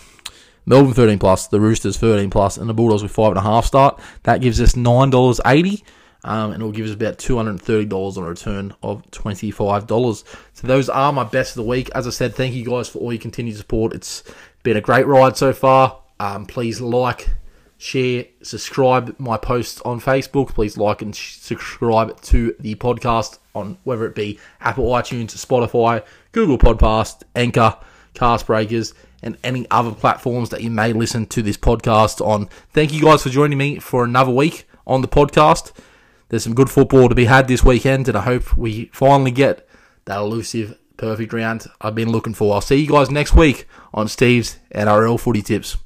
Melbourne 0.67 0.95
13 0.95 1.19
plus, 1.19 1.49
the 1.49 1.61
Roosters 1.61 1.97
13 1.97 2.31
plus, 2.31 2.57
and 2.57 2.69
the 2.69 2.75
Bulldogs 2.75 3.03
with 3.03 3.13
five 3.13 3.31
and 3.31 3.39
a 3.39 3.43
half 3.43 3.65
start. 3.67 4.01
That 4.23 4.41
gives 4.41 4.61
us 4.61 4.77
nine 4.77 5.11
dollars 5.11 5.41
eighty. 5.47 5.85
Um, 6.25 6.53
and 6.53 6.63
it 6.63 6.65
will 6.65 6.71
give 6.71 6.87
us 6.87 6.93
about 6.93 7.19
$230 7.19 8.17
on 8.17 8.23
a 8.23 8.29
return 8.29 8.73
of 8.81 9.03
$25. 9.11 10.25
So 10.53 10.67
those 10.69 10.89
are 10.89 11.13
my 11.13 11.25
best 11.25 11.57
of 11.57 11.65
the 11.65 11.69
week. 11.69 11.91
As 11.97 12.07
I 12.07 12.11
said, 12.11 12.37
thank 12.37 12.55
you 12.55 12.65
guys 12.65 12.89
for 12.89 13.01
all 13.01 13.13
your 13.13 13.21
continued 13.21 13.57
support. 13.57 13.93
It's 13.93 14.23
been 14.63 14.77
a 14.77 14.81
great 14.81 15.05
ride 15.09 15.37
so 15.37 15.53
far. 15.53 16.01
Um, 16.21 16.47
please 16.47 16.81
like, 16.81 17.29
share, 17.77 18.27
subscribe 18.41 19.17
my 19.19 19.37
posts 19.37 19.81
on 19.81 20.01
Facebook. 20.01 20.51
Please 20.51 20.77
like 20.77 21.03
and 21.03 21.13
subscribe 21.17 22.21
to 22.23 22.55
the 22.61 22.77
podcast 22.77 23.39
on 23.57 23.77
whether 23.83 24.07
it 24.07 24.15
be 24.15 24.39
Apple 24.61 24.85
iTunes, 24.91 25.31
Spotify, 25.35 26.05
Google 26.31 26.57
Podcast, 26.59 27.23
Anchor, 27.35 27.77
Cast 28.15 28.47
Breakers, 28.47 28.95
and 29.23 29.39
any 29.45 29.67
other 29.71 29.93
platforms 29.93 30.51
that 30.51 30.63
you 30.63 30.71
may 30.71 30.93
listen 30.93 31.27
to 31.27 31.43
this 31.43 31.57
podcast 31.57 32.25
on. 32.25 32.49
Thank 32.73 32.93
you 32.93 33.03
guys 33.03 33.23
for 33.23 33.29
joining 33.29 33.59
me 33.59 33.79
for 33.79 34.05
another 34.05 34.33
week 34.33 34.67
on 34.87 35.01
the 35.01 35.09
podcast. 35.09 35.73
There's 36.29 36.45
some 36.45 36.55
good 36.55 36.71
football 36.71 37.09
to 37.09 37.15
be 37.15 37.27
had 37.27 37.47
this 37.47 37.63
weekend, 37.63 38.09
and 38.09 38.17
I 38.17 38.23
hope 38.23 38.57
we 38.57 38.87
finally 38.93 39.31
get 39.31 39.69
that 40.07 40.19
elusive 40.19 40.79
perfect 40.97 41.33
round 41.33 41.67
I've 41.81 41.95
been 41.95 42.11
looking 42.11 42.35
for. 42.35 42.55
I'll 42.55 42.61
see 42.61 42.77
you 42.77 42.89
guys 42.89 43.11
next 43.11 43.35
week 43.35 43.67
on 43.93 44.09
Steve's 44.09 44.59
NRL 44.75 45.21
Footy 45.21 45.43
Tips. 45.43 45.77